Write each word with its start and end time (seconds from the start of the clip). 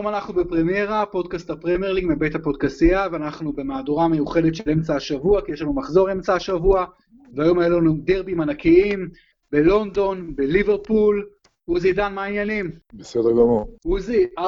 שלום, 0.00 0.14
אנחנו 0.14 0.34
בפרמיירה, 0.34 1.06
פודקאסט 1.06 1.50
הפרמייר 1.50 1.92
ליג 1.92 2.06
מבית 2.08 2.34
הפודקסייה, 2.34 3.06
ואנחנו 3.12 3.52
במהדורה 3.52 4.08
מיוחדת 4.08 4.54
של 4.54 4.70
אמצע 4.70 4.96
השבוע, 4.96 5.40
כי 5.42 5.52
יש 5.52 5.62
לנו 5.62 5.72
מחזור 5.72 6.12
אמצע 6.12 6.34
השבוע, 6.34 6.84
והיום 7.34 7.58
היה 7.58 7.68
לנו 7.68 7.94
דרבים 8.04 8.40
ענקיים 8.40 9.08
בלונדון, 9.52 10.36
בליברפול. 10.36 11.26
עוזי 11.64 11.92
דן, 11.92 12.14
מה 12.14 12.24
העניינים? 12.24 12.70
בסדר 12.94 13.30
גמור. 13.30 13.76
עוזי, 13.84 14.26
4-2 14.38 14.42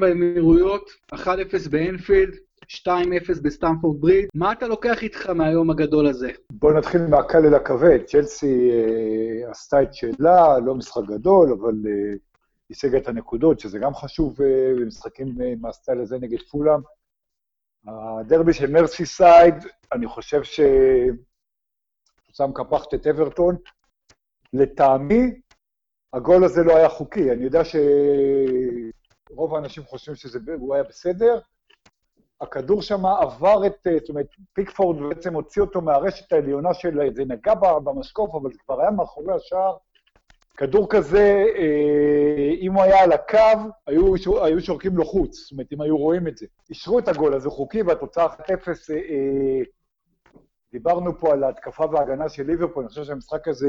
באמירויות, 0.00 0.90
1-0 1.14 1.26
באנפילד, 1.70 2.34
2-0 2.68 2.88
בסטמפורד 3.42 4.00
בריד. 4.00 4.28
מה 4.34 4.52
אתה 4.52 4.68
לוקח 4.68 5.02
איתך 5.02 5.30
מהיום 5.30 5.70
הגדול 5.70 6.06
הזה? 6.06 6.30
בוא 6.50 6.72
נתחיל 6.72 7.06
מהקל 7.06 7.46
אל 7.46 7.54
הכבד. 7.54 7.98
צ'לסי 8.06 8.70
אה, 8.70 9.50
עשתה 9.50 9.82
את 9.82 9.94
שלה, 9.94 10.58
לא 10.58 10.74
משחק 10.74 11.02
גדול, 11.08 11.52
אבל 11.52 11.74
אה, 11.86 12.14
השיגה 12.70 12.98
את 12.98 13.08
הנקודות, 13.08 13.60
שזה 13.60 13.78
גם 13.78 13.94
חשוב 13.94 14.42
אה, 14.42 14.72
במשחקים 14.80 15.42
אה, 15.42 15.52
מהסטייל 15.60 16.00
הזה 16.00 16.18
נגד 16.18 16.42
פולאם. 16.50 16.80
הדרבי 17.86 18.52
של 18.52 18.70
מרסי 18.70 19.06
סייד, 19.06 19.54
אני 19.92 20.06
חושב 20.06 20.42
ש... 20.42 20.60
תוצאה 22.26 22.46
מקפחת 22.46 22.94
את 22.94 23.06
אברטון. 23.06 23.56
לטעמי, 24.52 25.40
הגול 26.12 26.44
הזה 26.44 26.62
לא 26.62 26.76
היה 26.76 26.88
חוקי. 26.88 27.32
אני 27.32 27.44
יודע 27.44 27.62
שרוב 27.64 29.54
האנשים 29.54 29.84
חושבים 29.84 30.16
שהוא 30.16 30.74
היה 30.74 30.84
בסדר. 30.84 31.40
הכדור 32.40 32.82
שם 32.82 33.06
עבר 33.06 33.66
את, 33.66 33.86
אה, 33.86 33.98
זאת 33.98 34.08
אומרת, 34.08 34.26
פיקפורד 34.52 34.96
בעצם 35.08 35.34
הוציא 35.34 35.62
אותו 35.62 35.80
מהרשת 35.80 36.32
העליונה 36.32 36.74
של, 36.74 36.98
זה 37.14 37.24
נגע 37.24 37.54
במשקוף, 37.54 38.34
אבל 38.34 38.52
זה 38.52 38.58
כבר 38.58 38.80
היה 38.80 38.90
מאחורי 38.90 39.34
השער. 39.34 39.76
כדור 40.56 40.86
כזה, 40.90 41.44
אה, 41.56 42.54
אם 42.60 42.72
הוא 42.72 42.82
היה 42.82 43.02
על 43.02 43.12
הקו, 43.12 43.38
היו, 43.86 44.14
היו 44.44 44.60
שורקים 44.60 44.96
לו 44.96 45.04
חוץ, 45.04 45.36
זאת 45.36 45.52
אומרת, 45.52 45.72
אם 45.72 45.80
היו 45.80 45.96
רואים 45.96 46.28
את 46.28 46.36
זה. 46.36 46.46
אישרו 46.70 46.98
את 46.98 47.08
הגול 47.08 47.34
הזה 47.34 47.50
חוקי, 47.50 47.82
והתוצאה 47.82 48.26
1-0, 48.26 48.30
אה, 48.90 49.60
דיברנו 50.72 51.18
פה 51.18 51.32
על 51.32 51.44
ההתקפה 51.44 51.84
וההגנה 51.92 52.28
של 52.28 52.46
ליברפול, 52.46 52.82
אני 52.82 52.88
חושב 52.88 53.04
שהמשחק 53.04 53.48
הזה 53.48 53.68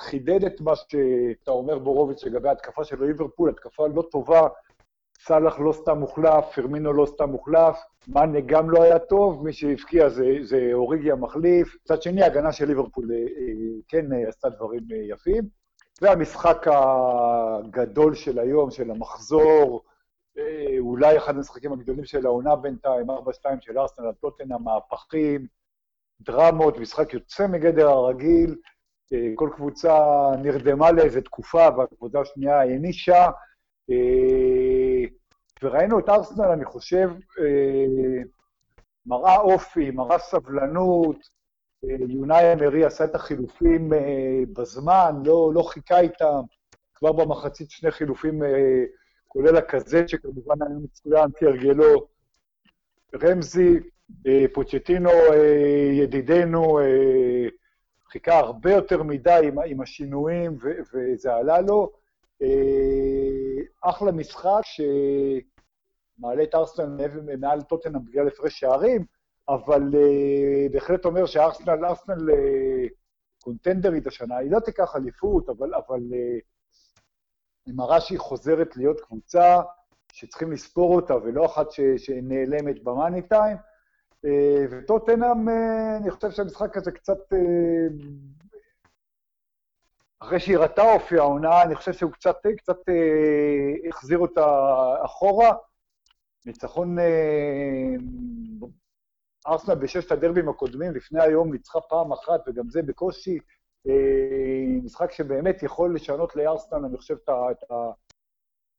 חידד 0.00 0.44
את 0.44 0.60
מה 0.60 0.76
שאתה 0.76 1.50
אומר, 1.50 1.78
בורוביץ', 1.78 2.24
לגבי 2.24 2.48
ההתקפה 2.48 2.84
של 2.84 3.04
ליברפול, 3.04 3.50
התקפה 3.50 3.86
לא 3.94 4.02
טובה, 4.10 4.48
סאלח 5.20 5.58
לא 5.58 5.72
סתם 5.72 5.98
מוחלף, 5.98 6.44
פרמינו 6.54 6.92
לא 6.92 7.06
סתם 7.06 7.30
מוחלף, 7.30 7.78
מאנה 8.08 8.40
גם 8.40 8.70
לא 8.70 8.82
היה 8.82 8.98
טוב, 8.98 9.44
מי 9.44 9.52
שהבקיע 9.52 10.08
זה, 10.08 10.36
זה 10.42 10.70
אוריגי 10.72 11.12
המחליף. 11.12 11.76
מצד 11.84 12.02
שני, 12.02 12.22
ההגנה 12.22 12.52
של 12.52 12.64
ליברפול 12.64 13.10
כן 13.88 14.06
עשתה 14.28 14.48
דברים 14.48 14.82
יפים. 15.08 15.57
והמשחק 16.02 16.66
הגדול 16.68 18.14
של 18.14 18.38
היום, 18.38 18.70
של 18.70 18.90
המחזור, 18.90 19.82
אולי 20.78 21.18
אחד 21.18 21.36
המשחקים 21.36 21.72
הגדולים 21.72 22.04
של 22.04 22.26
העונה 22.26 22.56
בינתיים, 22.56 23.10
4-2 23.10 23.14
של 23.60 23.78
ארסנל 23.78 24.06
על 24.06 24.12
טוטנה, 24.12 24.58
מהפכים, 24.58 25.46
דרמות, 26.20 26.78
משחק 26.78 27.14
יוצא 27.14 27.46
מגדר 27.46 27.88
הרגיל, 27.88 28.56
כל 29.34 29.50
קבוצה 29.56 29.98
נרדמה 30.42 30.92
לאיזה 30.92 31.20
תקופה, 31.20 31.68
והקבוצה 31.76 32.20
השנייה 32.20 32.60
הענישה, 32.60 33.30
וראינו 35.62 35.98
את 35.98 36.08
ארסנל, 36.08 36.44
אני 36.44 36.64
חושב, 36.64 37.10
מראה 39.06 39.36
אופי, 39.36 39.90
מראה 39.90 40.18
סבלנות, 40.18 41.37
יונאי 41.82 42.52
אמרי 42.52 42.84
עשה 42.84 43.04
את 43.04 43.14
החילופים 43.14 43.92
בזמן, 44.52 45.14
לא, 45.24 45.50
לא 45.54 45.62
חיכה 45.62 46.00
איתם, 46.00 46.40
כבר 46.94 47.12
במחצית 47.12 47.70
שני 47.70 47.90
חילופים, 47.90 48.42
כולל 49.28 49.56
הכזה, 49.56 50.08
שכמובן 50.08 50.62
היה 50.62 50.78
מצוין 50.82 51.30
כהרגלו, 51.36 52.08
רמזי, 53.22 53.80
פוצ'טינו 54.52 55.10
ידידנו, 55.92 56.78
חיכה 58.10 58.38
הרבה 58.38 58.72
יותר 58.72 59.02
מדי 59.02 59.40
עם, 59.44 59.58
עם 59.58 59.80
השינויים, 59.80 60.56
ו, 60.62 60.68
וזה 60.94 61.34
עלה 61.34 61.60
לו. 61.60 61.92
אחלה 63.80 64.12
משחק 64.12 64.60
שמעלה 64.62 66.42
את 66.42 66.54
ארסנל 66.54 67.36
מעל 67.38 67.62
טוטנאם 67.62 68.04
בגלל 68.04 68.28
הפרש 68.28 68.60
שערים, 68.60 69.04
אבל 69.48 69.82
uh, 69.92 70.72
בהחלט 70.72 71.04
אומר 71.04 71.26
שארסנל, 71.26 71.84
ארסנל 71.84 72.30
uh, 72.30 72.88
קונטנדרית 73.42 74.06
השנה, 74.06 74.36
היא 74.36 74.50
לא 74.50 74.60
תיקח 74.60 74.96
אליפות, 74.96 75.48
אבל, 75.48 75.74
אבל 75.74 76.00
היא 77.66 77.74
מראה 77.74 78.00
שהיא 78.00 78.18
חוזרת 78.18 78.76
להיות 78.76 79.00
קבוצה 79.00 79.60
שצריכים 80.12 80.52
לספור 80.52 80.94
אותה, 80.94 81.16
ולא 81.16 81.46
אחת 81.46 81.70
ש, 81.70 81.80
שנעלמת 81.96 82.82
במאני 82.82 83.22
טיים. 83.22 83.56
Uh, 84.26 84.28
וטוטנאם, 84.70 85.48
אני 86.00 86.10
חושב 86.10 86.30
שהמשחק 86.30 86.76
הזה 86.76 86.92
קצת... 86.92 87.18
אחרי 90.20 90.40
שהיא 90.40 90.58
ראתה 90.58 90.92
אופי 90.92 91.18
העונה, 91.18 91.62
אני 91.62 91.74
חושב 91.74 91.92
שהוא 91.92 92.12
קצת, 92.12 92.36
קצת 92.56 92.76
החזיר 93.88 94.18
אותה 94.18 94.46
אחורה. 95.04 95.52
ניצחון 96.46 96.96
ארסנל 99.48 99.74
בששת 99.74 100.12
הדרבים 100.12 100.48
הקודמים, 100.48 100.94
לפני 100.94 101.22
היום 101.22 101.52
ניצחה 101.52 101.80
פעם 101.80 102.12
אחת, 102.12 102.40
וגם 102.46 102.70
זה 102.70 102.82
בקושי, 102.82 103.38
אה, 103.88 104.82
משחק 104.84 105.12
שבאמת 105.12 105.62
יכול 105.62 105.94
לשנות 105.94 106.36
לארסנל, 106.36 106.84
אני 106.84 106.96
חושב, 106.96 107.16
את 107.24 107.70
ה... 107.70 107.74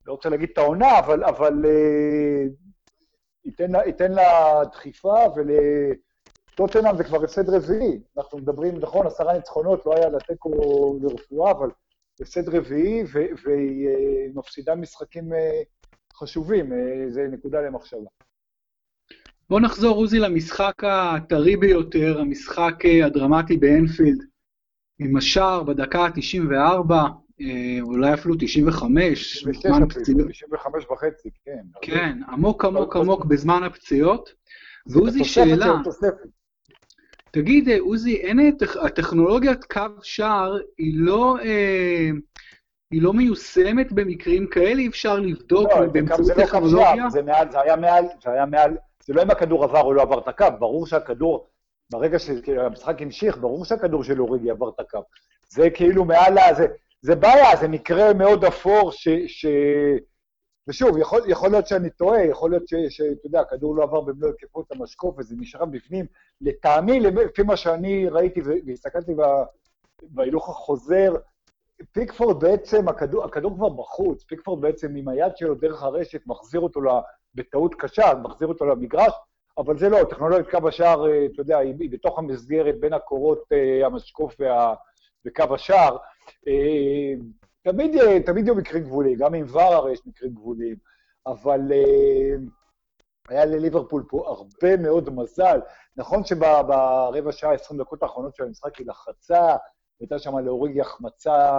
לא 0.06 0.12
רוצה 0.12 0.30
להגיד 0.30 0.50
את 0.54 0.58
העונה, 0.58 1.00
אבל, 1.00 1.24
אבל 1.24 1.66
אה, 1.66 2.44
ייתן, 3.46 3.72
לה, 3.72 3.86
ייתן 3.86 4.12
לה 4.12 4.62
דחיפה, 4.72 5.16
ולטוטנאם 5.36 6.98
זה 6.98 7.04
כבר 7.04 7.24
הפסד 7.24 7.50
רביעי. 7.50 8.02
אנחנו 8.18 8.38
מדברים, 8.38 8.78
נכון, 8.80 9.08
עשרה 9.08 9.34
ניצחונות, 9.34 9.86
לא 9.86 9.96
היה 9.96 10.10
לתיקו 10.10 10.52
לרפואה, 11.02 11.52
אבל 11.52 11.70
הפסד 12.22 12.50
רביעי, 12.50 13.04
והיא 13.44 13.88
אה, 13.88 14.26
מפסידה 14.36 14.76
משחקים 14.76 15.30
חשובים, 16.14 16.72
זה 17.10 17.28
נקודה 17.28 17.62
למחשבה. 17.62 18.10
בוא 19.50 19.60
נחזור, 19.60 19.98
עוזי, 19.98 20.20
למשחק 20.20 20.84
הטרי 20.84 21.58
ביותר, 21.58 22.20
המשחק 22.20 22.86
אה, 22.86 23.06
הדרמטי 23.06 23.58
באנפילד, 23.58 24.24
עם 25.00 25.18
השער 25.18 25.64
בדקה 25.64 26.00
ה-94, 26.00 26.92
אה, 27.42 27.82
אולי 27.82 28.14
אפילו 28.14 28.36
95, 28.40 29.44
בזמן 29.46 29.84
הפציעות. 29.84 30.30
95 30.30 30.86
וחצי, 30.92 31.30
כן. 31.46 31.62
כן, 31.82 32.20
עמוק 32.32 32.66
עמוק 32.66 32.96
עמוק 32.96 33.26
בזמן 33.26 33.64
הפציעות. 33.64 34.30
ועוזי, 34.88 35.24
שאלה, 35.24 35.82
תגיד, 37.32 37.70
אה, 37.70 37.80
עוזי, 37.80 38.16
אין 38.16 38.40
הטכנולוגיית 38.86 39.64
קו 39.64 39.82
שער, 40.02 40.58
היא 40.78 40.94
לא... 40.98 41.38
היא 42.92 43.02
לא 43.02 43.14
מיושמת 43.14 43.92
במקרים 43.92 44.48
כאלה, 44.48 44.82
אי 44.82 44.88
אפשר 44.88 45.20
לבדוק 45.20 45.70
לא, 45.72 45.86
באמצעות 45.88 46.32
טכנולוגיה? 46.32 46.96
לא 46.96 47.10
זה, 47.10 47.22
לא 47.22 47.34
זה 47.52 47.62
היה 47.62 47.76
מעל, 47.76 48.06
זה 48.24 48.32
היה 48.32 48.46
מעל 48.46 48.78
זה 49.10 49.16
לא 49.16 49.24
אם 49.24 49.32
הכדור 49.32 49.64
עבר 49.64 49.82
או 49.82 49.94
לא 49.94 50.02
עבר 50.02 50.20
את 50.20 50.28
הקו, 50.28 50.46
ברור 50.60 50.88
שהכדור, 50.88 51.48
ברגע 51.92 52.20
שהמשחק 52.20 53.02
המשיך, 53.02 53.38
ברור 53.38 53.66
שהכדור 53.66 54.04
של 54.04 54.22
אוריגי 54.22 54.52
עבר 54.52 54.70
את 54.70 54.80
הקו. 54.80 55.00
זה 55.50 55.70
כאילו 55.70 56.06
מעל 56.06 56.38
ה... 56.38 56.54
זה, 56.54 56.68
זה 57.02 57.16
בעיה, 57.16 57.56
זה 57.56 57.68
מקרה 57.68 58.14
מאוד 58.14 58.46
אפור 58.46 58.92
ש... 58.92 59.08
ש... 59.28 59.46
ושוב, 60.68 60.98
יכול, 60.98 61.22
יכול 61.28 61.52
להיות 61.52 61.68
שאני 61.68 61.90
טועה, 61.90 62.26
יכול 62.26 62.50
להיות 62.50 62.64
שאתה 62.90 63.28
יודע, 63.28 63.40
הכדור 63.40 63.76
לא 63.76 63.84
עבר 63.84 64.02
במלוא 64.02 64.30
היקפות 64.30 64.72
המשקוף 64.72 65.16
וזה 65.20 65.36
נשאר 65.40 65.66
בפנים. 65.66 66.06
לטעמי, 66.42 67.00
לפי 67.00 67.44
מה 67.44 67.58
שאני 67.58 68.08
ראיתי 68.10 68.42
והסתכלתי 68.66 69.12
בהילוך 70.02 70.50
החוזר, 70.50 71.16
פיקפורד 71.92 72.40
בעצם, 72.40 72.88
הכדור, 72.88 73.26
הכדור 73.26 73.56
כבר 73.56 73.70
בחוץ, 73.70 74.24
פיקפורד 74.24 74.62
בעצם 74.62 74.96
עם 74.96 75.08
היד 75.08 75.38
שלו 75.38 75.56
דרך 75.56 75.84
הרשת 75.84 76.22
מחזיר 76.28 76.62
אותו 76.62 76.82
בטעות 77.36 77.76
קשה, 77.76 78.14
מחזיר 78.24 78.48
אותו 78.48 78.66
למגרש, 78.66 79.14
אבל 79.58 79.78
זה 79.78 79.90
לא, 79.90 80.04
טכנולוגיית 80.10 80.50
קו 80.50 80.68
השער, 80.68 81.08
אה, 81.08 81.26
אתה 81.26 81.42
יודע, 81.42 81.58
היא, 81.58 81.90
בתוך 81.92 82.20
המסגרת 82.20 82.80
בין 82.80 82.94
הקורות 82.94 83.44
אה, 83.52 83.86
המשקוף 83.86 84.36
וה, 84.40 84.74
וקו 85.26 85.56
השער. 85.56 85.98
אה, 86.48 87.14
תמיד, 87.62 88.22
תמיד 88.26 88.46
יהיו 88.46 88.56
מקרים 88.56 88.84
גבוליים, 88.84 89.18
גם 89.18 89.34
עם 89.34 89.46
ור 89.50 89.62
הרי 89.62 89.92
יש 89.92 90.00
מקרים 90.06 90.34
גבוליים, 90.34 90.76
אבל 91.28 91.62
היה 93.30 93.46
לליברפול 93.46 94.04
פה 94.10 94.28
הרבה 94.28 94.78
מאוד 94.78 95.10
מזל. 95.10 95.60
נכון 95.98 96.26
שברבע 96.26 97.32
שעה, 97.32 97.54
20 97.54 97.80
דקות 97.80 98.04
האחרונות 98.04 98.36
של 98.36 98.44
המשחק 98.44 98.76
היא 98.76 98.88
לחצה, 98.88 99.56
הייתה 100.00 100.20
שם 100.20 100.38
להוריג 100.38 100.80
החמצה, 100.80 101.50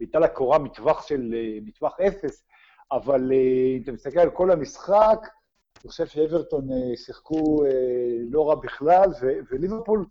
הייתה 0.00 0.18
לה 0.18 0.28
קורה 0.28 0.58
מטווח 0.58 1.06
של, 1.06 1.34
מטווח 1.62 2.00
אפס, 2.00 2.44
אבל 2.92 3.32
אה, 3.32 3.76
אם 3.76 3.82
אתה 3.82 3.92
מסתכל 3.92 4.18
על 4.18 4.30
כל 4.30 4.50
המשחק, 4.50 5.18
אני 5.84 5.90
חושב 5.90 6.06
שאברטון 6.06 6.72
אה, 6.72 6.96
שיחקו 6.96 7.64
אה, 7.64 7.70
לא 8.30 8.48
רע 8.48 8.54
בכלל, 8.54 9.10
וליברפול, 9.50 10.06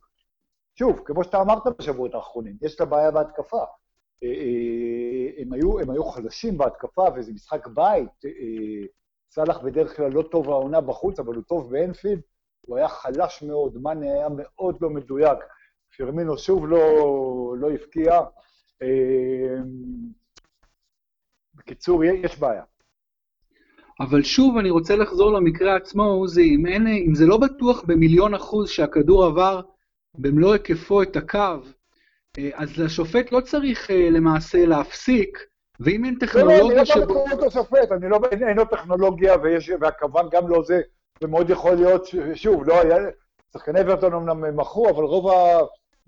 שוב, 0.80 1.02
כמו 1.06 1.24
שאתה 1.24 1.42
אמרת 1.42 1.64
בשבועות 1.80 2.16
האחרונים, 2.16 2.58
יש 2.62 2.80
לה 2.80 2.86
בעיה 2.86 3.12
בהתקפה. 3.12 3.64
הם 5.38 5.54
היו, 5.54 5.80
הם 5.80 5.90
היו 5.90 6.04
חלשים 6.04 6.58
בהתקפה, 6.58 7.08
וזה 7.16 7.34
משחק 7.34 7.68
בית. 7.68 8.10
סאלח 9.32 9.58
בדרך 9.58 9.96
כלל 9.96 10.12
לא 10.12 10.22
טוב 10.32 10.50
העונה 10.50 10.82
בחוץ, 10.82 11.20
אבל 11.20 11.36
הוא 11.36 11.44
טוב 11.44 11.72
באנפילד. 11.72 12.22
הוא 12.68 12.78
היה 12.78 12.88
חלש 12.88 13.44
מאוד, 13.44 13.78
מאני 13.78 14.12
היה 14.12 14.28
מאוד 14.38 14.78
לא 14.82 14.90
מדויק. 14.90 15.38
פרמינו 15.98 16.38
שוב 16.38 16.68
לא, 16.68 17.56
לא 17.58 17.72
הבקיע. 17.72 18.22
בקיצור, 21.56 22.04
יש 22.04 22.40
בעיה. 22.40 22.64
אבל 24.00 24.24
שוב, 24.24 24.58
אני 24.58 24.70
רוצה 24.70 24.96
לחזור 24.96 25.34
למקרה 25.34 25.76
עצמו, 25.76 26.04
עוזי, 26.04 26.56
אם, 26.56 26.66
אין, 26.66 26.88
אם 26.88 27.16
זה 27.16 27.26
לא 27.26 27.38
בטוח 27.38 27.84
במיליון 27.88 28.34
אחוז 28.34 28.70
שהכדור 28.70 29.26
עבר 29.26 29.62
במלוא 30.18 30.54
היקפו 30.54 31.02
את 31.02 31.16
הקו, 31.16 31.58
אה, 32.38 32.50
אז 32.54 32.80
השופט 32.86 33.32
לא 33.32 33.42
צריך 33.42 33.92
אה, 33.92 34.10
למעשה 34.10 34.66
להפסיק, 34.66 35.38
ואם 35.80 36.06
אין 36.06 36.16
טכנולוגיה 36.20 36.60
לא, 36.62 36.74
לא, 36.74 37.04
אני 37.04 37.14
לא 37.14 37.26
לקרוא 37.32 37.48
השופט, 37.48 37.92
אני 37.92 38.10
לא, 38.10 38.20
אין, 38.32 38.48
אין 38.48 38.58
לו 38.58 38.66
טכנולוגיה 38.66 39.36
ויש, 39.44 39.72
והכוון 39.82 40.30
גם 40.32 40.48
לא 40.48 40.64
זה, 40.64 40.82
ומאוד 41.22 41.50
יכול 41.50 41.76
להיות, 41.76 42.08
שוב, 42.34 42.68
לא 42.68 42.82
היה, 42.82 42.98
שחקני 43.54 43.82
אברטון 43.82 44.14
אמנם 44.14 44.58
מכרו, 44.58 44.90
אבל 44.90 45.04
רוב, 45.04 45.28
ה, 45.28 45.60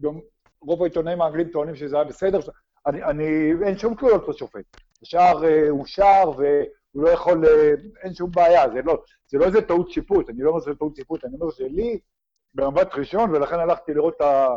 גם, 0.01 0.19
רוב 0.61 0.81
העיתונאים 0.81 1.21
האנגלים 1.21 1.47
טוענים 1.47 1.75
שזה 1.75 1.95
היה 1.95 2.05
בסדר, 2.05 2.39
אני, 2.87 3.03
אני, 3.03 3.51
אין 3.65 3.77
שום 3.77 3.95
תלויות 3.95 4.27
לשופט. 4.27 4.84
השער 5.05 5.45
אה, 5.45 5.69
הוא 5.69 5.85
שער, 5.85 6.29
והוא 6.29 7.03
לא 7.03 7.09
יכול, 7.09 7.45
אה, 7.45 7.71
אין 8.03 8.13
שום 8.13 8.31
בעיה, 8.31 8.69
זה 8.69 8.81
לא, 8.81 9.03
זה 9.27 9.37
לא 9.37 9.45
איזה 9.45 9.61
טעות 9.61 9.91
שיפוט, 9.91 10.29
אני 10.29 10.41
לא 10.41 10.49
אומר 10.49 10.61
שזה 10.61 10.75
טעות 10.75 10.95
שיפוט, 10.95 11.25
אני 11.25 11.33
אומר 11.33 11.51
שלי, 11.51 11.99
במבט 12.53 12.93
ראשון, 12.93 13.31
ולכן 13.31 13.59
הלכתי 13.59 13.93
לראות 13.93 14.15
את 14.15 14.21
ה... 14.21 14.55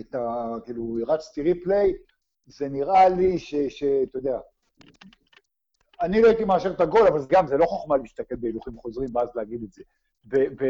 את 0.00 0.14
ה... 0.14 0.54
כאילו, 0.64 0.98
הרצתי 1.06 1.42
ריפליי, 1.42 1.92
זה 2.46 2.68
נראה 2.68 3.08
לי 3.08 3.38
שאתה 3.38 4.18
יודע, 4.18 4.38
אני 6.02 6.22
לא 6.22 6.28
הייתי 6.28 6.44
מאשר 6.44 6.70
את 6.70 6.80
הגול, 6.80 7.06
אבל 7.06 7.20
גם 7.28 7.46
זה 7.46 7.56
לא 7.56 7.66
חוכמה 7.66 7.96
להסתכל 7.96 8.36
בהילוכים 8.36 8.76
חוזרים 8.76 9.08
ואז 9.16 9.28
להגיד 9.34 9.62
את 9.62 9.72
זה. 9.72 9.82
ו... 10.32 10.36
ו... 10.60 10.64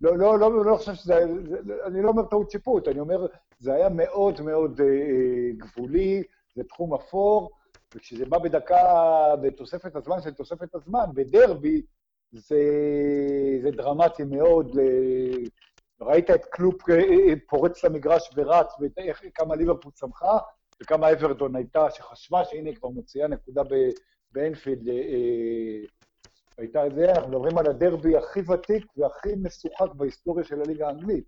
לא, 0.00 0.18
לא, 0.18 0.38
לא, 0.38 0.64
לא 0.64 0.76
חושב 0.76 0.94
שזה, 0.94 1.24
זה, 1.48 1.74
אני 1.86 2.02
לא 2.02 2.08
אומר 2.08 2.22
טעות 2.22 2.50
שיפוט, 2.50 2.88
אני 2.88 3.00
אומר, 3.00 3.26
זה 3.58 3.74
היה 3.74 3.88
מאוד 3.88 4.40
מאוד 4.40 4.80
אה, 4.80 5.50
גבולי, 5.56 6.22
זה 6.54 6.64
תחום 6.64 6.94
אפור, 6.94 7.50
וכשזה 7.94 8.24
בא 8.26 8.38
בדקה, 8.38 8.82
בתוספת 9.42 9.96
הזמן 9.96 10.20
של 10.22 10.30
תוספת 10.30 10.74
הזמן, 10.74 11.04
בדרבי, 11.14 11.82
זה, 12.32 12.62
זה 13.62 13.70
דרמטי 13.70 14.24
מאוד. 14.24 14.78
אה, 14.78 15.44
ראית 16.00 16.30
את 16.30 16.44
קלופ 16.44 16.90
אה, 16.90 16.96
אה, 16.96 17.34
פורץ 17.48 17.84
למגרש 17.84 18.30
ורץ, 18.36 18.72
וכמה 19.24 19.56
ליברפול 19.56 19.92
צמחה, 19.92 20.38
וכמה 20.82 21.12
אברטון 21.12 21.56
הייתה, 21.56 21.90
שחשבה 21.90 22.44
שהנה 22.44 22.68
היא 22.68 22.76
כבר 22.76 22.88
מוציאה 22.88 23.28
נקודה 23.28 23.62
באנפילד. 24.32 24.88
הייתה 26.58 26.82
זה, 26.94 27.12
אנחנו 27.12 27.28
מדברים 27.28 27.58
על 27.58 27.66
הדרבי 27.66 28.16
הכי 28.16 28.40
ותיק 28.40 28.86
והכי 28.96 29.28
משוחק 29.42 29.94
בהיסטוריה 29.94 30.44
של 30.44 30.60
הליגה 30.60 30.86
האנגלית. 30.86 31.24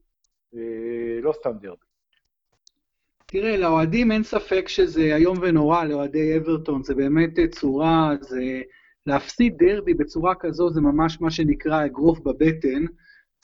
לא 1.23 1.33
סתם 1.33 1.53
דרבי. 1.61 1.92
תראה, 3.33 3.57
לאוהדים 3.57 4.13
אין 4.13 4.23
ספק 4.23 4.69
שזה 4.69 5.17
איום 5.17 5.39
ונורא, 5.43 5.85
לאוהדי 5.85 6.37
אברטון, 6.37 6.83
זה 6.83 6.95
באמת 6.95 7.31
צורה, 7.51 8.15
זה... 8.21 8.61
להפסיד 9.07 9.55
דרבי 9.59 9.95
בצורה 9.95 10.35
כזו 10.41 10.71
זה 10.71 10.81
ממש 10.81 11.21
מה 11.21 11.31
שנקרא 11.31 11.85
אגרוף 11.85 12.19
בבטן. 12.21 12.85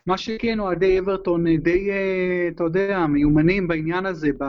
מה 0.07 0.19
שכן, 0.19 0.61
אוהדי 0.61 0.99
אברטון 0.99 1.57
די, 1.57 1.91
אה, 1.91 2.49
אתה 2.49 2.65
יודע, 2.65 3.07
מיומנים 3.07 3.69
בעניין 3.69 4.07
הזה. 4.07 4.31
ב... 4.39 4.45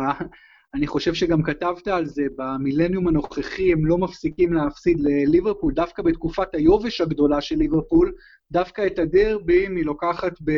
אני 0.74 0.88
חושב 0.88 1.14
שגם 1.14 1.44
כתבת 1.44 1.88
על 1.88 2.06
זה, 2.06 2.24
במילניום 2.36 3.08
הנוכחי 3.08 3.72
הם 3.72 3.86
לא 3.86 3.98
מפסיקים 3.98 4.54
להפסיד 4.54 5.00
לליברפול, 5.00 5.74
דווקא 5.74 6.02
בתקופת 6.02 6.56
היובש 6.56 7.02
הגדולה 7.02 7.42
של 7.42 7.56
ליברפול, 7.56 8.14
דווקא 8.52 8.88
את 8.88 9.00
הדרבי 9.00 9.68
היא 9.68 9.86
לוקחת 9.86 10.34
ב... 10.44 10.52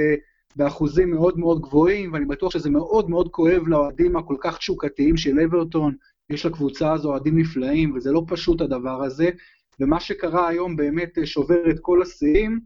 באחוזים 0.56 1.12
מאוד 1.12 1.40
מאוד 1.40 1.62
גבוהים, 1.62 2.14
ואני 2.14 2.26
בטוח 2.26 2.52
שזה 2.52 2.70
מאוד 2.70 3.10
מאוד 3.10 3.30
כואב 3.32 3.68
לאוהדים 3.68 4.16
הכל 4.16 4.36
כך 4.40 4.58
תשוקתיים 4.58 5.18
של 5.18 5.40
אברטון. 5.40 5.96
יש 6.30 6.46
לקבוצה 6.46 6.94
הזו 6.94 7.10
אוהדים 7.10 7.38
נפלאים, 7.38 7.96
וזה 7.96 8.12
לא 8.12 8.24
פשוט 8.28 8.62
הדבר 8.62 9.04
הזה. 9.04 9.30
ומה 9.80 10.00
שקרה 10.00 10.48
היום 10.48 10.76
באמת 10.76 11.18
שובר 11.26 11.70
את 11.70 11.80
כל 11.80 12.02
השיאים, 12.02 12.60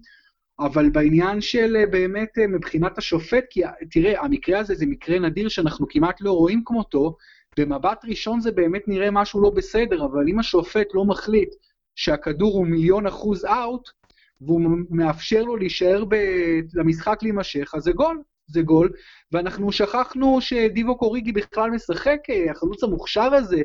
אבל 0.59 0.89
בעניין 0.89 1.41
של 1.41 1.85
באמת 1.91 2.37
מבחינת 2.49 2.97
השופט, 2.97 3.43
כי 3.49 3.61
תראה, 3.91 4.21
המקרה 4.21 4.59
הזה 4.59 4.75
זה 4.75 4.85
מקרה 4.85 5.19
נדיר 5.19 5.49
שאנחנו 5.49 5.87
כמעט 5.89 6.21
לא 6.21 6.31
רואים 6.31 6.63
כמותו, 6.65 7.15
במבט 7.59 8.05
ראשון 8.05 8.41
זה 8.41 8.51
באמת 8.51 8.87
נראה 8.87 9.11
משהו 9.11 9.41
לא 9.41 9.49
בסדר, 9.49 10.05
אבל 10.05 10.29
אם 10.29 10.39
השופט 10.39 10.87
לא 10.93 11.05
מחליט 11.05 11.49
שהכדור 11.95 12.57
הוא 12.57 12.67
מיליון 12.67 13.07
אחוז 13.07 13.45
אאוט, 13.45 13.89
והוא 14.41 14.61
מאפשר 14.89 15.43
לו 15.43 15.57
להישאר 15.57 16.05
ב... 16.09 16.15
למשחק 16.73 17.19
להימשך, 17.21 17.71
אז 17.75 17.83
זה 17.83 17.91
גול, 17.91 18.21
זה 18.47 18.61
גול. 18.61 18.91
ואנחנו 19.31 19.71
שכחנו 19.71 20.41
שדיבוק 20.41 20.97
אוריגי 20.97 21.31
בכלל 21.31 21.69
משחק, 21.71 22.19
החלוץ 22.51 22.83
המוכשר 22.83 23.33
הזה, 23.33 23.61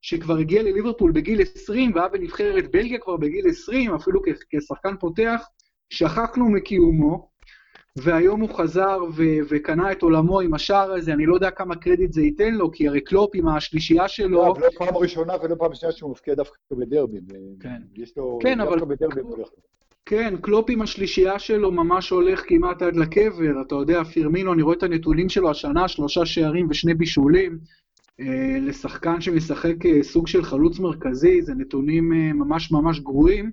שכבר 0.00 0.36
הגיע 0.36 0.62
לליברפול 0.62 1.12
בגיל 1.12 1.42
20 1.42 1.94
והיה 1.94 2.08
בנבחרת 2.08 2.70
בלגיה 2.70 2.98
כבר 2.98 3.16
בגיל 3.16 3.48
20, 3.48 3.94
אפילו 3.94 4.20
כשחקן 4.50 4.96
פותח, 5.00 5.48
שכחנו 5.90 6.50
מקיומו, 6.50 7.28
והיום 7.98 8.40
הוא 8.40 8.54
חזר 8.54 8.98
ו- 9.16 9.38
וקנה 9.48 9.92
את 9.92 10.02
עולמו 10.02 10.40
עם 10.40 10.54
השער 10.54 10.92
הזה, 10.92 11.12
אני 11.12 11.26
לא 11.26 11.34
יודע 11.34 11.50
כמה 11.50 11.76
קרדיט 11.76 12.12
זה 12.12 12.22
ייתן 12.22 12.54
לו, 12.54 12.72
כי 12.72 12.88
הרי 12.88 13.00
קלופ 13.00 13.30
עם 13.34 13.48
השלישייה 13.48 14.08
שלו... 14.08 14.28
לא, 14.28 14.54
לא 14.60 14.68
פעם 14.78 14.96
ראשונה 14.96 15.32
ולא 15.42 15.54
פעם 15.58 15.74
שנייה 15.74 15.92
שהוא 15.92 16.10
מבקיע 16.10 16.34
דווקא 16.34 16.56
בדרבי. 16.70 17.18
כן. 17.60 17.82
יש 17.96 18.16
לו... 18.16 18.38
כן, 18.42 18.60
אבל... 18.60 18.80
בדרבי 18.80 19.20
הולך. 19.20 19.48
כן, 20.06 20.34
קלופ 20.40 20.70
עם 20.70 20.82
השלישייה 20.82 21.38
שלו 21.38 21.72
ממש 21.72 22.10
הולך 22.10 22.42
כמעט 22.46 22.82
עד 22.82 22.96
לקבר, 22.96 23.62
אתה 23.66 23.74
יודע, 23.74 24.04
פירמינו, 24.04 24.52
אני 24.52 24.62
רואה 24.62 24.76
את 24.76 24.82
הנתונים 24.82 25.28
שלו 25.28 25.50
השנה, 25.50 25.88
שלושה 25.88 26.26
שערים 26.26 26.66
ושני 26.70 26.94
בישולים. 26.94 27.58
אה, 28.20 28.58
לשחקן 28.60 29.20
שמשחק 29.20 29.86
אה, 29.86 30.02
סוג 30.02 30.26
של 30.26 30.42
חלוץ 30.42 30.78
מרכזי, 30.78 31.42
זה 31.42 31.54
נתונים 31.54 32.12
אה, 32.12 32.32
ממש 32.32 32.72
ממש 32.72 33.00
גרועים, 33.00 33.50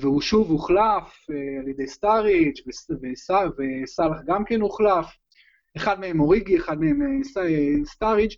והוא 0.00 0.20
שוב 0.20 0.50
הוחלף 0.50 1.26
על 1.62 1.68
ידי 1.68 1.86
סטאריץ' 1.86 2.60
וסאלח 3.06 4.16
גם 4.26 4.44
כן 4.44 4.60
הוחלף, 4.60 5.06
אחד 5.76 6.00
מהם 6.00 6.20
אוריגי, 6.20 6.56
אחד 6.56 6.80
מהם 6.80 7.20
סטאריץ'. 7.84 8.36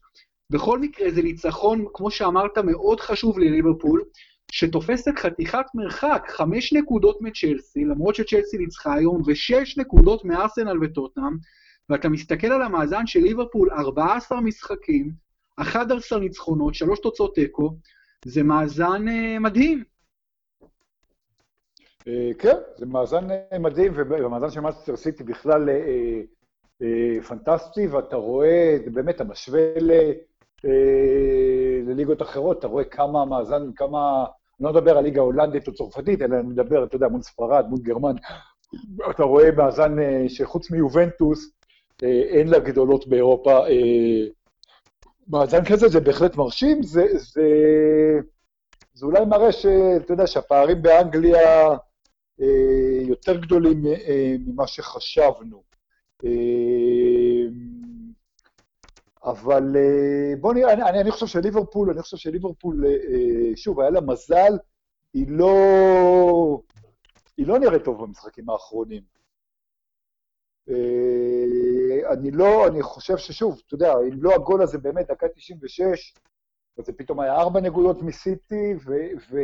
בכל 0.50 0.78
מקרה 0.78 1.11
זה 1.11 1.23
ניצחון, 1.23 1.85
כמו 1.95 2.11
שאמרת, 2.11 2.59
מאוד 2.59 3.00
חשוב 3.00 3.38
לליברפול, 3.38 4.02
שתופסת 4.54 5.18
חתיכת 5.18 5.66
מרחק, 5.75 6.25
חמש 6.28 6.73
נקודות 6.73 7.21
מצ'לסי, 7.21 7.85
למרות 7.85 8.14
שצ'לסי 8.14 8.59
ניצחה 8.59 8.94
היום, 8.94 9.23
ושש 9.26 9.78
נקודות 9.78 10.25
מארסנל 10.25 10.85
וטוטנאם, 10.85 11.37
ואתה 11.88 12.09
מסתכל 12.09 12.47
על 12.47 12.62
המאזן 12.62 13.06
של 13.06 13.21
ליברפול, 13.21 13.71
14 13.71 14.40
משחקים, 14.40 15.12
11 15.56 16.18
ניצחונות, 16.18 16.75
3 16.75 17.00
תוצאות 17.00 17.35
תיקו, 17.35 17.76
זה 18.25 18.42
מאזן 18.42 19.09
uh, 19.09 19.40
מדהים. 19.40 19.85
Uh, 22.00 22.04
כן, 22.38 22.56
זה 22.76 22.87
מאזן 22.87 23.30
uh, 23.30 23.59
מדהים, 23.59 23.92
והמאזן 23.97 24.50
של 24.50 24.61
מנצ'סטר 24.61 24.97
סיטי 24.97 25.25
בכלל 25.25 25.68
uh, 25.68 26.82
uh, 26.82 27.25
פנטסטי, 27.28 27.87
ואתה 27.87 28.16
רואה, 28.16 28.76
באמת, 28.92 29.14
אתה 29.14 29.25
משווה 29.25 29.75
uh, 29.76 30.68
לליגות 31.87 32.23
אחרות, 32.23 32.59
אתה 32.59 32.66
רואה 32.66 32.85
כמה 32.85 33.25
מאזן, 33.25 33.73
כמה... 33.76 34.25
אני 34.62 34.75
לא 34.75 34.81
מדבר 34.81 34.99
על 34.99 35.04
ליגה 35.04 35.21
הולנדית 35.21 35.69
או 35.69 35.75
צרפתית, 35.75 36.23
אלא 36.23 36.35
אני 36.35 36.49
מדבר, 36.49 36.85
אתה 36.85 36.97
יודע, 36.97 37.09
מול 37.09 37.23
ספרד, 37.23 37.64
מול 37.69 37.81
גרמניה. 37.83 38.14
אתה 39.11 39.23
רואה 39.23 39.50
מאזן 39.50 39.97
שחוץ 40.28 40.71
מיובנטוס, 40.71 41.50
אה, 42.02 42.23
אין 42.23 42.49
לה 42.49 42.59
גדולות 42.59 43.07
באירופה. 43.09 43.69
אה, 43.69 44.26
מאזן 45.28 45.64
כזה 45.64 45.88
זה 45.88 46.00
בהחלט 46.00 46.37
מרשים, 46.37 46.83
זה, 46.83 47.07
זה, 47.12 47.49
זה 48.95 49.07
אולי 49.07 49.25
מראה 49.25 49.52
שאתה 49.52 50.12
יודע, 50.12 50.26
שהפערים 50.26 50.83
באנגליה 50.83 51.69
אה, 52.40 53.02
יותר 53.09 53.37
גדולים 53.37 53.85
ממה 54.47 54.66
שחשבנו. 54.66 55.62
אבל 59.25 59.76
בוא 60.41 60.55
נראה, 60.55 60.73
אני, 60.73 61.00
אני 61.00 61.11
חושב 61.11 61.26
שליברפול, 61.26 61.91
אני 61.91 62.02
חושב 62.02 62.17
שליברפול, 62.17 62.85
שוב, 63.57 63.81
היה 63.81 63.91
לה 63.91 64.00
מזל, 64.00 64.52
היא 65.14 65.26
לא, 65.29 66.62
היא 67.37 67.47
לא 67.47 67.59
נראית 67.59 67.85
טוב 67.85 68.02
במשחקים 68.02 68.50
האחרונים. 68.50 69.02
אני 72.12 72.31
לא, 72.31 72.67
אני 72.67 72.83
חושב 72.83 73.17
ששוב, 73.17 73.61
אתה 73.67 73.75
יודע, 73.75 73.93
אם 74.12 74.23
לא 74.23 74.35
הגול 74.35 74.62
הזה 74.62 74.79
באמת, 74.79 75.07
דקה 75.07 75.29
96, 75.29 76.14
אז 76.79 76.85
זה 76.85 76.93
פתאום 76.93 77.21
היה 77.21 77.35
ארבע 77.35 77.61
נקודות 77.61 78.02
מסיטי, 78.02 78.75
ו... 78.85 78.93
ו 79.31 79.38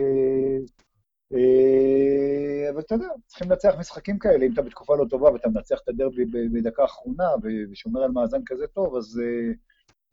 אה, 1.33 2.71
אבל 2.71 2.81
אתה 2.81 2.95
יודע, 2.95 3.09
צריכים 3.27 3.51
לנצח 3.51 3.75
משחקים 3.79 4.19
כאלה, 4.19 4.47
אם 4.47 4.53
אתה 4.53 4.63
בתקופה 4.63 4.97
לא 4.97 5.05
טובה 5.11 5.33
ואתה 5.33 5.49
מנצח 5.49 5.79
את 5.85 5.89
הדרבי 5.89 6.25
בדקה 6.25 6.83
האחרונה 6.83 7.29
ושומר 7.73 8.03
על 8.03 8.11
מאזן 8.11 8.41
כזה 8.47 8.67
טוב, 8.67 8.97
אז, 8.97 9.21
אה, 9.25 9.53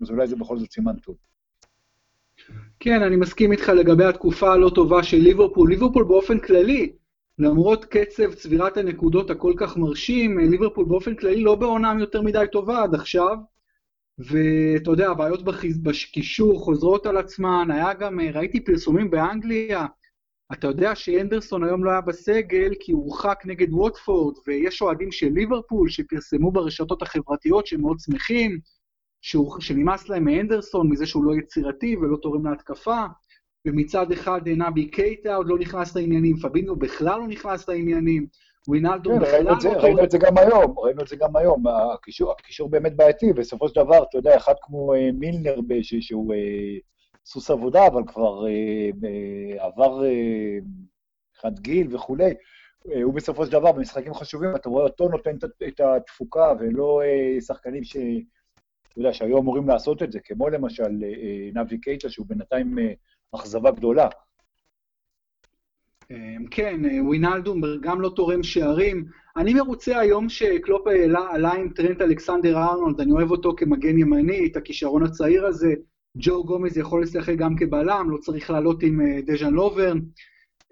אז 0.02 0.10
אולי 0.10 0.28
זה 0.28 0.36
בכל 0.36 0.58
זאת 0.58 0.72
סימן 0.72 0.96
טוב. 1.00 1.16
כן, 2.80 3.02
אני 3.02 3.16
מסכים 3.16 3.52
איתך 3.52 3.70
לגבי 3.70 4.06
התקופה 4.06 4.54
הלא 4.54 4.72
טובה 4.76 5.04
של 5.04 5.18
ליברפול. 5.18 5.70
ליברפול 5.70 6.04
באופן 6.04 6.40
כללי, 6.40 6.92
למרות 7.40 7.86
קצב 7.86 8.34
צבירת 8.34 8.78
הנקודות 8.78 9.30
הכל 9.30 9.54
כך 9.58 9.78
מרשים, 9.78 10.40
ליברפול 10.40 10.86
באופן 10.86 11.16
כללי 11.16 11.44
לא 11.44 11.56
בעונה 11.56 11.94
יותר 12.00 12.22
מדי 12.22 12.46
טובה 12.52 12.84
עד 12.84 12.96
עכשיו. 12.96 13.38
ואתה 14.18 14.92
יודע, 14.92 15.10
הבעיות 15.10 15.44
בקישור 15.84 16.60
חוזרות 16.60 17.06
על 17.06 17.18
עצמן, 17.18 17.68
היה 17.72 17.94
גם, 17.94 18.20
ראיתי 18.34 18.64
פרסומים 18.64 19.10
באנגליה, 19.12 19.86
אתה 20.54 20.68
יודע 20.68 20.96
שאנדרסון 20.96 21.64
היום 21.64 21.84
לא 21.84 21.92
היה 21.92 22.02
בסגל 22.02 22.74
כי 22.80 22.92
הוא 22.92 23.04
הורחק 23.04 23.40
נגד 23.46 23.74
ווטפורד, 23.74 24.36
ויש 24.48 24.82
אוהדים 24.82 25.12
של 25.12 25.30
ליברפול 25.34 25.90
שפרסמו 25.90 26.52
ברשתות 26.52 27.02
החברתיות 27.02 27.68
שהם 27.68 27.82
מאוד 27.82 28.00
שמחים, 28.00 28.60
שהוא, 29.26 29.60
שנמאס 29.60 30.10
להם 30.10 30.24
מאנדרסון, 30.26 30.90
מזה 30.90 31.06
שהוא 31.06 31.24
לא 31.24 31.36
יצירתי 31.36 31.96
ולא 31.96 32.18
תורם 32.22 32.48
להתקפה, 32.48 33.04
ומצד 33.66 34.12
אחד 34.12 34.50
נבי 34.50 34.88
קייטה 34.88 35.36
עוד 35.36 35.48
לא 35.48 35.60
נכנס 35.60 35.96
לעניינים, 35.96 36.38
פבינו 36.38 36.76
בכלל 36.76 37.20
לא 37.20 37.28
נכנס 37.28 37.70
לעניינים, 37.70 38.28
ווינלדו 38.68 39.10
כן, 39.10 39.20
בכלל 39.20 39.44
לא... 39.44 39.56
תורם... 39.62 39.76
ראינו 39.76 40.04
את 40.04 40.12
זה 40.12 40.18
גם 40.18 40.38
היום, 40.38 40.80
ראינו 40.80 41.02
את 41.02 41.08
זה 41.08 41.16
גם 41.16 41.36
היום, 41.36 41.64
הקישור, 41.68 42.32
הקישור 42.32 42.70
באמת 42.70 42.96
בעייתי, 42.96 43.34
בסופו 43.34 43.70
של 43.70 43.76
דבר, 43.76 44.04
אתה 44.04 44.18
יודע, 44.18 44.38
אחד 44.38 44.54
כמו 44.62 44.94
אה, 44.94 45.10
מילנר, 45.14 45.56
שהוא 45.82 46.34
אה, 46.34 46.78
סוס 47.26 47.52
עבודה, 47.52 47.88
אבל 47.88 48.02
כבר 48.08 48.48
אה, 48.48 49.66
עבר 49.66 50.02
אחד 51.40 51.60
גיל 51.60 51.96
וכולי, 51.96 52.34
הוא 53.04 53.14
בסופו 53.14 53.46
של 53.46 53.52
דבר, 53.52 53.72
במשחקים 53.72 54.14
חשובים, 54.14 54.56
אתה 54.56 54.70
רואה 54.70 54.84
אותו 54.84 55.10
נותן 55.10 55.36
את 55.68 55.80
התפוקה, 55.80 56.54
ולא 56.60 57.02
שחקנים 57.40 57.84
ש... 57.84 57.98
אתה 58.96 59.02
יודע, 59.02 59.14
שהיו 59.14 59.38
אמורים 59.38 59.68
לעשות 59.68 60.04
את 60.04 60.12
זה, 60.12 60.20
כמו 60.20 60.50
למשל 60.50 60.90
נבי 61.54 61.78
קייטה, 61.78 62.10
שהוא 62.10 62.26
בינתיים 62.30 62.78
אכזבה 63.36 63.72
גדולה. 63.72 64.08
כן, 66.52 66.82
ווינלדום 67.02 67.62
גם 67.82 68.02
לא 68.02 68.12
תורם 68.16 68.44
שערים. 68.44 69.06
אני 69.38 69.54
מרוצה 69.54 70.00
היום 70.00 70.30
שקלופ 70.30 70.88
עלה, 71.34 71.52
עם 71.52 71.70
טרנט 71.70 72.02
אלכסנדר 72.02 72.58
ארנולד, 72.58 73.02
אני 73.02 73.12
אוהב 73.12 73.32
אותו 73.32 73.54
כמגן 73.58 74.00
ימני, 74.00 74.48
את 74.52 74.58
הכישרון 74.58 75.04
הצעיר 75.04 75.46
הזה. 75.46 75.74
ג'ו 76.18 76.44
גומז 76.44 76.78
יכול 76.78 77.04
לשחק 77.04 77.36
גם 77.38 77.56
כבלם, 77.56 78.08
לא 78.10 78.18
צריך 78.18 78.50
לעלות 78.50 78.84
עם 78.84 79.02
אה, 79.02 79.22
דז'אן 79.22 79.54
לוברן. 79.54 80.00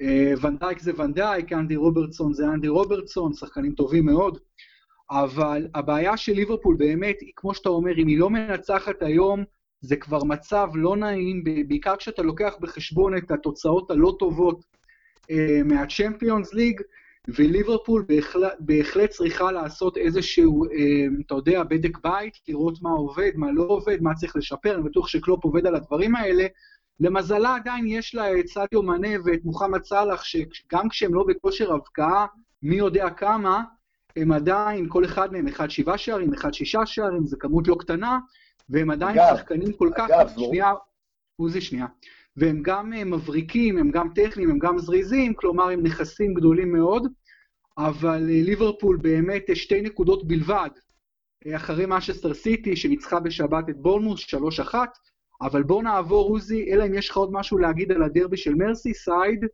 אה, 0.02 0.34
ונדייק 0.42 0.80
זה 0.80 0.92
ונדייק, 0.98 1.54
אנדי 1.54 1.76
רוברטסון 1.76 2.34
זה 2.34 2.46
אנדי 2.46 2.68
רוברטסון, 2.68 3.34
שחקנים 3.34 3.72
טובים 3.72 4.06
מאוד. 4.06 4.40
אבל 5.14 5.68
הבעיה 5.76 6.18
של 6.18 6.34
ליברפול 6.34 6.76
באמת, 6.76 7.16
כמו 7.36 7.54
שאתה 7.54 7.70
אומר, 7.70 7.98
אם 7.98 8.08
היא 8.08 8.20
לא 8.20 8.30
מנצחת 8.30 9.02
היום, 9.02 9.44
זה 9.82 9.96
כבר 9.96 10.24
מצב 10.24 10.68
לא 10.76 10.96
נעים, 10.98 11.44
בעיקר 11.68 11.96
כשאתה 11.96 12.22
לוקח 12.22 12.54
בחשבון 12.60 13.18
את 13.18 13.32
התוצאות 13.32 13.92
הלא 13.92 14.16
טובות 14.20 14.66
אה, 15.32 15.62
מהצ'מפיונס 15.66 16.54
ליג, 16.54 16.82
וליברפול 17.28 18.06
בהחלט, 18.08 18.54
בהחלט 18.60 19.10
צריכה 19.10 19.52
לעשות 19.52 19.98
איזשהו, 19.98 20.66
אה, 20.66 21.06
אתה 21.26 21.36
יודע, 21.36 21.64
בדק 21.64 21.98
בית, 22.04 22.34
לראות 22.48 22.82
מה 22.82 22.90
עובד, 22.90 23.32
מה 23.36 23.52
לא 23.52 23.64
עובד, 23.64 24.02
מה 24.02 24.14
צריך 24.14 24.36
לשפר, 24.36 24.76
אני 24.76 24.84
בטוח 24.84 25.08
שקלופ 25.08 25.44
עובד 25.44 25.66
על 25.66 25.76
הדברים 25.76 26.16
האלה. 26.16 26.46
למזלה 27.00 27.56
עדיין 27.56 27.88
יש 27.88 28.16
לה 28.16 28.40
את 28.40 28.48
סטיו 28.48 28.82
מנה 28.84 29.10
ואת 29.26 29.46
מוחמד 29.46 29.84
סאלח, 29.84 30.24
שגם 30.24 30.90
כשהם 30.90 31.14
לא 31.14 31.24
בכושר 31.28 31.74
הבקעה, 31.74 32.26
מי 32.64 32.76
יודע 32.76 33.10
כמה, 33.10 33.64
הם 34.16 34.32
עדיין, 34.32 34.90
כל 34.90 35.06
אחד 35.06 35.34
מהם, 35.34 35.48
אחד 35.48 35.70
שבעה 35.70 35.98
שערים, 35.98 36.34
אחד 36.34 36.54
שישה 36.54 36.86
שערים, 36.86 37.26
זו 37.26 37.38
כמות 37.40 37.68
לא 37.68 37.76
קטנה, 37.80 38.20
והם 38.70 38.90
עדיין 38.90 39.20
אגב, 39.20 39.38
שחקנים 39.38 39.74
כל 39.74 39.90
כך... 39.96 40.10
אגב, 40.10 40.30
שנייה, 40.38 40.74
עוזי 41.36 41.62
שנייה. 41.62 41.86
והם 42.38 42.62
גם 42.62 42.94
אה, 42.94 43.04
מבריקים, 43.04 43.78
הם 43.78 43.92
גם 43.92 44.10
טכניים, 44.16 44.50
הם 44.50 44.60
גם 44.60 44.80
זריזים, 44.80 45.34
כלומר 45.34 45.70
הם 45.70 45.84
נכסים 45.84 46.34
גדולים 46.34 46.74
מאוד, 46.74 47.08
אבל 47.78 48.30
אה, 48.30 48.42
ליברפול 48.46 48.98
באמת 48.98 49.50
אה, 49.50 49.56
שתי 49.56 49.82
נקודות 49.82 50.28
בלבד, 50.28 50.70
אחרי 51.56 51.86
משסטר 51.88 52.34
סיטי 52.34 52.76
שניצחה 52.76 53.20
בשבת 53.20 53.70
את 53.70 53.78
בורנמוס 53.78 54.26
3-1, 54.72 54.76
אבל 55.42 55.64
בואו 55.64 55.82
נעבור 55.82 56.30
עוזי, 56.30 56.74
אלא 56.74 56.86
אם 56.86 56.94
יש 56.94 57.10
לך 57.10 57.18
עוד 57.18 57.30
משהו 57.32 57.58
להגיד 57.58 57.92
על 57.92 58.04
הדרבי 58.04 58.38
של 58.38 58.56
מרסיסייד. 58.56 59.46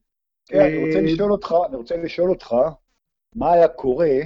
כן, 0.45 0.59
אני 0.59 0.87
רוצה 0.87 1.01
לשאול 1.01 1.31
אותך, 1.31 1.55
אני 1.67 1.75
רוצה 1.75 1.97
לשאול 1.97 2.29
אותך, 2.29 2.55
מה 3.35 3.53
היה 3.53 3.67
קורה 3.67 4.17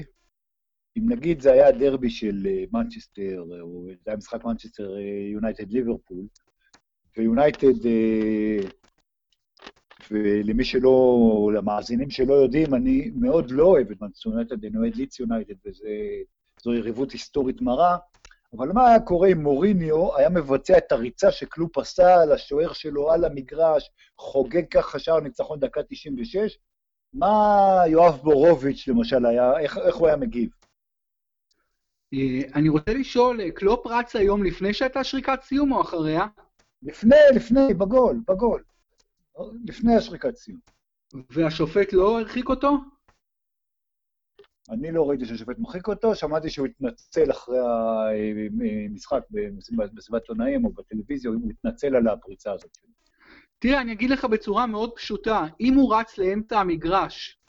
אם 0.97 1.11
נגיד 1.11 1.41
זה 1.41 1.51
היה 1.51 1.71
דרבי 1.71 2.09
של 2.09 2.47
מנצ'סטר, 2.73 3.43
או 3.61 3.85
זה 3.87 4.11
היה 4.11 4.17
משחק 4.17 4.45
מנצ'סטר 4.45 4.97
יונייטד 5.33 5.71
ליברפול, 5.71 6.25
ויונייטד, 7.17 7.85
אה, 7.85 8.57
ולמי 10.11 10.63
שלא, 10.63 11.51
למאזינים 11.55 12.09
שלא 12.09 12.33
יודעים, 12.33 12.73
אני 12.75 13.11
מאוד 13.15 13.51
לא 13.51 13.65
אוהב 13.65 13.91
את 13.91 14.01
מנצ'סטר 14.01 14.29
יונייטד, 14.29 14.65
אני 14.65 14.77
אוהד 14.77 14.95
ליץ 14.95 15.19
יונייטד, 15.19 15.53
וזו 15.65 16.73
יריבות 16.73 17.11
היסטורית 17.11 17.61
מרה. 17.61 17.97
אבל 18.57 18.71
מה 18.71 18.87
היה 18.87 18.99
קורה 18.99 19.27
אם 19.27 19.43
מוריניו 19.43 20.17
היה 20.17 20.29
מבצע 20.29 20.77
את 20.77 20.91
הריצה 20.91 21.31
שקלופ 21.31 21.77
עשה 21.77 22.21
על 22.21 22.31
השוער 22.31 22.73
שלו 22.73 23.11
על 23.11 23.25
המגרש, 23.25 23.89
חוגג 24.17 24.63
ככה 24.71 24.99
שער 24.99 25.19
ניצחון 25.19 25.59
דקה 25.59 25.81
96? 25.89 26.57
מה 27.13 27.83
יואב 27.87 28.19
בורוביץ' 28.23 28.87
למשל 28.87 29.25
היה, 29.25 29.59
איך, 29.59 29.77
איך 29.77 29.95
הוא 29.95 30.07
היה 30.07 30.17
מגיב? 30.17 30.49
אה, 32.13 32.41
אני 32.55 32.69
רוצה 32.69 32.93
לשאול, 32.93 33.49
קלופ 33.51 33.87
רץ 33.87 34.15
היום 34.15 34.43
לפני 34.43 34.73
שהייתה 34.73 35.03
שריקת 35.03 35.39
סיום 35.41 35.71
או 35.71 35.81
אחריה? 35.81 36.25
לפני, 36.83 37.15
לפני, 37.35 37.73
בגול, 37.73 38.21
בגול. 38.27 38.63
לפני 39.65 39.95
השריקת 39.95 40.35
סיום. 40.35 40.59
והשופט 41.29 41.93
לא 41.93 42.19
הרחיק 42.19 42.49
אותו? 42.49 42.77
אני 44.69 44.91
לא 44.91 45.09
ראיתי 45.09 45.25
שהשופט 45.25 45.59
מרחיק 45.59 45.87
אותו, 45.87 46.15
שמעתי 46.15 46.49
שהוא 46.49 46.67
התנצל 46.67 47.31
אחרי 47.31 47.57
המשחק 48.79 49.19
בסביבת 49.93 50.29
עונאים 50.29 50.65
או 50.65 50.69
בטלוויזיה, 50.73 51.31
הוא 51.31 51.51
התנצל 51.51 51.95
על 51.95 52.07
הפריצה 52.07 52.51
הזאת. 52.51 52.77
תראה, 53.59 53.81
אני 53.81 53.91
אגיד 53.91 54.09
לך 54.09 54.25
בצורה 54.25 54.65
מאוד 54.65 54.91
פשוטה, 54.95 55.45
אם 55.59 55.73
הוא 55.73 55.95
רץ 55.95 56.17
לאמצע 56.17 56.59
המגרש 56.59 57.42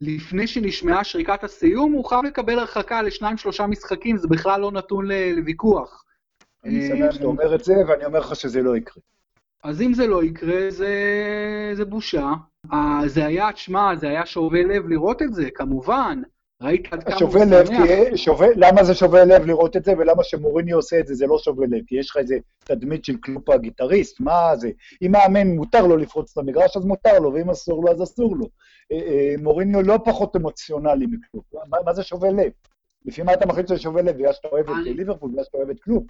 לפני 0.00 0.46
שנשמעה 0.46 1.04
שריקת 1.04 1.44
הסיום, 1.44 1.92
הוא 1.92 2.04
חייב 2.04 2.24
לקבל 2.24 2.58
הרחקה 2.58 3.02
לשניים-שלושה 3.02 3.66
משחקים, 3.66 4.16
זה 4.16 4.28
בכלל 4.28 4.60
לא 4.60 4.72
נתון 4.72 5.08
לוויכוח. 5.36 6.04
אני 6.64 6.88
שמח 6.88 7.10
שאתה 7.10 7.24
אומר 7.24 7.54
את 7.54 7.64
זה, 7.64 7.74
ואני 7.88 8.04
אומר 8.04 8.18
לך 8.18 8.36
שזה 8.36 8.62
לא 8.62 8.76
יקרה. 8.76 9.02
אז 9.64 9.82
אם 9.82 9.94
זה 9.94 10.06
לא 10.06 10.24
יקרה, 10.24 10.70
זה, 10.70 10.94
זה 11.74 11.84
בושה. 11.84 12.32
זה 13.06 13.26
היה, 13.26 13.52
תשמע, 13.52 13.96
זה 13.96 14.08
היה 14.08 14.26
שובה 14.26 14.62
לב 14.62 14.88
לראות 14.88 15.22
את 15.22 15.34
זה, 15.34 15.48
כמובן. 15.54 16.22
ראית 16.62 16.92
עד 16.92 17.04
כמה 17.04 17.16
הוא 17.20 17.30
שמח. 17.30 18.16
שנייה, 18.16 18.46
למה 18.56 18.84
זה 18.84 18.94
שובה 18.94 19.24
לב 19.24 19.46
לראות 19.46 19.76
את 19.76 19.84
זה, 19.84 19.92
ולמה 19.98 20.24
שמוריניו 20.24 20.72
עושה 20.72 21.00
את 21.00 21.06
זה, 21.06 21.14
זה 21.14 21.26
לא 21.26 21.38
שובה 21.38 21.66
לב? 21.66 21.84
כי 21.86 21.96
יש 21.98 22.10
לך 22.10 22.16
איזה 22.16 22.38
תדמית 22.64 23.04
של 23.04 23.16
קלופ 23.16 23.50
הגיטריסט, 23.50 24.20
מה 24.20 24.56
זה? 24.56 24.70
אם 25.02 25.12
מאמן 25.12 25.48
מותר 25.48 25.86
לו 25.86 25.96
לפרוץ 25.96 26.32
את 26.32 26.38
המגרש, 26.38 26.76
אז 26.76 26.84
מותר 26.84 27.18
לו, 27.18 27.32
ואם 27.32 27.50
אסור 27.50 27.84
לו, 27.84 27.92
אז 27.92 28.02
אסור 28.02 28.36
לו. 28.36 28.46
אה, 28.92 28.96
אה, 28.96 29.34
מוריניו 29.42 29.82
לא 29.82 29.98
פחות 30.04 30.36
אמוציונלי 30.36 31.06
מקלופ. 31.06 31.44
מה, 31.68 31.78
מה 31.84 31.92
זה 31.92 32.02
שובה 32.02 32.30
לב? 32.30 32.50
לפי 33.04 33.22
מה 33.22 33.34
אתה 33.34 33.46
מחליט 33.46 33.68
שזה 33.68 33.78
שובה 33.78 34.02
לב? 34.02 34.16
בגלל 34.16 34.32
שאתה 34.32 34.48
אוהב 34.48 34.70
את 34.70 34.76
ליברפול, 34.84 35.30
בגלל 35.30 35.44
שאתה 35.44 35.58
אוהב 35.58 35.70
את 35.70 35.80
קלופ. 35.80 36.04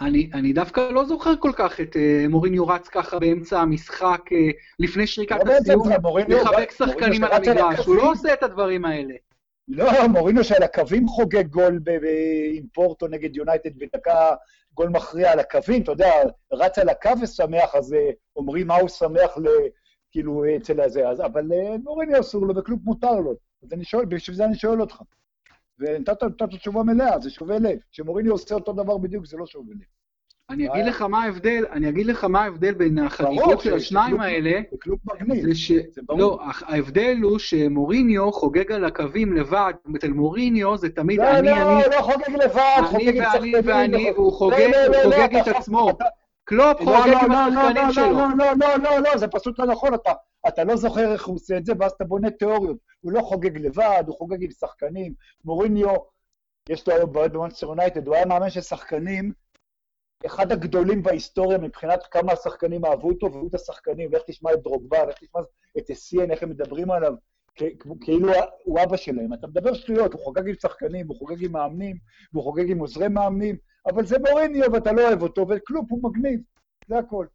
אני, 0.00 0.30
אני 0.34 0.52
דווקא 0.52 0.80
לא 0.80 1.04
זוכר 1.04 1.36
כל 1.36 1.52
כך 1.56 1.80
את 1.80 1.96
uh, 1.96 2.28
מוריניו 2.28 2.66
רץ 2.68 2.88
ככה 2.88 3.18
באמצע 3.18 3.60
המשחק, 3.60 4.20
uh, 4.26 4.34
לפני 4.78 5.06
שריקת 5.06 5.36
לא 5.44 5.52
הסיום, 5.52 5.88
לחבק 6.28 6.70
שחקנים 6.70 7.24
על 7.24 7.32
המגרש, 7.32 7.86
הוא 7.86 7.96
לא 7.96 8.10
עושה 8.10 8.32
את 8.32 8.42
הדברים 8.42 8.84
האלה. 8.84 9.14
לא, 9.68 10.08
מוריניו 10.08 10.44
שעל 10.44 10.62
הקווים 10.62 11.08
חוגג 11.08 11.46
גול 11.46 11.80
עם 12.54 12.66
פורטו 12.72 13.08
נגד 13.08 13.36
יונייטד 13.36 13.78
בדקה 13.78 14.34
גול 14.74 14.88
מכריע 14.88 15.32
על 15.32 15.40
הקווים, 15.40 15.82
אתה 15.82 15.92
יודע, 15.92 16.12
רץ 16.52 16.78
על 16.78 16.88
הקו 16.88 17.10
ושמח, 17.22 17.74
אז 17.74 17.92
uh, 17.92 17.96
אומרים 18.36 18.66
מה 18.66 18.76
הוא 18.76 18.88
שמח, 18.88 19.38
ל, 19.38 19.48
כאילו, 20.10 20.44
אצל 20.56 20.80
הזה, 20.80 21.08
אז, 21.08 21.20
אבל 21.20 21.52
uh, 21.52 21.78
מוריניו 21.84 22.20
אסור 22.20 22.46
לו 22.46 22.56
וכלום 22.56 22.78
מותר 22.84 23.14
לו. 23.14 23.34
אז 23.62 23.72
אני 23.72 23.84
שואל, 23.84 24.04
בשביל 24.04 24.36
זה 24.36 24.44
אני 24.44 24.54
שואל 24.54 24.80
אותך. 24.80 25.02
ונתת 25.78 26.24
תשובה 26.50 26.82
מלאה, 26.82 27.20
זה 27.20 27.30
שובה 27.30 27.58
לב. 27.58 27.78
כשמוריני 27.90 28.28
עושה 28.28 28.54
אותו 28.54 28.72
דבר 28.72 28.98
בדיוק, 28.98 29.26
זה 29.26 29.36
לא 29.36 29.46
שובה 29.46 29.72
לב. 29.72 29.97
אני 30.50 30.68
אגיד 30.68 30.86
לך 30.86 31.02
מה 31.02 31.24
ההבדל, 31.24 31.64
אני 31.72 31.88
אגיד 31.88 32.06
לך 32.06 32.24
מה 32.24 32.42
ההבדל 32.42 32.74
בין 32.74 32.98
החגיגות 32.98 33.60
של 33.60 33.74
השניים 33.74 34.20
האלה, 34.20 34.60
זה 35.42 35.54
ש... 35.54 35.72
לא, 36.08 36.38
ההבדל 36.42 37.16
הוא 37.22 37.38
שמוריניו 37.38 38.32
חוגג 38.32 38.72
על 38.72 38.84
הקווים 38.84 39.36
לבד, 39.36 39.72
אצל 39.96 40.08
מוריניו 40.08 40.76
זה 40.76 40.88
תמיד 40.88 41.20
אני, 41.20 41.38
אני, 41.38 41.50
לא, 41.50 41.80
לא, 41.80 41.96
לא 41.96 42.02
חוגג 42.02 42.30
לבד, 42.44 42.82
חוגג 42.86 43.16
עם 43.16 43.24
שחקנים. 43.24 43.54
אני 43.54 43.68
ואני 43.68 43.96
ואני, 43.96 44.10
והוא 44.10 44.32
חוגג 44.32 45.36
את 45.42 45.48
עצמו. 45.48 45.90
קלופ 46.44 46.78
חוגג 46.78 47.14
עם 47.22 47.32
השחקנים 47.32 47.92
שלו. 47.92 48.12
לא, 48.12 48.26
לא, 48.38 48.46
לא, 48.60 48.76
לא, 48.82 48.98
לא, 48.98 49.16
זה 49.16 49.28
פשוט 49.28 49.58
לא 49.58 49.66
נכון, 49.66 49.90
אתה 50.48 50.64
לא 50.64 50.76
זוכר 50.76 51.12
איך 51.12 51.26
הוא 51.26 51.34
עושה 51.36 51.56
את 51.56 51.66
זה, 51.66 51.72
ואז 51.78 51.92
אתה 51.92 52.04
בונה 52.04 52.30
תיאוריות. 52.30 52.76
הוא 53.00 53.12
לא 53.12 53.20
חוגג 53.20 53.58
לבד, 53.58 54.02
הוא 54.06 54.16
חוגג 54.16 54.42
עם 54.42 54.50
שחקנים. 54.50 55.12
מוריניו, 55.44 55.94
יש 56.68 56.88
לו 56.88 56.94
היום 56.94 57.12
בעיות 57.12 57.32
במונסטר 57.32 57.66
יונייטד, 57.66 58.06
הוא 58.06 58.14
היה 58.14 58.26
מאמן 58.26 58.50
של 58.50 58.60
שחקנים 58.60 59.32
אחד 60.26 60.52
הגדולים 60.52 61.02
בהיסטוריה 61.02 61.58
מבחינת 61.58 62.00
כמה 62.10 62.32
השחקנים 62.32 62.84
אהבו 62.84 63.08
אותו, 63.08 63.32
והוא 63.32 63.48
את 63.48 63.54
השחקנים, 63.54 64.12
לך 64.12 64.22
תשמע 64.26 64.52
את 64.52 64.62
דרוגבה, 64.62 65.04
לך 65.04 65.14
תשמע 65.18 65.40
את 65.78 65.90
אסיין, 65.90 66.30
איך 66.30 66.42
הם 66.42 66.50
מדברים 66.50 66.90
עליו, 66.90 67.14
כאילו 68.00 68.28
הוא 68.64 68.80
אבא 68.82 68.96
שלהם. 68.96 69.32
אתה 69.32 69.46
מדבר 69.46 69.74
שטויות, 69.74 70.12
הוא 70.12 70.20
חוגג 70.20 70.48
עם 70.48 70.54
שחקנים, 70.62 71.08
הוא 71.08 71.16
חוגג 71.16 71.44
עם 71.44 71.52
מאמנים, 71.52 71.96
הוא 72.32 72.42
חוגג 72.42 72.70
עם 72.70 72.78
עוזרי 72.78 73.08
מאמנים, 73.08 73.56
אבל 73.86 74.06
זה 74.06 74.16
מוריניו 74.28 74.72
ואתה 74.72 74.92
לא 74.92 75.08
אוהב 75.08 75.22
אותו, 75.22 75.46
וכלום, 75.48 75.86
הוא 75.88 76.10
מגניב, 76.10 76.40
זה 76.88 76.98
הכל. 76.98 77.26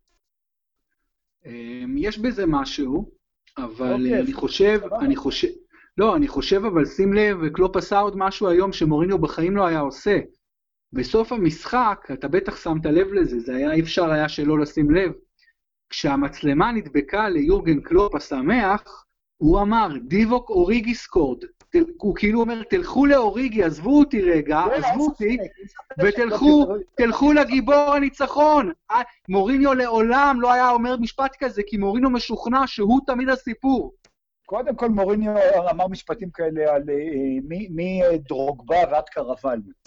אמ, 1.45 1.95
יש 1.97 2.19
בזה 2.19 2.45
משהו, 2.47 3.11
אבל 3.57 3.93
אוקיי, 3.93 4.19
אני 4.19 4.33
חושב, 4.33 4.79
אני 5.01 5.15
חושב, 5.15 5.47
לא, 5.97 6.15
אני 6.15 6.27
חושב, 6.27 6.65
אבל 6.65 6.85
שים 6.85 7.13
לב, 7.13 7.49
קלופ 7.49 7.75
עשה 7.75 7.99
עוד 7.99 8.17
משהו 8.17 8.49
היום 8.49 8.73
שמוריניו 8.73 9.17
בחיים 9.17 9.55
לא 9.55 9.67
היה 9.67 9.79
עושה. 9.79 10.19
בסוף 10.93 11.31
המשחק, 11.31 12.07
אתה 12.13 12.27
בטח 12.27 12.63
שמת 12.63 12.85
לב 12.85 13.13
לזה, 13.13 13.39
זה 13.39 13.55
היה, 13.55 13.73
אי 13.73 13.81
אפשר 13.81 14.11
היה 14.11 14.29
שלא 14.29 14.59
לשים 14.59 14.91
לב. 14.91 15.11
כשהמצלמה 15.89 16.71
נדבקה 16.71 17.29
ליורגן 17.29 17.81
קלופ 17.81 18.15
השמח, 18.15 19.05
הוא 19.37 19.61
אמר, 19.61 19.87
דיווק 20.07 20.49
אוריגי 20.49 20.95
scored. 20.95 21.43
הוא 21.97 22.15
כאילו 22.15 22.41
אומר, 22.41 22.63
תלכו 22.63 23.05
לאוריגי, 23.05 23.63
עזבו 23.63 23.99
אותי 23.99 24.21
רגע, 24.21 24.65
לא, 24.65 24.73
עזבו 24.73 25.05
אותי, 25.05 25.37
ותלכו, 25.99 26.65
תלכו 26.95 27.33
לגיבור 27.33 27.93
הניצחון. 27.95 28.71
אה, 28.91 29.01
מוריניו 29.29 29.73
לעולם 29.73 30.37
לא 30.41 30.53
היה 30.53 30.71
אומר 30.71 30.97
משפט 30.97 31.35
כזה, 31.39 31.61
כי 31.67 31.77
מוריניו 31.77 32.09
משוכנע 32.09 32.67
שהוא 32.67 32.99
תמיד 33.05 33.29
הסיפור. 33.29 33.93
קודם 34.45 34.75
כל 34.75 34.89
מוריניו 34.89 35.33
אמר 35.71 35.87
משפטים 35.87 36.29
כאלה 36.33 36.75
על 36.75 36.83
אה, 36.89 37.59
מדרוגבה 37.69 38.77
ועד 38.91 39.09
קרוואליו. 39.09 39.83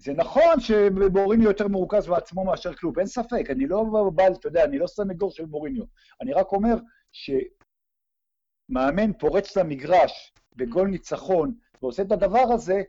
זה 0.00 0.12
נכון 0.12 0.60
שמוריניו 0.60 1.48
יותר 1.48 1.68
מרוכז 1.68 2.06
בעצמו 2.06 2.44
מאשר 2.44 2.74
כלום, 2.74 2.98
אין 2.98 3.06
ספק, 3.06 3.44
אני 3.50 3.66
לא 3.66 3.84
בא, 4.14 4.26
אתה 4.26 4.48
יודע, 4.48 4.64
אני 4.64 4.78
לא 4.78 4.86
סנגור 4.86 5.30
של 5.30 5.46
מוריניו. 5.46 5.84
אני 6.20 6.32
רק 6.32 6.52
אומר 6.52 6.76
שמאמן 8.72 9.12
פורץ 9.18 9.56
למגרש 9.56 10.32
בגול 10.56 10.88
ניצחון 10.88 11.54
ועושה 11.82 12.02
את 12.02 12.12
הדבר 12.12 12.44
הזה, 12.54 12.82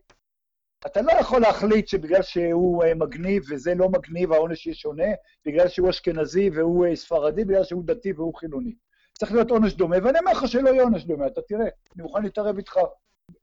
אתה 0.86 1.02
לא 1.02 1.12
יכול 1.12 1.42
להחליט 1.42 1.88
שבגלל 1.88 2.22
שהוא 2.22 2.84
אה, 2.84 2.96
מגניב 2.96 3.44
וזה 3.50 3.76
לא 3.76 3.90
מגניב, 3.90 4.34
העונש 4.34 4.66
יהיה 4.66 4.76
שונה, 4.76 5.08
בגלל 5.46 5.68
שהוא 5.68 5.90
אשכנזי 5.90 6.50
והוא 6.50 6.86
אה, 6.86 6.96
ספרדי, 6.96 7.46
בגלל 7.46 7.64
שהוא 7.64 7.84
דתי 7.86 8.12
והוא 8.12 8.36
חילוני. 8.36 8.74
צריך 9.20 9.32
להיות 9.32 9.52
עונש 9.52 9.74
דומה, 9.74 9.98
ואני 10.04 10.20
אומר 10.20 10.32
לך 10.32 10.48
שלא 10.48 10.70
יהיה 10.70 10.84
עונש 10.84 11.04
דומה, 11.04 11.28
אתה 11.28 11.42
תראה, 11.42 11.68
אני 11.96 12.04
מוכן 12.04 12.24
להתערב 12.24 12.58
איתך. 12.58 12.78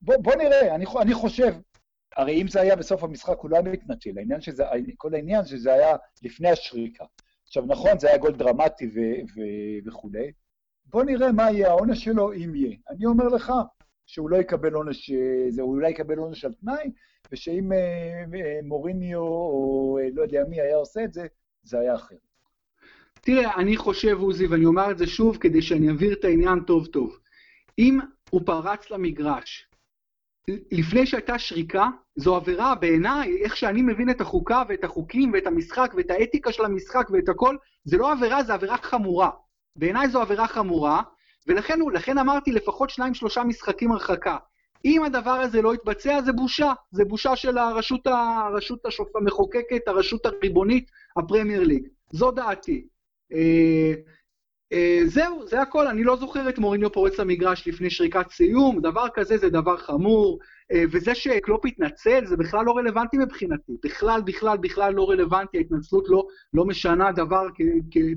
בוא, 0.02 0.16
בוא 0.16 0.34
נראה, 0.34 0.74
אני, 0.74 0.84
אני 1.00 1.14
חושב, 1.14 1.54
הרי 2.16 2.42
אם 2.42 2.48
זה 2.48 2.60
היה 2.60 2.76
בסוף 2.76 3.04
המשחק, 3.04 3.38
הוא 3.38 3.50
לא 3.50 3.56
היה 3.56 3.72
מתנצל, 3.72 4.18
העניין 4.18 4.40
שזה, 4.40 4.64
כל 4.96 5.14
העניין 5.14 5.44
שזה 5.44 5.72
היה 5.72 5.96
לפני 6.22 6.50
השריקה. 6.50 7.04
עכשיו, 7.46 7.64
נכון, 7.66 7.98
זה 7.98 8.08
היה 8.08 8.18
גול 8.18 8.32
דרמטי 8.32 8.86
ו- 8.86 9.22
ו- 9.36 9.88
וכולי, 9.88 10.32
בוא 10.86 11.04
נראה 11.04 11.32
מה 11.32 11.50
יהיה 11.50 11.68
העונש 11.68 12.04
שלו, 12.04 12.32
אם 12.32 12.54
יהיה. 12.54 12.76
אני 12.90 13.06
אומר 13.06 13.28
לך 13.28 13.52
שהוא 14.06 14.30
לא 14.30 14.36
יקבל 14.36 14.72
עונש, 14.72 15.10
זה, 15.48 15.62
הוא 15.62 15.74
אולי 15.74 15.90
יקבל 15.90 16.18
עונש 16.18 16.44
על 16.44 16.52
תנאי, 16.52 16.90
ושאם 17.32 17.72
אה, 17.72 17.78
אה, 18.34 18.58
מוריניו 18.62 19.18
או 19.20 19.98
אה, 20.02 20.08
לא 20.12 20.22
יודע 20.22 20.44
מי 20.48 20.60
היה 20.60 20.76
עושה 20.76 21.04
את 21.04 21.12
זה, 21.12 21.26
זה 21.62 21.78
היה 21.78 21.94
אחר. 21.94 22.16
תראה, 23.20 23.54
אני 23.54 23.76
חושב, 23.76 24.16
עוזי, 24.20 24.46
ואני 24.46 24.64
אומר 24.64 24.90
את 24.90 24.98
זה 24.98 25.06
שוב 25.06 25.36
כדי 25.36 25.62
שאני 25.62 25.88
אעביר 25.88 26.12
את 26.12 26.24
העניין 26.24 26.60
טוב 26.66 26.86
טוב. 26.86 27.18
אם 27.78 27.98
הוא 28.30 28.40
פרץ 28.46 28.90
למגרש 28.90 29.67
לפני 30.72 31.06
שהייתה 31.06 31.38
שריקה, 31.38 31.86
זו 32.16 32.36
עבירה 32.36 32.74
בעיניי, 32.74 33.42
איך 33.42 33.56
שאני 33.56 33.82
מבין 33.82 34.10
את 34.10 34.20
החוקה 34.20 34.62
ואת 34.68 34.84
החוקים 34.84 35.32
ואת 35.32 35.46
המשחק 35.46 35.92
ואת 35.96 36.10
האתיקה 36.10 36.52
של 36.52 36.64
המשחק 36.64 37.08
ואת 37.10 37.28
הכל, 37.28 37.56
זה 37.84 37.96
לא 37.96 38.12
עבירה, 38.12 38.42
זה 38.42 38.54
עבירה 38.54 38.76
חמורה. 38.76 39.30
בעיניי 39.76 40.08
זו 40.08 40.20
עבירה 40.20 40.48
חמורה, 40.48 41.02
ולכן 41.46 41.78
לכן 41.92 42.18
אמרתי 42.18 42.52
לפחות 42.52 42.90
שניים 42.90 43.14
שלושה 43.14 43.44
משחקים 43.44 43.92
הרחקה. 43.92 44.36
אם 44.84 45.04
הדבר 45.04 45.30
הזה 45.30 45.62
לא 45.62 45.74
יתבצע, 45.74 46.22
זה 46.22 46.32
בושה. 46.32 46.72
זה 46.90 47.04
בושה 47.04 47.36
של 47.36 47.58
הרשות, 47.58 48.06
הרשות 48.06 48.86
השופ... 48.86 49.16
המחוקקת, 49.16 49.88
הרשות 49.88 50.26
הריבונית, 50.26 50.90
הפרמייר 51.16 51.62
ליג. 51.62 51.88
זו 52.12 52.30
דעתי. 52.30 52.86
אה, 54.72 55.00
זהו, 55.06 55.46
זה 55.46 55.60
הכל, 55.60 55.86
אני 55.86 56.04
לא 56.04 56.16
זוכר 56.16 56.48
את 56.48 56.58
מוריניו 56.58 56.92
פורץ 56.92 57.18
למגרש 57.18 57.68
לפני 57.68 57.90
שריקת 57.90 58.30
סיום, 58.30 58.80
דבר 58.80 59.06
כזה 59.14 59.38
זה 59.38 59.50
דבר 59.50 59.76
חמור, 59.76 60.38
אה, 60.72 60.84
וזה 60.92 61.14
שקלופ 61.14 61.66
התנצל 61.66 62.26
זה 62.26 62.36
בכלל 62.36 62.64
לא 62.64 62.72
רלוונטי 62.76 63.18
מבחינתי, 63.18 63.72
בכלל, 63.84 64.22
בכלל, 64.22 64.58
בכלל 64.58 64.94
לא 64.94 65.10
רלוונטי, 65.10 65.58
ההתנצלות 65.58 66.04
לא, 66.08 66.26
לא 66.54 66.64
משנה 66.64 67.12
דבר, 67.12 67.46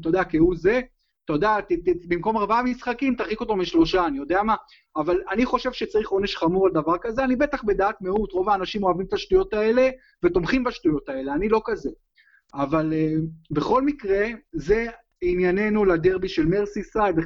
אתה 0.02 0.10
יודע, 0.10 0.24
כהוא 0.24 0.56
זה, 0.56 0.82
אתה 1.26 1.34
יודע, 1.34 1.58
במקום 2.08 2.38
ארבעה 2.38 2.64
משחקים 2.64 3.16
תרחיק 3.16 3.40
אותו 3.40 3.56
משלושה, 3.56 4.06
אני 4.06 4.18
יודע 4.18 4.44
מה, 4.44 4.56
אבל 4.96 5.22
אני 5.32 5.46
חושב 5.46 5.72
שצריך 5.72 6.10
עונש 6.10 6.36
חמור 6.36 6.66
על 6.66 6.72
דבר 6.74 6.98
כזה, 7.02 7.24
אני 7.24 7.36
בטח 7.36 7.64
בדעת 7.64 8.02
מיעוט, 8.02 8.32
רוב 8.32 8.50
האנשים 8.50 8.84
אוהבים 8.84 9.06
את 9.06 9.14
השטויות 9.14 9.54
האלה 9.54 9.90
ותומכים 10.24 10.64
בשטויות 10.64 11.10
האלה, 11.10 11.34
אני 11.34 11.50
לא 11.50 11.62
כזה. 11.66 11.90
אבל 12.54 12.94
uh, 12.94 13.22
בכל 13.52 13.82
מקרה, 13.82 14.28
זה 14.54 14.88
ענייננו 15.22 15.86
לדרבי 15.86 16.30
של 16.30 16.46
מרסי 16.46 16.84
סייד, 16.84 17.20
1-0 17.20 17.22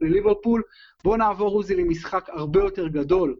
לליברפול. 0.00 0.62
בואו 1.04 1.16
נעבור, 1.16 1.50
עוזי, 1.50 1.76
למשחק 1.76 2.28
הרבה 2.28 2.60
יותר 2.60 2.88
גדול. 2.88 3.36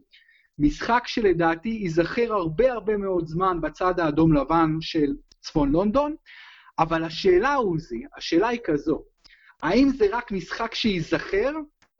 משחק 0.59 1.03
שלדעתי 1.05 1.69
ייזכר 1.69 2.33
הרבה 2.33 2.71
הרבה 2.71 2.97
מאוד 2.97 3.27
זמן 3.27 3.61
בצד 3.61 3.99
האדום-לבן 3.99 4.77
של 4.81 5.13
צפון 5.41 5.71
לונדון, 5.71 6.15
אבל 6.79 7.03
השאלה, 7.03 7.55
עוזי, 7.55 8.03
השאלה 8.17 8.47
היא 8.47 8.59
כזו, 8.63 9.03
האם 9.63 9.89
זה 9.89 10.07
רק 10.11 10.31
משחק 10.31 10.75
שייזכר, 10.75 11.51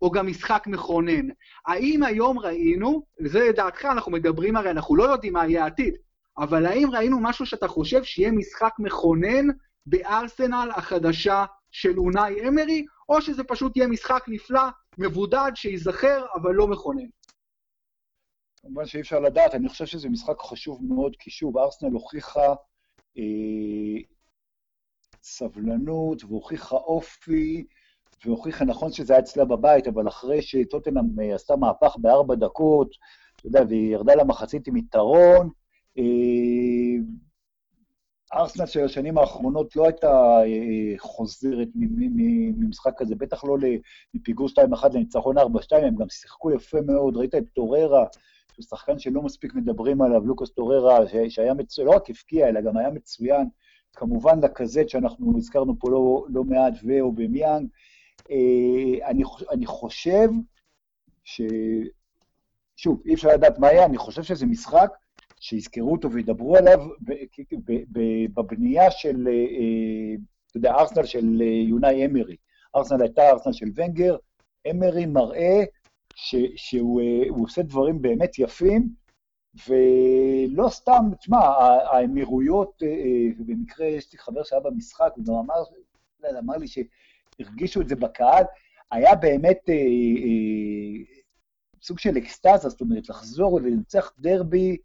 או 0.02 0.12
גם 0.12 0.28
משחק 0.28 0.64
מכונן? 0.68 1.28
האם 1.68 2.04
היום 2.04 2.40
ראינו, 2.40 3.06
וזה 3.22 3.40
לדעתך, 3.40 3.86
אנחנו 3.86 4.12
מדברים 4.12 4.56
הרי, 4.56 4.72
אנחנו 4.72 4.96
לא 4.96 5.04
יודעים 5.04 5.34
מה 5.34 5.48
יהיה 5.48 5.64
העתיד, 5.64 5.94
אבל 6.38 6.66
האם 6.66 6.90
ראינו 6.92 7.20
משהו 7.22 7.46
שאתה 7.46 7.68
חושב 7.68 8.04
שיהיה 8.04 8.32
משחק 8.32 8.74
מכונן 8.80 9.48
בארסנל 9.86 10.70
החדשה 10.76 11.46
של 11.72 11.98
אונאי 11.98 12.48
אמרי, 12.48 12.86
או 13.10 13.22
שזה 13.22 13.44
פשוט 13.44 13.78
יהיה 13.78 13.88
משחק 13.88 14.24
נפלא, 14.28 14.62
מבודד, 14.98 15.52
שייזכר, 15.56 16.26
אבל 16.36 16.54
לא 16.54 16.68
מכונן. 16.68 17.08
כמובן 18.62 18.86
שאי 18.86 19.02
אפשר 19.02 19.20
לדעת, 19.20 19.56
אני 19.56 19.70
חושב 19.70 19.86
שזה 19.86 20.10
משחק 20.10 20.42
חשוב 20.42 20.80
מאוד, 20.84 21.16
כי 21.20 21.30
שוב, 21.30 21.58
ארסנל 21.58 21.92
הוכיחה 21.92 22.54
אה, 23.18 24.02
סבלנות 25.24 26.24
והוכיחה 26.24 26.76
אופי, 26.76 27.66
והוכיחה, 28.26 28.66
נכון 28.66 28.92
שזה 28.92 29.14
היה 29.14 29.20
אצלה 29.20 29.46
בבית, 29.46 29.88
אבל 29.88 30.08
אחרי 30.08 30.42
שטוטנאם 30.42 31.20
אה, 31.22 31.36
עשתה 31.36 31.56
מהפך 31.56 31.96
בארבע 31.98 32.36
דקות, 32.36 32.90
אתה 33.36 33.48
יודע, 33.48 33.62
והיא 33.70 33.94
ירדה 33.94 34.16
למחצית 34.16 34.68
עם 34.68 34.78
יתרון, 34.78 35.50
אה, 35.98 36.04
ארסנל 38.34 38.66
של 38.66 38.86
השנים 38.86 39.18
האחרונות 39.18 39.76
לא 39.76 39.86
הייתה 39.86 40.40
אה, 40.44 40.98
חוזרת 40.98 41.68
ממשחק 41.76 42.92
כזה, 42.98 43.16
בטח 43.16 43.44
לא 43.44 43.58
מפיגור 44.14 44.48
2-1 44.48 44.88
לניצחון 44.94 45.38
4-2, 45.38 45.42
הם 45.72 45.96
גם 45.96 46.10
שיחקו 46.10 46.52
יפה 46.52 46.82
מאוד, 46.82 47.18
ראית 47.18 47.36
את 47.36 47.44
טוררה, 47.54 48.06
שהוא 48.54 48.64
שחקן 48.64 49.00
שלא 49.00 49.22
מספיק 49.22 49.54
מדברים 49.56 50.02
עליו, 50.02 50.28
לוקאס 50.28 50.50
טוררה, 50.50 50.98
שהיה 51.30 51.54
מצוין, 51.54 51.88
לא 51.88 51.96
רק 51.96 52.10
הפקיע, 52.10 52.50
אלא 52.50 52.62
גם 52.62 52.78
היה 52.78 52.90
מצוין, 52.90 53.48
כמובן 53.94 54.40
לקזט 54.40 54.90
שאנחנו 54.90 55.38
הזכרנו 55.38 55.80
פה 55.80 55.90
לא, 55.90 56.26
לא 56.30 56.44
מעט, 56.44 56.74
ואובמיאנג. 56.84 57.68
אה, 58.32 59.08
אני, 59.52 59.66
חושב 59.66 60.30
ש... 61.24 61.42
שוב, 62.76 63.02
אי 63.06 63.14
אפשר 63.14 63.28
לדעת 63.28 63.60
מה 63.60 63.68
היה, 63.68 63.86
אני 63.86 63.98
חושב 63.98 64.24
שזה 64.24 64.46
משחק 64.46 64.92
שיזכרו 65.40 65.92
אותו 65.92 66.12
וידברו 66.12 66.58
עליו 66.58 66.80
בבנייה 68.34 68.92
של, 68.92 69.28
אה, 69.28 70.16
אתה 70.48 70.58
יודע, 70.58 70.74
ארסנל 70.74 71.06
של 71.06 71.42
אה, 71.42 71.46
יונאי 71.46 72.06
אמרי. 72.06 72.36
ארסנל 72.76 73.02
הייתה 73.02 73.30
ארסנל 73.30 73.54
של 73.54 73.66
ונגר, 73.76 74.18
אמרי 74.72 75.06
מראה 75.06 75.64
ש, 76.16 76.36
שהוא 76.56 77.02
אה, 77.02 77.24
עושה 77.30 77.62
דברים 77.62 78.02
באמת 78.02 78.40
יפים, 78.40 78.90
ולא 79.68 80.70
סתם, 80.70 81.04
תשמע, 81.20 81.38
האמירויות, 81.92 82.84
במקרה 83.40 83.86
יש 83.86 84.14
לי 84.14 84.20
חבר 84.20 84.44
שהיה 84.44 84.62
במשחק, 84.62 85.12
הוא 85.16 85.26
גם 85.26 85.34
אמר, 85.34 85.64
לא 86.20 86.40
אמר 86.40 86.58
לי 86.58 86.68
שהרגישו 86.68 87.82
את 87.82 87.90
זה 87.90 87.96
בקהל, 87.96 88.44
היה 88.92 89.16
באמת 89.16 89.60
אה, 89.70 89.74
אה, 89.74 91.04
סוג 91.82 92.00
של 92.00 92.18
אקסטזה, 92.18 92.70
זאת 92.70 92.82
אומרת, 92.82 93.10
לחזור 93.10 93.54
ולנצח 93.54 94.14
דרבי 94.20 94.78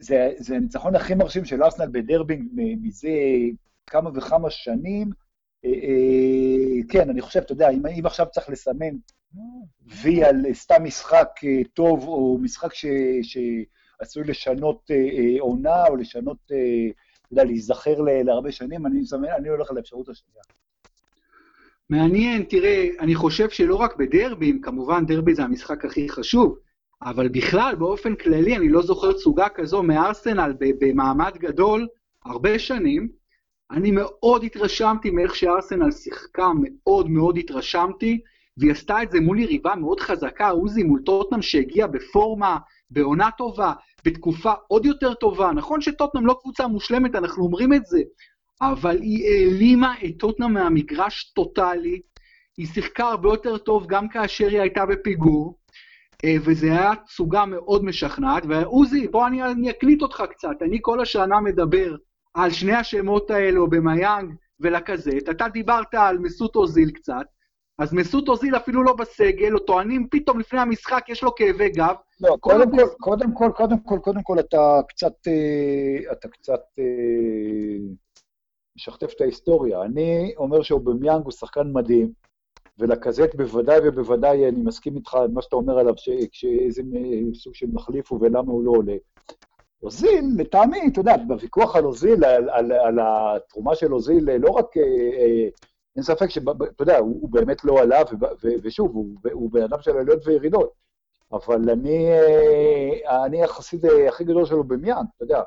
זה, 0.00 0.32
זה 0.38 0.56
הניצחון 0.56 0.96
הכי 0.96 1.14
מרשים 1.14 1.44
של 1.44 1.62
ארסנל 1.62 1.88
בדרבינג 1.92 2.42
מזה 2.82 3.10
כמה 3.86 4.10
וכמה 4.14 4.50
שנים. 4.50 5.10
אה, 5.64 5.70
אה, 5.70 6.82
כן, 6.88 7.10
אני 7.10 7.20
חושב, 7.20 7.40
אתה 7.40 7.52
יודע, 7.52 7.70
אם, 7.70 7.86
אם 7.86 8.06
עכשיו 8.06 8.26
צריך 8.32 8.50
לסמן 8.50 8.96
וי 10.02 10.24
על 10.24 10.44
סתם 10.52 10.84
משחק 10.84 11.28
אה, 11.44 11.64
טוב, 11.74 12.08
או 12.08 12.38
משחק 12.42 12.74
ש, 12.74 12.86
שעשוי 13.22 14.24
לשנות 14.24 14.90
עונה, 15.40 15.86
או 15.88 15.96
לשנות 15.96 16.38
יודע, 17.30 17.44
להיזכר 17.44 18.00
להרבה 18.00 18.52
שנים, 18.52 18.86
אני, 18.86 19.00
אני 19.36 19.48
הולך 19.48 19.70
על 19.70 19.76
האפשרות 19.76 20.08
השנייה. 20.08 20.42
מעניין, 21.90 22.42
תראה, 22.42 22.88
אני 23.00 23.14
חושב 23.14 23.50
שלא 23.50 23.76
רק 23.76 23.96
בדרבים, 23.96 24.60
כמובן 24.60 25.06
דרבי 25.06 25.34
זה 25.34 25.42
המשחק 25.42 25.84
הכי 25.84 26.08
חשוב, 26.08 26.58
אבל 27.02 27.28
בכלל, 27.28 27.74
באופן 27.78 28.14
כללי, 28.14 28.56
אני 28.56 28.68
לא 28.68 28.82
זוכר 28.82 29.12
תסוגה 29.12 29.48
כזו 29.48 29.82
מארסנל 29.82 30.52
במעמד 30.58 31.36
גדול 31.38 31.88
הרבה 32.24 32.58
שנים. 32.58 33.08
אני 33.70 33.90
מאוד 33.90 34.44
התרשמתי 34.44 35.10
מאיך 35.10 35.34
שארסנל 35.34 35.90
שיחקה, 35.90 36.48
מאוד 36.62 37.10
מאוד 37.10 37.38
התרשמתי, 37.38 38.20
והיא 38.56 38.72
עשתה 38.72 39.02
את 39.02 39.10
זה 39.10 39.20
מול 39.20 39.38
יריבה 39.38 39.74
מאוד 39.74 40.00
חזקה, 40.00 40.48
עוזי, 40.48 40.82
מול 40.82 41.02
טוטנאם 41.02 41.42
שהגיע 41.42 41.86
בפורמה, 41.86 42.58
בעונה 42.90 43.30
טובה, 43.38 43.72
בתקופה 44.04 44.52
עוד 44.68 44.86
יותר 44.86 45.14
טובה. 45.14 45.52
נכון 45.52 45.80
שטוטנאם 45.80 46.26
לא 46.26 46.36
קבוצה 46.40 46.66
מושלמת, 46.66 47.14
אנחנו 47.14 47.44
אומרים 47.44 47.72
את 47.74 47.86
זה, 47.86 48.00
אבל 48.62 49.00
היא 49.00 49.26
העלימה 49.28 49.94
את 50.04 50.14
טוטנאם 50.18 50.52
מהמגרש 50.52 51.32
טוטאלי, 51.34 52.00
היא 52.56 52.66
שיחקה 52.66 53.04
הרבה 53.04 53.28
יותר 53.28 53.58
טוב 53.58 53.86
גם 53.86 54.08
כאשר 54.08 54.48
היא 54.48 54.60
הייתה 54.60 54.86
בפיגור, 54.86 55.58
אה, 56.24 56.36
וזה 56.44 56.66
היה 56.66 56.92
תצוגה 57.06 57.46
מאוד 57.46 57.84
משכנעת, 57.84 58.42
ועוזי, 58.48 59.08
בוא 59.08 59.26
אני, 59.26 59.42
אני 59.42 59.70
אקליט 59.70 60.02
אותך 60.02 60.22
קצת, 60.30 60.62
אני 60.62 60.78
כל 60.82 61.00
השנה 61.00 61.40
מדבר 61.40 61.96
על 62.34 62.50
שני 62.50 62.72
השמות 62.72 63.30
האלו 63.30 63.70
במיאנג 63.70 64.34
ולקזט, 64.60 65.28
אתה 65.30 65.48
דיברת 65.48 65.94
על 65.94 66.18
מסות 66.18 66.56
אוזיל 66.56 66.90
קצת, 66.90 67.26
אז 67.78 67.92
מסות 67.92 68.28
אוזיל 68.28 68.56
אפילו 68.56 68.82
לא 68.82 68.92
בסגל, 68.92 69.58
טוענים 69.58 70.08
פתאום 70.10 70.40
לפני 70.40 70.60
המשחק 70.60 71.04
יש 71.08 71.22
לו 71.22 71.34
כאבי 71.34 71.68
גב. 71.68 71.94
לא, 72.20 72.36
קודם 72.40 72.70
כל, 72.70 72.86
קודם 73.00 73.34
כל, 73.34 73.50
קודם 73.56 73.78
כל, 73.78 73.98
קודם 74.02 74.22
כל, 74.22 74.40
אתה 74.40 74.80
קצת, 74.88 75.12
אה, 75.26 76.12
אתה 76.12 76.28
קצת 76.28 76.60
אה, 76.78 76.84
משכתב 78.76 79.06
את 79.16 79.20
ההיסטוריה. 79.20 79.82
אני 79.82 80.34
אומר 80.36 80.62
שאובמיאנג 80.62 81.24
הוא 81.24 81.32
שחקן 81.32 81.72
מדהים, 81.72 82.12
ולקזט 82.78 83.34
בוודאי 83.34 83.78
ובוודאי, 83.84 84.48
אני 84.48 84.60
מסכים 84.60 84.96
איתך 84.96 85.14
על 85.14 85.28
מה 85.28 85.42
שאתה 85.42 85.56
אומר 85.56 85.78
עליו, 85.78 85.94
שאיזה 86.32 86.82
סוג 87.34 87.54
של 87.54 87.66
מחליף 87.72 88.12
הוא 88.12 88.18
ולמה 88.22 88.52
הוא 88.52 88.64
לא 88.64 88.70
עולה. 88.70 88.96
אוזיל, 89.82 90.24
לטעמי, 90.36 90.78
אתה 90.92 91.00
יודע, 91.00 91.16
בוויכוח 91.26 91.76
על 91.76 91.84
אוזיל, 91.84 92.24
על, 92.24 92.50
על, 92.50 92.72
על 92.72 92.98
התרומה 93.02 93.74
של 93.74 93.94
אוזיל, 93.94 94.36
לא 94.36 94.50
רק, 94.50 94.76
אה, 94.76 94.82
אה, 94.82 95.48
אין 95.96 96.02
ספק 96.04 96.30
שאתה 96.30 96.50
יודע, 96.80 96.98
הוא, 96.98 97.18
הוא 97.20 97.30
באמת 97.30 97.64
לא 97.64 97.80
עלה, 97.80 98.02
ו, 98.02 98.24
ו, 98.44 98.48
ושוב, 98.62 98.94
הוא, 98.94 99.06
הוא 99.32 99.50
בן 99.52 99.62
אדם 99.62 99.82
של 99.82 99.96
עליות 99.96 100.26
וירידות, 100.26 100.72
אבל 101.32 101.70
אני, 101.70 102.10
אה, 102.10 103.24
אני 103.24 103.44
החסיד 103.44 103.86
הכי 104.08 104.24
גדול 104.24 104.46
שלו 104.46 104.64
במיין, 104.64 105.06
אתה 105.16 105.24
יודע, 105.24 105.42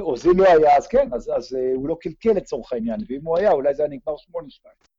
אוזיל 0.00 0.32
לא 0.36 0.44
היה, 0.44 0.76
אז 0.76 0.86
כן, 0.86 1.08
אז, 1.12 1.30
אז 1.36 1.56
הוא 1.74 1.88
לא 1.88 1.96
קלקל 2.00 2.32
לצורך 2.32 2.72
העניין, 2.72 3.00
ואם 3.08 3.20
הוא 3.24 3.38
היה, 3.38 3.52
אולי 3.52 3.74
זה 3.74 3.82
היה 3.82 3.92
נגמר 3.92 4.16
שמונה 4.16 4.50
שתיים. 4.50 4.93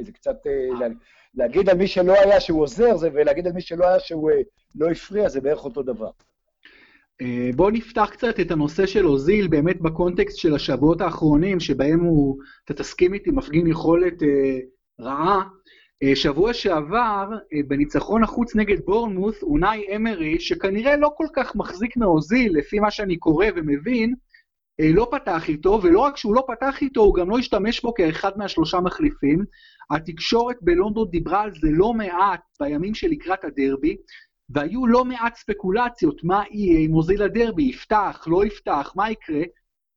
זה, 0.00 0.12
קצת, 0.12 0.36
להגיד 1.34 1.68
על 1.68 1.76
מי 1.76 1.86
שלא 1.86 2.12
היה 2.12 2.40
שהוא 2.40 2.62
עוזר, 2.62 2.96
זה, 2.96 3.08
ולהגיד 3.12 3.46
על 3.46 3.52
מי 3.52 3.60
שלא 3.60 3.86
היה 3.88 4.00
שהוא 4.00 4.30
לא 4.74 4.90
הפריע, 4.90 5.28
זה 5.28 5.40
בערך 5.40 5.64
אותו 5.64 5.82
דבר. 5.82 6.10
אה, 7.22 7.50
בואו 7.56 7.70
נפתח 7.70 8.08
קצת 8.12 8.40
את 8.40 8.50
הנושא 8.50 8.86
של 8.86 9.06
אוזיל 9.06 9.48
באמת 9.48 9.80
בקונטקסט 9.80 10.38
של 10.38 10.54
השבועות 10.54 11.00
האחרונים, 11.00 11.60
שבהם 11.60 12.00
הוא, 12.00 12.38
אתה 12.64 12.74
תסכים 12.74 13.14
איתי, 13.14 13.30
מפגין 13.30 13.66
יכולת 13.66 14.22
אה, 14.22 14.58
רעה. 15.00 15.42
אה, 16.02 16.16
שבוע 16.16 16.54
שעבר, 16.54 17.28
אה, 17.54 17.60
בניצחון 17.68 18.22
החוץ 18.24 18.56
נגד 18.56 18.80
בורנמוס, 18.84 19.42
אונאי 19.42 19.96
אמרי, 19.96 20.40
שכנראה 20.40 20.96
לא 20.96 21.10
כל 21.16 21.26
כך 21.34 21.56
מחזיק 21.56 21.96
מאוזיל, 21.96 22.58
לפי 22.58 22.78
מה 22.80 22.90
שאני 22.90 23.16
קורא 23.16 23.46
ומבין, 23.56 24.10
אה, 24.10 24.16
לא 24.80 25.08
פתח 25.10 25.48
איתו, 25.48 25.80
ולא 25.82 26.00
רק 26.00 26.16
שהוא 26.16 26.34
לא 26.34 26.44
פתח 26.46 26.82
איתו, 26.82 27.00
הוא 27.00 27.14
גם 27.14 27.30
לא 27.30 27.38
השתמש 27.38 27.82
בו 27.82 27.94
כאחד 27.94 28.38
מהשלושה 28.38 28.80
מחליפים. 28.80 29.44
התקשורת 29.90 30.56
בלונדון 30.60 31.08
דיברה 31.10 31.42
על 31.42 31.50
זה 31.54 31.68
לא 31.70 31.92
מעט 31.92 32.40
בימים 32.60 32.94
שלקראת 32.94 33.44
הדרבי, 33.44 33.96
והיו 34.50 34.86
לא 34.86 35.04
מעט 35.04 35.36
ספקולציות 35.36 36.24
מה 36.24 36.42
יהיה 36.50 36.80
עם 36.80 36.90
מוזיל 36.90 37.22
הדרבי, 37.22 37.62
יפתח, 37.62 38.24
לא 38.26 38.44
יפתח, 38.44 38.92
מה 38.96 39.10
יקרה. 39.10 39.42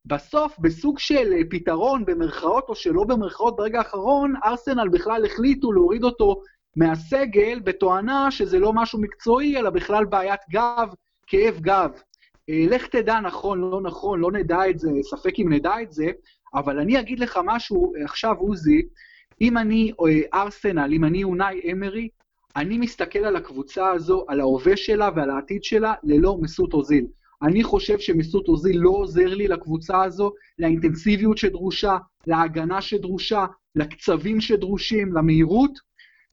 בסוף, 0.05 0.59
בסוג 0.59 0.99
של 0.99 1.33
אה, 1.33 1.41
פתרון, 1.49 2.05
במרכאות 2.05 2.69
או 2.69 2.75
שלא 2.75 3.03
במרכאות, 3.03 3.55
ברגע 3.55 3.77
האחרון, 3.77 4.33
ארסנל 4.45 4.89
בכלל 4.89 5.25
החליטו 5.25 5.71
להוריד 5.71 6.03
אותו 6.03 6.41
מהסגל, 6.75 7.59
בתואנה 7.63 8.31
שזה 8.31 8.59
לא 8.59 8.73
משהו 8.73 9.01
מקצועי, 9.01 9.57
אלא 9.57 9.69
בכלל 9.69 10.05
בעיית 10.05 10.41
גב, 10.51 10.93
כאב 11.27 11.59
גב. 11.61 11.91
אה, 12.49 12.65
לך 12.69 12.87
תדע 12.87 13.19
נכון, 13.19 13.61
לא 13.61 13.81
נכון, 13.81 14.19
לא 14.19 14.31
נדע 14.31 14.69
את 14.69 14.79
זה, 14.79 14.89
ספק 15.01 15.39
אם 15.39 15.53
נדע 15.53 15.81
את 15.81 15.91
זה, 15.91 16.05
אבל 16.53 16.79
אני 16.79 16.99
אגיד 16.99 17.19
לך 17.19 17.39
משהו 17.45 17.93
עכשיו, 18.03 18.35
עוזי, 18.37 18.81
אם 19.41 19.57
אני 19.57 19.91
אה, 19.91 20.41
ארסנל, 20.41 20.93
אם 20.93 21.05
אני 21.05 21.23
אונאי 21.23 21.71
אמרי, 21.71 22.09
אני 22.55 22.77
מסתכל 22.77 23.19
על 23.19 23.35
הקבוצה 23.35 23.91
הזו, 23.91 24.25
על 24.27 24.39
ההווה 24.39 24.77
שלה 24.77 25.09
ועל 25.15 25.29
העתיד 25.29 25.63
שלה, 25.63 25.93
ללא 26.03 26.37
מסות 26.41 26.73
אוזיל. 26.73 27.05
אני 27.43 27.63
חושב 27.63 27.99
שמסות 27.99 28.47
אוזיל 28.47 28.77
לא 28.79 28.89
עוזר 28.89 29.27
לי 29.27 29.47
לקבוצה 29.47 30.03
הזו, 30.03 30.31
לאינטנסיביות 30.59 31.37
שדרושה, 31.37 31.97
להגנה 32.27 32.81
שדרושה, 32.81 33.45
לקצבים 33.75 34.41
שדרושים, 34.41 35.13
למהירות, 35.13 35.71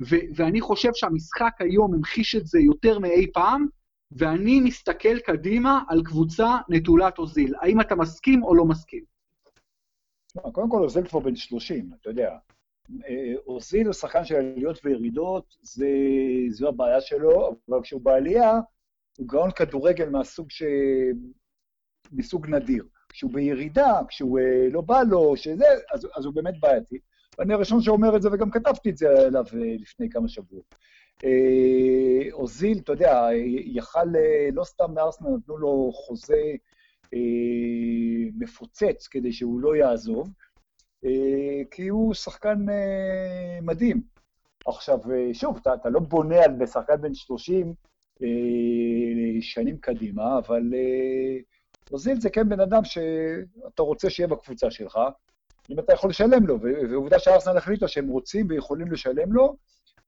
ו- 0.01 0.27
ואני 0.37 0.61
חושב 0.61 0.91
שהמשחק 0.95 1.53
היום 1.59 1.95
המחיש 1.95 2.35
את 2.35 2.47
זה 2.47 2.61
יותר 2.61 2.99
מאי 2.99 3.27
פעם, 3.33 3.67
ואני 4.13 4.61
מסתכל 4.61 5.19
קדימה 5.19 5.83
על 5.89 6.03
קבוצה 6.05 6.57
נטולת 6.69 7.19
אוזיל. 7.19 7.55
האם 7.61 7.81
אתה 7.81 7.95
מסכים 7.95 8.43
או 8.43 8.55
לא 8.55 8.65
מסכים? 8.65 9.05
קודם 10.53 10.71
כל, 10.71 10.83
אוזיל 10.83 11.09
כבר 11.09 11.21
בן 11.21 11.37
30, 11.37 11.91
אתה 12.01 12.11
יודע. 12.11 12.37
אוזיל 13.47 13.87
הוא 13.87 13.95
שחקן 13.95 14.25
של 14.25 14.35
עליות 14.35 14.81
וירידות, 14.85 15.57
זה, 15.63 15.89
זו 16.51 16.69
הבעיה 16.69 17.01
שלו, 17.01 17.57
אבל 17.69 17.83
כשהוא 17.83 18.01
בעלייה, 18.01 18.53
הוא 19.19 19.29
גאון 19.29 19.51
כדורגל 19.51 20.09
מהסוג 20.09 20.51
ש... 20.51 20.63
מסוג 22.13 22.47
נדיר. 22.47 22.85
כשהוא 23.09 23.33
בירידה, 23.33 24.01
כשהוא 24.09 24.39
אה, 24.39 24.69
לא 24.71 24.81
בא 24.81 25.03
לו, 25.11 25.37
שזה, 25.37 25.65
אז, 25.93 26.07
אז 26.17 26.25
הוא 26.25 26.35
באמת 26.35 26.55
בעייתי. 26.61 26.99
ואני 27.39 27.55
הראשון 27.55 27.81
שאומר 27.81 28.17
את 28.17 28.23
זה, 28.23 28.29
וגם 28.33 28.51
כתבתי 28.51 28.91
את 28.91 28.97
זה 28.97 29.09
עליו 29.27 29.45
אה, 29.55 29.77
לפני 29.79 30.11
כמה 30.11 30.29
שבועות. 30.29 30.75
אה, 31.25 32.33
אוזיל, 32.33 32.79
אתה 32.79 32.93
יודע, 32.93 33.29
יכל, 33.65 34.09
לא 34.53 34.65
סתם 34.65 34.95
מארסנל 34.95 35.29
נתנו 35.37 35.59
לו 35.59 35.91
חוזה 35.95 36.43
מפוצץ 38.39 39.07
כדי 39.07 39.33
שהוא 39.33 39.61
לא 39.61 39.77
יעזוב, 39.77 40.31
אה, 41.05 41.63
כי 41.71 41.89
הוא 41.89 42.15
שחקן 42.15 42.69
אה, 42.69 43.59
מדהים. 43.63 44.03
עכשיו, 44.67 44.99
אה, 45.13 45.35
שוב, 45.35 45.59
אתה, 45.63 45.75
אתה 45.75 45.89
לא 45.89 46.01
בונה 46.01 46.45
על 46.45 46.67
שחקן 46.67 47.01
בן 47.01 47.15
30 47.15 47.75
שנים 49.41 49.79
קדימה, 49.79 50.39
אבל 50.39 50.63
אוזיל 51.93 52.21
זה 52.21 52.31
כן 52.31 52.49
בן 52.49 52.61
אדם 52.61 52.85
שאתה 52.85 53.83
רוצה 53.83 54.11
שיהיה 54.11 54.29
בקבוצה 54.29 54.71
שלך, 54.71 54.99
אם 55.71 55.79
אתה 55.79 55.93
יכול 55.93 56.11
לשלם 56.11 56.47
לו, 56.47 56.59
ועובדה 56.91 57.19
שארסנל 57.19 57.57
החליטה 57.57 57.89
שהם 57.89 58.09
רוצים 58.09 58.47
ויכולים 58.49 58.93
לשלם 58.93 59.33
לו, 59.33 59.57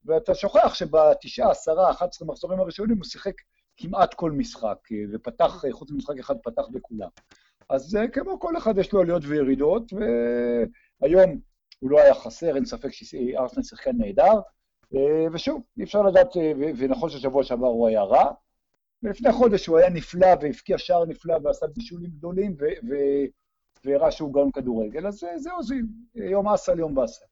ואתה 0.05 0.35
שוכח 0.35 0.75
שבתשעה, 0.75 1.51
עשרה, 1.51 1.91
11 1.91 2.29
מחזורים 2.29 2.61
הראשונים 2.61 2.97
הוא 2.97 3.05
שיחק 3.05 3.35
כמעט 3.77 4.15
כל 4.15 4.31
משחק, 4.33 4.79
ופתח, 5.13 5.65
חוץ 5.71 5.91
ממשחק 5.91 6.19
אחד, 6.19 6.35
פתח 6.43 6.63
בכולם. 6.73 7.09
אז 7.69 7.99
כמו 8.13 8.41
כל 8.41 8.57
אחד 8.57 8.79
יש 8.79 8.93
לו 8.93 9.01
עליות 9.01 9.23
וירידות, 9.27 9.93
והיום 11.01 11.41
הוא 11.79 11.91
לא 11.91 12.01
היה 12.01 12.15
חסר, 12.15 12.57
אין 12.57 12.65
ספק 12.65 12.93
שארסנל 12.93 13.63
שחקן 13.63 13.97
נהדר, 13.99 14.41
ושוב, 15.33 15.63
אי 15.79 15.85
אפשר 15.85 16.03
לדעת, 16.03 16.29
ונכון 16.79 17.11
ששבוע 17.11 17.45
שעבר 17.45 17.67
הוא 17.67 17.89
היה 17.89 18.03
רע, 18.03 18.33
ולפני 19.03 19.33
חודש 19.33 19.67
הוא 19.67 19.79
היה 19.79 19.91
נפלא 19.91 20.29
והבקיע 20.41 20.79
שער 20.79 21.05
נפלא 21.05 21.37
ועשה 21.45 21.67
בישולים 21.67 22.11
גדולים 22.11 22.57
והראה 23.85 24.11
שהוא 24.11 24.35
גאון 24.35 24.51
כדורגל, 24.51 25.07
אז 25.07 25.27
זהו, 25.37 25.63
זה 25.63 25.75
יום 26.15 26.49
אסל, 26.49 26.79
יום 26.79 26.95
באסל. 26.95 27.25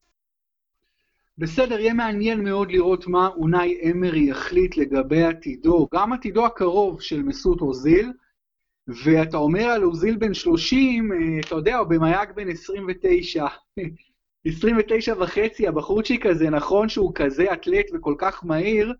בסדר, 1.39 1.79
יהיה 1.79 1.93
מעניין 1.93 2.43
מאוד 2.43 2.71
לראות 2.71 3.07
מה 3.07 3.27
אונאי 3.27 3.91
אמרי 3.91 4.29
יחליט 4.29 4.77
לגבי 4.77 5.23
עתידו, 5.23 5.87
גם 5.93 6.13
עתידו 6.13 6.45
הקרוב 6.45 7.01
של 7.01 7.23
מסות 7.23 7.61
אוזיל, 7.61 8.11
ואתה 9.03 9.37
אומר 9.37 9.63
על 9.63 9.83
אוזיל 9.83 10.15
בן 10.15 10.33
30, 10.33 11.11
אה, 11.11 11.17
אתה 11.39 11.55
יודע, 11.55 11.77
הוא 11.77 11.87
במייג 11.87 12.31
בן 12.35 12.49
29. 12.49 13.47
29 14.45 15.13
וחצי, 15.19 15.67
הבחורצ'יק 15.67 16.25
הזה, 16.25 16.49
נכון 16.49 16.89
שהוא 16.89 17.11
כזה 17.15 17.53
אתלט 17.53 17.85
וכל 17.93 18.15
כך 18.17 18.45
מהיר, 18.45 18.93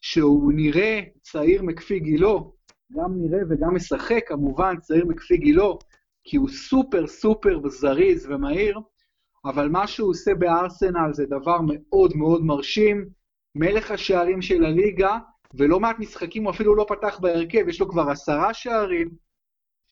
שהוא 0.00 0.52
נראה 0.52 1.00
צעיר 1.20 1.62
מכפי 1.62 2.00
גילו, 2.00 2.54
גם 2.92 3.10
נראה 3.16 3.40
וגם 3.50 3.74
משחק, 3.74 4.24
כמובן, 4.26 4.74
צעיר 4.80 5.06
מכפי 5.06 5.36
גילו, 5.36 5.78
כי 6.24 6.36
הוא 6.36 6.48
סופר 6.48 7.06
סופר 7.06 7.68
זריז 7.68 8.26
ומהיר, 8.30 8.78
אבל 9.44 9.68
מה 9.68 9.86
שהוא 9.86 10.10
עושה 10.10 10.34
בארסנל 10.34 11.12
זה 11.12 11.26
דבר 11.26 11.58
מאוד 11.66 12.16
מאוד 12.16 12.44
מרשים, 12.44 13.08
מלך 13.54 13.90
השערים 13.90 14.42
של 14.42 14.64
הליגה, 14.64 15.18
ולא 15.54 15.80
מעט 15.80 15.98
משחקים 15.98 16.44
הוא 16.44 16.50
אפילו 16.50 16.74
לא 16.74 16.86
פתח 16.88 17.18
בהרכב, 17.18 17.68
יש 17.68 17.80
לו 17.80 17.88
כבר 17.88 18.10
עשרה 18.10 18.54
שערים, 18.54 19.10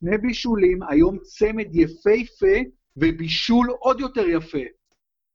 שני 0.01 0.19
בישולים, 0.19 0.79
היום 0.89 1.19
צמד 1.19 1.77
יפהפה 1.77 2.57
ובישול 2.97 3.71
עוד 3.71 4.01
יותר 4.01 4.29
יפה. 4.29 4.59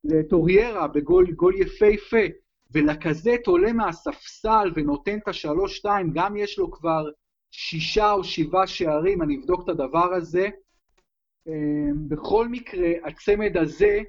לטוריירה 0.03 0.87
בגול 0.87 1.31
גול 1.31 1.55
יפהפה, 1.55 2.25
ולקזט 2.71 3.47
עולה 3.47 3.73
מהספסל 3.73 4.71
ונותן 4.75 5.17
את 5.17 5.27
השלוש-שתיים, 5.27 6.11
גם 6.13 6.37
יש 6.37 6.59
לו 6.59 6.71
כבר 6.71 7.09
שישה 7.51 8.11
או 8.11 8.23
שבעה 8.23 8.67
שערים, 8.67 9.21
אני 9.21 9.37
אבדוק 9.37 9.63
את 9.63 9.69
הדבר 9.69 10.13
הזה. 10.13 10.49
אמ, 11.47 12.09
בכל 12.09 12.47
מקרה, 12.47 12.89
הצמד 13.03 13.57
הזה, 13.57 13.99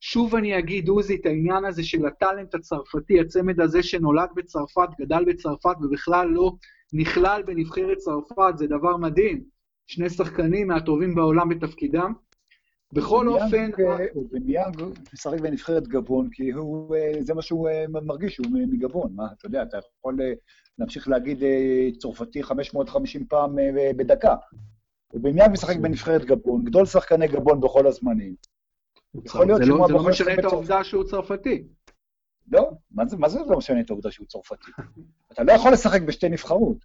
שוב 0.00 0.34
אני 0.34 0.58
אגיד, 0.58 0.88
עוזי, 0.88 1.14
את 1.14 1.26
העניין 1.26 1.64
הזה 1.64 1.84
של 1.84 2.06
הטאלנט 2.06 2.54
הצרפתי, 2.54 3.20
הצמד 3.20 3.60
הזה 3.60 3.82
שנולד 3.82 4.28
בצרפת, 4.36 4.88
גדל 5.00 5.24
בצרפת 5.24 5.76
ובכלל 5.82 6.28
לא 6.28 6.52
נכלל 6.92 7.42
בנבחרת 7.46 7.96
צרפת, 7.96 8.58
זה 8.58 8.66
דבר 8.66 8.96
מדהים. 8.96 9.44
שני 9.86 10.10
שחקנים 10.10 10.66
מהטובים 10.68 11.14
בעולם 11.14 11.48
בתפקידם. 11.48 12.12
בכל 12.92 13.28
אופן... 13.28 13.70
אובמיאנג 14.16 14.82
משחק 15.14 15.40
בנבחרת 15.40 15.88
גבון, 15.88 16.28
כי 16.32 16.50
הוא, 16.50 16.96
אה, 16.96 17.12
זה 17.20 17.34
מה 17.34 17.42
שהוא 17.42 17.68
אה, 17.68 17.84
מרגיש, 17.88 18.38
הוא 18.38 18.46
מגבון. 18.52 19.12
מה, 19.14 19.26
אתה 19.38 19.46
יודע, 19.46 19.62
אתה 19.62 19.78
יכול 19.98 20.22
אה, 20.22 20.32
להמשיך 20.78 21.08
להגיד 21.08 21.42
צרפתי 21.98 22.42
550 22.42 23.26
פעם 23.26 23.56
בדקה. 23.96 24.34
אובמיאנג 25.16 25.52
משחק 25.52 25.76
בנבחרת 25.76 26.24
גבון, 26.24 26.64
גדול 26.64 26.86
שחקני 26.86 27.28
גבון 27.28 27.60
בכל 27.60 27.86
הזמנים. 27.86 28.34
יכול 29.24 29.46
להיות 29.46 29.64
שהוא... 29.64 29.86
זה 29.86 29.92
לא 29.92 30.04
משנה 30.04 30.34
את 30.34 30.44
העובדה 30.44 30.84
שהוא 30.84 31.04
צרפתי. 31.04 31.64
לא, 32.52 32.70
מה 32.90 33.28
זה 33.28 33.38
לא 33.48 33.58
משנה 33.58 33.80
את 33.80 33.90
העובדה 33.90 34.10
שהוא 34.10 34.26
צרפתי? 34.26 34.70
אתה 35.32 35.42
לא 35.42 35.52
יכול 35.52 35.72
לשחק 35.72 36.02
בשתי 36.02 36.28
נבחרות. 36.28 36.76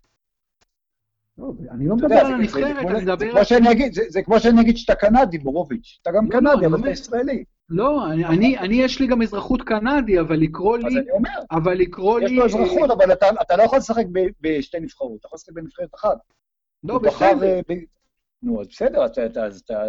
לא, 1.38 1.54
אני 1.72 1.88
לא 1.88 1.96
מדבר 1.96 2.16
על 2.16 2.34
הנבחרת, 2.34 2.78
אני 2.78 3.02
מדבר 3.02 3.38
על... 3.38 3.44
זה 4.10 4.22
כמו 4.22 4.40
שאני 4.40 4.62
אגיד 4.62 4.78
שאתה 4.78 4.96
קנדי, 4.96 5.38
בורוביץ'. 5.38 6.00
אתה 6.02 6.12
גם 6.12 6.32
לא, 6.32 6.40
קנדי, 6.40 6.66
אבל 6.66 6.80
אתה 6.80 6.90
ישראלי. 6.90 7.44
לא, 7.70 8.12
אני, 8.12 8.76
יש 8.76 9.00
לי 9.00 9.08
גם 9.08 9.22
אזרחות 9.22 9.62
קנדי, 9.62 10.20
אבל 10.20 10.36
לקרוא 10.36 10.78
לי... 10.78 10.88
אז 10.88 10.98
אני 10.98 11.12
אומר. 11.12 11.30
אבל 11.52 11.74
לקרוא 11.74 12.20
לי... 12.20 12.26
יש 12.26 12.32
לו 12.32 12.46
אזרחות, 12.46 12.92
אבל 12.92 13.14
אתה 13.14 13.58
לא 13.58 13.64
יכול 13.64 13.78
לשחק 13.78 14.06
בשתי 14.42 14.80
נבחרות, 14.80 15.20
אתה 15.20 15.28
יכול 15.28 15.38
לשחק 15.38 15.54
בנבחרת 15.54 15.96
אחת. 15.96 16.18
לא, 16.84 17.00
בסדר. 17.00 17.60
נו, 18.44 18.62
אז 18.62 18.68
בסדר, 18.68 19.06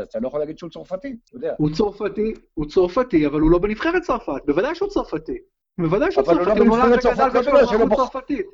אתה 0.02 0.18
לא 0.20 0.28
יכול 0.28 0.40
להגיד 0.40 0.58
שהוא 0.58 0.70
צרפתי, 0.70 1.16
אתה 1.24 1.36
יודע. 1.36 1.54
הוא 1.58 1.70
צרפתי, 1.76 2.34
הוא 2.54 2.68
צרפתי, 2.68 3.26
אבל 3.26 3.40
הוא 3.40 3.50
לא 3.50 3.58
בנבחרת 3.58 4.02
צרפת, 4.02 4.42
בוודאי 4.46 4.74
שהוא 4.74 4.88
צרפתי. 4.88 5.38
בוודאי 5.78 6.12
שהוא 6.12 6.24
צרפתי, 6.24 6.58
הוא 6.58 6.66
נולד 6.66 7.06
וגדל 7.06 7.40
בשביל 7.40 7.96
צרפתית. 7.96 8.46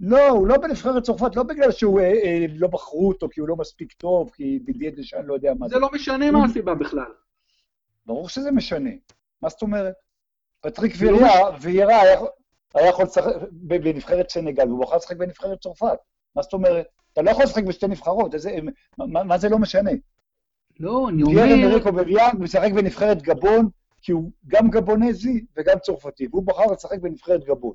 לא, 0.00 0.28
הוא 0.28 0.46
לא 0.46 0.56
בנבחרת 0.56 1.02
צרפת, 1.02 1.36
לא 1.36 1.42
בגלל 1.42 1.70
שהוא 1.70 2.00
אה, 2.00 2.04
אה, 2.04 2.46
לא 2.54 2.68
בחרו 2.68 3.08
אותו, 3.08 3.28
כי 3.30 3.40
הוא 3.40 3.48
לא 3.48 3.56
מספיק 3.56 3.92
טוב, 3.92 4.30
כי 4.34 4.58
דידי 4.58 4.90
דשאן 4.90 5.26
לא 5.26 5.34
יודע 5.34 5.52
מה 5.58 5.68
זה. 5.68 5.74
זה 5.74 5.80
לא 5.80 5.90
משנה 5.92 6.30
מה 6.30 6.44
הסיבה 6.44 6.74
בכלל. 6.74 7.12
ברור 8.06 8.28
שזה 8.28 8.50
משנה. 8.50 8.90
מה 9.42 9.48
זאת 9.48 9.62
אומרת? 9.62 9.94
פטריק 10.60 11.50
ויירה 11.60 12.00
היה 12.74 12.88
יכול 12.88 13.04
לשחק 13.04 13.32
בנבחרת 13.52 14.30
סנגל, 14.30 14.68
והוא 14.68 14.82
בחר 14.82 14.96
לשחק 14.96 15.16
בנבחרת 15.16 15.60
צרפת. 15.60 15.98
מה 16.36 16.42
זאת 16.42 16.52
אומרת? 16.52 16.86
אתה 17.14 17.22
לא 17.22 17.30
יכול 17.30 17.44
לשחק 17.44 17.64
בשתי 17.64 17.86
נבחרות, 17.86 18.34
איזה, 18.34 18.56
מה, 18.98 19.24
מה 19.24 19.38
זה 19.38 19.48
לא 19.48 19.58
משנה? 19.58 19.90
לא, 20.80 21.08
אני 21.08 21.22
אומר... 21.22 21.42
פייר 21.42 21.66
אמריקו 21.66 21.92
בביאנג 21.92 22.34
משחק 22.38 22.72
בנבחרת 22.72 23.22
גבון, 23.22 23.68
כי 24.02 24.12
הוא 24.12 24.30
גם 24.46 24.70
גבונזי 24.70 25.44
וגם 25.56 25.78
צרפתי, 25.78 26.26
והוא 26.30 26.46
בחר 26.46 26.72
לשחק 26.72 26.98
בנבחרת 26.98 27.44
גבון. 27.44 27.74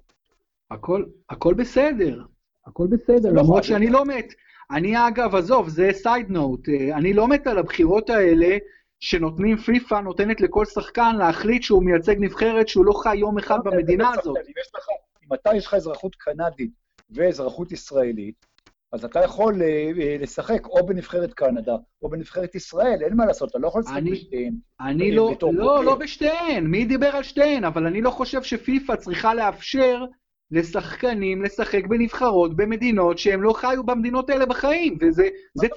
הכל, 0.71 1.05
הכל 1.29 1.53
בסדר, 1.53 2.23
הכל 2.65 2.87
בסדר, 2.87 3.29
לא 3.31 3.41
למרות 3.41 3.63
שאני 3.63 3.89
לא 3.89 4.05
מת. 4.05 4.33
אני 4.71 5.07
אגב, 5.07 5.35
עזוב, 5.35 5.69
זה 5.69 5.89
side 5.93 6.29
note, 6.29 6.69
אה, 6.69 6.97
אני 6.97 7.13
לא 7.13 7.27
מת 7.27 7.47
על 7.47 7.57
הבחירות 7.57 8.09
האלה 8.09 8.57
שנותנים, 8.99 9.57
פיפ"א 9.57 9.99
נותנת 9.99 10.41
לכל 10.41 10.65
שחקן 10.65 11.15
להחליט 11.15 11.63
שהוא 11.63 11.83
מייצג 11.83 12.15
נבחרת 12.19 12.67
שהוא 12.67 12.85
לא 12.85 12.93
חי 12.93 13.15
יום 13.15 13.37
אחד 13.37 13.59
לא, 13.65 13.71
במדינה 13.71 14.11
הזאת. 14.17 14.37
אם 15.23 15.33
אתה 15.33 15.49
יש 15.55 15.65
לך 15.65 15.73
אזרחות 15.73 16.15
קנדית 16.15 16.71
ואזרחות 17.11 17.71
ישראלית, 17.71 18.45
אז 18.91 19.05
אתה 19.05 19.19
יכול 19.19 19.61
אה, 19.61 19.91
אה, 20.01 20.15
לשחק 20.19 20.65
או 20.65 20.85
בנבחרת 20.85 21.33
קנדה 21.33 21.75
או 22.01 22.09
בנבחרת 22.09 22.55
ישראל, 22.55 22.99
אין 23.01 23.15
מה 23.15 23.25
לעשות, 23.25 23.49
אתה 23.49 23.59
לא 23.59 23.67
יכול 23.67 23.81
לשחק 23.81 24.01
בשתיהן. 24.11 24.53
אני 24.81 25.11
לא, 25.11 25.31
לא, 25.53 25.83
לא 25.85 25.95
בשתיהן, 25.95 26.67
מי 26.67 26.85
דיבר 26.85 27.07
על 27.07 27.23
שתיהן? 27.23 27.63
אבל 27.63 27.87
אני 27.87 28.01
לא 28.01 28.11
חושב 28.11 28.43
שפיפ"א 28.43 28.95
צריכה 28.95 29.33
לאפשר 29.33 30.05
לשחקנים 30.51 31.41
לשחק 31.43 31.85
בנבחרות 31.89 32.55
במדינות 32.55 33.17
שהם 33.17 33.43
לא 33.43 33.53
חיו 33.53 33.83
במדינות 33.83 34.29
האלה 34.29 34.45
בחיים, 34.45 34.97
וזה 35.01 35.27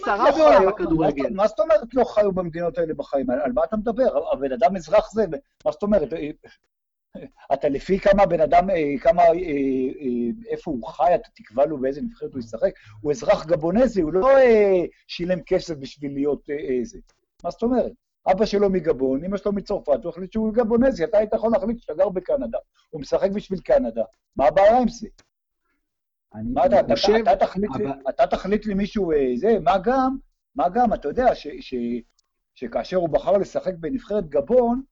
צרה 0.05 0.31
לא 0.31 0.37
בעולם 0.37 0.69
הכדורגל. 0.69 1.31
מה 1.31 1.47
זאת 1.47 1.61
אומרת 1.61 1.95
לא 1.95 2.05
חיו 2.05 2.33
במדינות 2.33 2.79
האלה 2.79 2.95
בחיים? 2.95 3.31
על 3.31 3.53
מה 3.53 3.65
אתה 3.65 3.77
מדבר? 3.77 4.33
הבן 4.33 4.53
אדם 4.53 4.77
אזרח 4.77 5.13
זה, 5.13 5.25
מה 5.65 5.73
זאת 5.73 5.83
אומרת? 5.83 6.13
אתה 7.55 7.69
לפי 7.69 7.99
כמה 7.99 8.27
בן 8.27 8.41
אדם, 8.41 8.71
אה, 8.71 8.99
כמה, 9.01 9.23
אה, 9.23 9.33
אה, 9.33 10.49
איפה 10.49 10.71
הוא 10.71 10.89
חי, 10.89 11.15
אתה 11.15 11.29
תקבע 11.35 11.67
לו 11.67 11.79
באיזה 11.79 12.03
נבחרת 12.03 12.33
הוא 12.33 12.41
ישחק. 12.41 12.71
הוא 13.01 13.13
אזרח 13.13 13.47
גבונזי, 13.47 14.01
הוא 14.01 14.13
לא 14.13 14.29
שילם 15.07 15.43
כסף 15.47 15.75
בשביל 15.75 16.15
להיות 16.15 16.51
איזה. 16.51 16.99
מה 17.45 17.51
זאת 17.51 17.63
אומרת? 17.63 17.93
אבא 18.31 18.47
שלו 18.47 18.71
מגבון, 18.71 19.25
אמא 19.25 19.37
שלו 19.37 19.53
מצרפת, 19.53 20.05
הוא 20.05 20.11
החליט 20.11 20.33
שהוא 20.33 20.55
גבונזי, 20.55 21.05
אתה 21.05 21.19
היית 21.19 21.35
יכול 21.35 21.53
להחליט 21.53 21.79
שאתה 21.79 21.95
גר 21.95 22.09
בקנדה, 22.09 22.59
הוא 22.91 23.01
משחק 23.01 23.31
בשביל 23.31 23.61
קנדה, 23.61 24.03
מה 24.37 24.47
הבעיה 24.47 24.79
עם 24.79 24.89
זה? 24.89 25.09
מה 26.45 26.67
אתה, 26.67 26.81
אתה, 26.81 26.95
חושב, 26.95 27.13
אתה, 27.13 27.37
תחליט, 27.37 27.71
אבל... 27.75 27.93
אתה 28.09 28.27
תחליט 28.27 28.67
למישהו 28.67 29.13
זה, 29.37 29.59
מה 29.63 29.79
גם, 29.79 30.17
מה 30.55 30.69
גם, 30.69 30.95
אתה 30.95 31.09
יודע 31.09 31.35
ש, 31.35 31.47
ש, 31.61 31.75
שכאשר 32.55 32.97
הוא 32.97 33.09
בחר 33.09 33.33
לשחק 33.33 33.73
בנבחרת 33.81 34.29
גבון, 34.29 34.83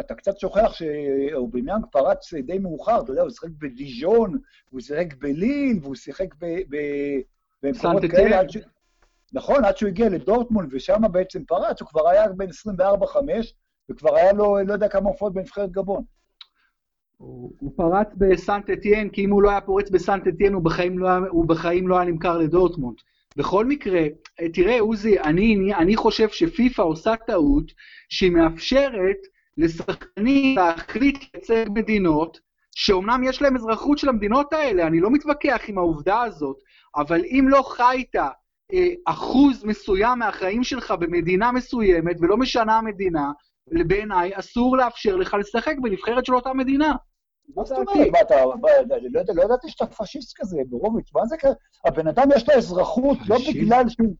אתה, 0.00 0.14
קצת 0.14 0.38
שוכח 0.38 0.72
שאובמיאנג 0.72 1.86
פרץ 1.90 2.34
די 2.34 2.58
מאוחר, 2.58 3.00
אתה 3.00 3.10
יודע, 3.10 3.22
הוא 3.22 3.30
שיחק 3.30 3.48
בדיז'ון, 3.58 4.38
הוא 4.70 4.80
שיחק 4.80 5.14
בליל, 5.14 5.78
והוא 5.82 5.94
שיחק 5.94 6.34
במקומות 7.62 8.02
כאלה. 8.10 8.40
נכון, 9.32 9.64
עד 9.64 9.76
שהוא 9.76 9.88
הגיע 9.88 10.08
לדורטמונד, 10.08 10.74
ושם 10.74 11.02
בעצם 11.12 11.44
פרץ, 11.44 11.80
הוא 11.80 11.88
כבר 11.88 12.08
היה 12.08 12.28
בן 12.28 12.46
24-5, 12.48 13.16
וכבר 13.90 14.16
היה 14.16 14.32
לו, 14.32 14.58
לא 14.66 14.72
יודע 14.72 14.88
כמה 14.88 15.08
הופעות 15.08 15.34
בנבחרת 15.34 15.70
גבון. 15.70 16.04
הוא, 17.16 17.52
הוא 17.60 17.72
פרץ 17.76 18.08
בסנט 18.18 18.70
אתיין, 18.70 19.10
כי 19.10 19.24
אם 19.24 19.30
הוא 19.30 19.42
לא 19.42 19.50
היה 19.50 19.60
פורץ 19.60 19.90
בסנט 19.90 20.28
אתיין, 20.28 20.52
הוא 20.52 20.62
בחיים 20.62 20.98
לא, 20.98 21.08
הוא 21.28 21.48
בחיים 21.48 21.88
לא 21.88 21.98
היה 21.98 22.10
נמכר 22.10 22.38
לדורטמונד. 22.38 22.96
בכל 23.36 23.66
מקרה, 23.66 24.00
תראה, 24.52 24.80
עוזי, 24.80 25.20
אני, 25.20 25.74
אני 25.74 25.96
חושב 25.96 26.28
שפיפ"א 26.28 26.82
עושה 26.82 27.14
טעות 27.26 27.72
שהיא 28.08 28.32
מאפשרת 28.32 29.16
לשחקנים 29.56 30.58
להחליט 30.58 31.24
לייצג 31.34 31.64
מדינות 31.74 32.40
שאומנם 32.74 33.24
יש 33.24 33.42
להם 33.42 33.56
אזרחות 33.56 33.98
של 33.98 34.08
המדינות 34.08 34.52
האלה, 34.52 34.86
אני 34.86 35.00
לא 35.00 35.10
מתווכח 35.10 35.60
עם 35.68 35.78
העובדה 35.78 36.22
הזאת, 36.22 36.56
אבל 36.96 37.24
אם 37.24 37.46
לא 37.48 37.62
חיית 37.62 38.16
אה, 38.72 38.88
אחוז 39.06 39.64
מסוים 39.64 40.18
מהחיים 40.18 40.64
שלך 40.64 40.90
במדינה 40.90 41.52
מסוימת, 41.52 42.16
ולא 42.20 42.36
משנה 42.36 42.78
המדינה, 42.78 43.32
בעיניי 43.86 44.30
אסור 44.34 44.76
לאפשר 44.76 45.16
לך 45.16 45.36
לשחק 45.40 45.74
בנבחרת 45.82 46.26
של 46.26 46.34
אותה 46.34 46.52
מדינה. 46.52 46.94
מה 47.56 47.64
זאת 47.64 47.78
אומרת? 47.78 48.10
מה 48.12 48.20
אתה, 48.20 48.34
לא, 48.44 48.54
לא 49.34 49.42
ידעתי 49.42 49.68
שאתה 49.68 49.86
פשיסט 49.86 50.40
כזה, 50.40 50.56
בורוביץ', 50.68 51.10
מה 51.14 51.26
זה 51.26 51.36
כזה? 51.40 51.54
הבן 51.84 52.06
אדם 52.06 52.28
יש 52.36 52.48
לו 52.48 52.54
אזרחות 52.54 53.18
לא 53.28 53.36
בגלל 53.48 53.88
שהוא... 53.88 54.14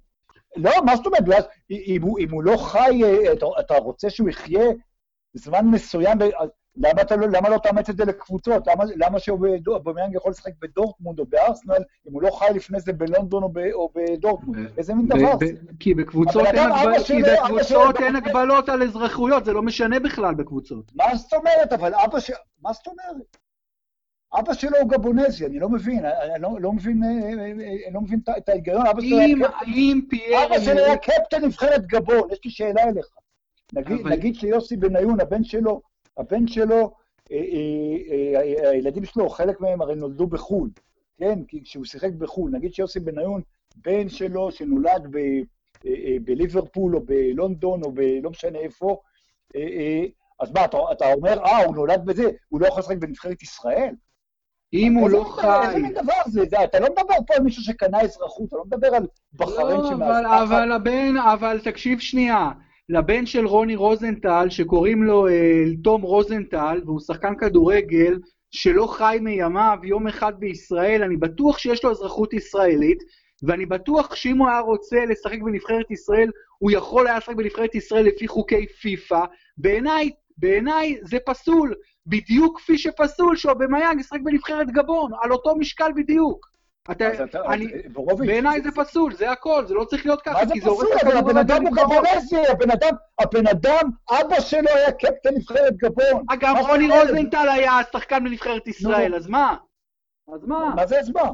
לא, 0.57 0.71
מה 0.85 0.97
זאת 0.97 1.07
אומרת? 1.07 1.47
אם 1.71 2.31
הוא 2.31 2.43
לא 2.43 2.57
חי, 2.57 3.05
אה, 3.05 3.33
אתה 3.61 3.75
רוצה 3.75 4.11
שהוא 4.11 4.29
יחיה 4.29 4.65
זמן 5.37 5.67
מסוים 5.67 6.19
למה, 6.77 7.03
אתה 7.03 7.17
לא, 7.17 7.27
למה 7.29 7.49
לא 7.49 7.59
תאמץ 7.59 7.89
את 7.89 7.97
זה 7.97 8.05
לקבוצות? 8.05 8.67
למה, 8.67 8.85
למה 8.97 9.19
שאובמיאנג 9.19 10.15
יכול 10.15 10.31
לשחק 10.31 10.53
בדורטמונד 10.63 11.19
או 11.19 11.27
בארסנל, 11.27 11.83
אם 12.09 12.13
הוא 12.13 12.23
לא 12.23 12.31
חי 12.31 12.47
לפני 12.55 12.81
זה 12.81 12.93
בלונדון 12.93 13.43
או, 13.43 13.49
ב, 13.49 13.59
או 13.73 13.93
בדורטמונד? 13.95 14.69
איזה 14.79 14.95
מין 14.95 15.07
דבר 15.07 15.39
זה? 15.39 15.47
כי 15.81 15.95
בקבוצות, 15.95 16.47
אין, 16.47 16.73
הגבל, 16.73 17.05
כי 17.05 17.23
בקבוצות 17.23 18.01
אין 18.01 18.17
הגבלות 18.17 18.69
על 18.69 18.83
אזרחויות, 18.83 19.45
זה 19.45 19.53
לא 19.53 19.63
משנה 19.63 20.01
בכלל 20.01 20.35
בקבוצות. 20.35 20.93
מה 20.95 21.17
זאת 21.17 21.33
אומרת? 21.33 21.73
אבל 21.73 21.95
אבא 21.95 22.21
ש... 22.21 22.31
מה 22.63 22.73
זאת 22.73 22.87
אומרת? 22.87 23.37
אבא 24.39 24.55
שלו 24.55 24.79
הוא 24.79 24.91
גבונזי, 24.91 25.47
אני 25.47 25.59
לא 25.59 25.69
מבין, 25.69 26.05
אני 26.05 26.43
לא, 26.43 26.51
לא 26.61 26.73
מבין, 26.73 27.03
אה, 27.05 27.09
אה, 27.09 27.45
אה, 27.45 27.87
אני 27.87 27.95
לא 27.95 28.01
מבין 28.01 28.21
את 28.39 28.49
ההיגיון, 28.49 28.87
אבא 28.87 29.01
שלו 30.61 30.79
היה 30.85 30.97
קפטן 30.97 31.45
נבחרת 31.45 31.87
גבון, 31.87 32.29
יש 32.33 32.39
לי 32.45 32.51
שאלה 32.51 32.83
אליך. 32.83 33.07
נגיד, 33.73 34.01
אבל... 34.01 34.11
נגיד 34.11 34.35
שיוסי 34.35 34.77
בניון, 34.77 35.21
הבן 35.21 35.45
שלו, 35.45 35.83
הבן 36.17 36.47
שלו, 36.47 36.95
אה, 37.33 37.37
אה, 37.37 38.41
אה, 38.41 38.71
הילדים 38.71 39.05
שלו, 39.05 39.29
חלק 39.29 39.61
מהם 39.61 39.83
הרי 39.83 39.95
נולדו 39.95 40.27
בחו"ל, 40.27 40.71
כן? 41.19 41.45
כי 41.45 41.63
כשהוא 41.63 41.85
שיחק 41.85 42.13
בחו"ל, 42.13 42.51
נגיד 42.51 42.75
שיוסי 42.75 43.01
בניון, 43.01 43.43
בן 43.77 44.09
שלו 44.09 44.51
שנולד 44.53 45.07
ב, 45.11 45.19
בליברפול 46.25 46.97
או 46.97 47.01
בלונדון 47.01 47.83
או 47.83 47.93
בלא 47.93 48.31
משנה 48.31 48.59
איפה, 48.59 49.01
אז 50.41 50.53
מה, 50.53 50.65
אתה, 50.65 50.79
אתה 50.93 51.13
אומר, 51.13 51.45
אה, 51.45 51.65
הוא 51.65 51.75
נולד 51.75 52.05
בזה, 52.05 52.31
הוא 52.49 52.61
לא 52.61 52.67
יכול 52.67 52.81
לשחק 52.81 52.97
בנבחרת 52.97 53.43
ישראל? 53.43 53.95
אם 54.73 54.95
הוא 54.95 55.11
לא 55.11 55.25
חי... 55.25 55.67
איזה 55.67 55.79
מין 55.79 55.93
דבר 55.93 56.13
זה? 56.27 56.65
אתה 56.65 56.81
לא 56.81 56.87
מדבר 56.91 57.15
פה 57.27 57.35
על 57.35 57.43
מישהו 57.43 57.63
שקנה 57.63 58.01
אזרחות, 58.01 58.49
אתה 58.49 58.57
לא 58.57 58.65
מדבר 58.65 58.95
על 58.95 59.07
בחריין 59.35 59.81
לא, 59.81 59.89
שמאבטחת. 59.89 60.43
אבל 60.43 60.73
הבן, 60.73 61.17
אבל 61.35 61.61
תקשיב 61.65 61.99
שנייה. 61.99 62.51
לבן 62.89 63.27
של 63.27 63.47
רוני 63.47 63.77
רוזנטל, 63.77 64.47
שקוראים 64.51 65.03
לו 65.03 65.29
אה, 65.29 65.65
תום 65.83 66.03
רוזנטל, 66.03 66.81
והוא 66.85 67.01
שחקן 67.01 67.35
כדורגל, 67.37 68.19
שלא 68.51 68.87
חי 68.87 69.19
מימיו 69.21 69.79
יום 69.83 70.07
אחד 70.07 70.33
בישראל, 70.39 71.03
אני 71.03 71.17
בטוח 71.17 71.59
שיש 71.59 71.85
לו 71.85 71.91
אזרחות 71.91 72.33
ישראלית, 72.33 72.99
ואני 73.43 73.67
בטוח 73.67 74.15
שאם 74.15 74.39
הוא 74.39 74.49
היה 74.49 74.61
רוצה 74.61 75.05
לשחק 75.05 75.39
בנבחרת 75.43 75.91
ישראל, 75.91 76.31
הוא 76.59 76.71
יכול 76.71 77.07
היה 77.07 77.17
לשחק 77.17 77.37
בנבחרת 77.37 77.75
ישראל 77.75 78.05
לפי 78.05 78.29
חוקי 78.29 78.67
פיפ"א. 78.67 79.25
בעיניי, 79.59 80.11
בעיניי 80.39 80.99
זה 81.03 81.19
פסול, 81.27 81.75
בדיוק 82.07 82.61
כפי 82.61 82.79
שפסול 82.79 83.37
שאובמיאנג 83.37 84.01
ישחק 84.01 84.21
בנבחרת 84.25 84.71
גבון, 84.71 85.11
על 85.23 85.33
אותו 85.33 85.57
משקל 85.57 85.91
בדיוק. 85.97 86.56
אתה, 86.91 87.11
אני, 87.47 87.67
בעיניי 88.19 88.61
זה 88.63 88.71
פסול, 88.71 89.15
זה 89.15 89.31
הכל, 89.31 89.67
זה 89.67 89.75
לא 89.75 89.85
צריך 89.85 90.07
להיות 90.07 90.23
ככה, 90.23 90.41
כי 90.53 90.61
זה 90.61 90.69
הורס 90.69 90.89
את. 91.03 91.15
הבן 91.15 91.37
אדם 91.37 91.67
הוא 91.67 91.77
גבונזי, 91.77 92.47
הבן 92.51 92.71
אדם, 92.71 92.95
הבן 93.19 93.47
אדם, 93.47 93.91
אבא 94.11 94.41
שלו 94.41 94.69
היה 94.75 94.93
קפטן 94.93 95.35
נבחרת 95.35 95.77
גבון. 95.77 96.25
אגב, 96.29 96.55
רוני 96.69 96.89
רוזנטל 96.89 97.49
היה 97.49 97.81
שחקן 97.93 98.25
בנבחרת 98.25 98.69
ישראל, 98.69 99.15
אז 99.15 99.27
מה? 99.27 99.57
אז 100.35 100.45
מה? 100.45 100.73
מה 100.77 100.87
זה 100.87 101.01
אז 101.01 101.11
מה? 101.11 101.31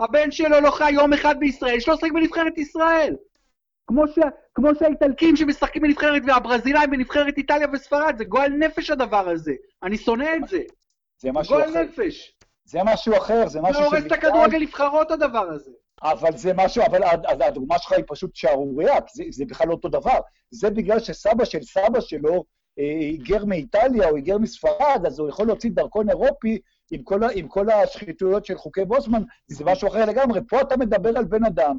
הבן 0.00 0.30
שלו 0.30 0.60
לא 0.60 0.70
חי 0.70 0.90
יום 0.90 1.12
אחד 1.12 1.38
בישראל, 1.38 1.76
יש 1.76 1.88
לו 1.88 1.94
לשחק 1.94 2.12
בנבחרת 2.12 2.58
ישראל. 2.58 3.16
כמו, 3.86 4.08
ש... 4.08 4.18
כמו 4.54 4.68
שהאיטלקים 4.78 5.36
שמשחקים 5.36 5.82
בנבחרת 5.82 6.22
והברזילאים 6.26 6.90
בנבחרת 6.90 7.36
איטליה 7.36 7.66
וספרד, 7.72 8.14
זה 8.18 8.24
גועל 8.24 8.52
נפש 8.52 8.90
הדבר 8.90 9.28
הזה. 9.28 9.54
אני 9.82 9.98
שונא 9.98 10.28
את 10.36 10.48
זה. 10.48 10.60
זה 11.18 11.32
משהו 11.32 11.58
אחר. 11.58 11.70
גועל 11.70 11.84
נפש. 11.84 12.35
זה 12.66 12.78
משהו 12.84 13.16
אחר, 13.16 13.48
זה 13.48 13.60
משהו 13.60 13.82
זה 13.82 13.88
הורס 13.88 14.06
את 14.06 14.12
הכדורגל 14.12 14.58
נבחרות 14.58 15.10
הדבר 15.10 15.48
הזה. 15.50 15.70
אבל 16.02 16.36
זה 16.36 16.52
משהו, 16.54 16.82
אבל 16.86 17.42
הדוגמה 17.42 17.78
שלך 17.78 17.92
היא 17.92 18.04
פשוט 18.08 18.34
שערורייה, 18.34 18.94
זה, 19.12 19.24
זה 19.30 19.44
בכלל 19.44 19.68
לא 19.68 19.72
אותו 19.72 19.88
דבר. 19.88 20.18
זה 20.50 20.70
בגלל 20.70 21.00
שסבא 21.00 21.44
של 21.44 21.62
סבא 21.62 22.00
שלו 22.00 22.44
אה, 22.78 22.84
היגר 22.84 23.44
מאיטליה 23.44 24.08
או 24.08 24.16
היגר 24.16 24.38
מספרד, 24.38 25.02
אז 25.06 25.18
הוא 25.18 25.28
יכול 25.28 25.46
להוציא 25.46 25.70
דרכון 25.70 26.10
אירופי 26.10 26.58
עם 26.90 27.02
כל, 27.02 27.20
עם 27.34 27.48
כל 27.48 27.70
השחיתויות 27.70 28.44
של 28.46 28.56
חוקי 28.56 28.84
בוסמן, 28.84 29.22
זה 29.48 29.64
משהו 29.64 29.88
אחר 29.88 30.04
לגמרי. 30.04 30.40
פה 30.48 30.60
אתה 30.60 30.76
מדבר 30.76 31.18
על 31.18 31.24
בן 31.24 31.44
אדם 31.44 31.76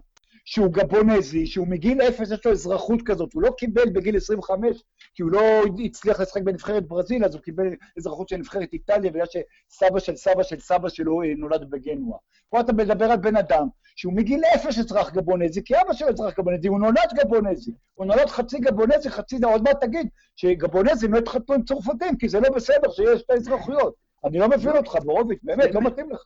שהוא 0.49 0.73
גבונזי, 0.73 1.45
שהוא 1.45 1.67
מגיל 1.67 2.01
אפס 2.01 2.31
יש 2.31 2.45
לו 2.45 2.51
אזרחות 2.51 2.99
כזאת, 3.05 3.33
הוא 3.33 3.41
לא 3.41 3.51
קיבל 3.57 3.89
בגיל 3.89 4.17
25, 4.17 4.83
כי 5.15 5.23
הוא 5.23 5.31
לא 5.31 5.41
הצליח 5.85 6.19
לשחק 6.19 6.41
בנבחרת 6.41 6.87
ברזיל, 6.87 7.25
אז 7.25 7.35
הוא 7.35 7.41
קיבל 7.41 7.67
אזרחות 7.97 8.29
של 8.29 8.37
נבחרת 8.37 8.73
איטליה, 8.73 9.11
בגלל 9.11 9.25
שסבא 9.25 9.99
של 9.99 10.15
סבא 10.15 10.43
של 10.43 10.59
סבא 10.59 10.89
שלו 10.89 11.23
אה, 11.23 11.33
נולד 11.37 11.69
בגנואה. 11.69 12.19
פה 12.49 12.59
אתה 12.59 12.73
מדבר 12.73 13.05
על 13.05 13.17
בן 13.17 13.35
אדם 13.35 13.67
שהוא 13.95 14.13
מגיל 14.13 14.41
אפס 14.55 14.79
אזרח 14.79 15.11
גבונזי, 15.11 15.63
כי 15.63 15.73
אבא 15.81 15.93
שלו 15.93 16.09
אזרח 16.09 16.39
גבונזי, 16.39 16.67
הוא 16.67 16.79
נולד 16.79 17.13
גבונזי. 17.13 17.71
הוא 17.93 18.05
נולד 18.05 18.29
חצי 18.29 18.59
גבונזי, 18.59 19.09
חצי... 19.09 19.37
עוד 19.43 19.63
מעט 19.63 19.81
תגיד 19.81 20.07
שגבונזים 20.35 21.13
לא 21.13 21.17
התחתנו 21.17 21.55
עם 21.55 21.63
צרפתים, 21.63 22.17
כי 22.17 22.29
זה 22.29 22.39
לא 22.39 22.49
בסדר 22.49 22.91
שיש 22.91 23.21
את 23.21 23.29
האזרחויות. 23.29 23.93
אני 24.25 24.39
לא 24.39 24.49
מבין 24.49 24.77
אותך, 24.77 24.95
בורוביץ', 25.03 25.39
באמת, 25.43 25.75
לא 25.75 25.81
מתאים 25.81 26.11
לך. 26.11 26.23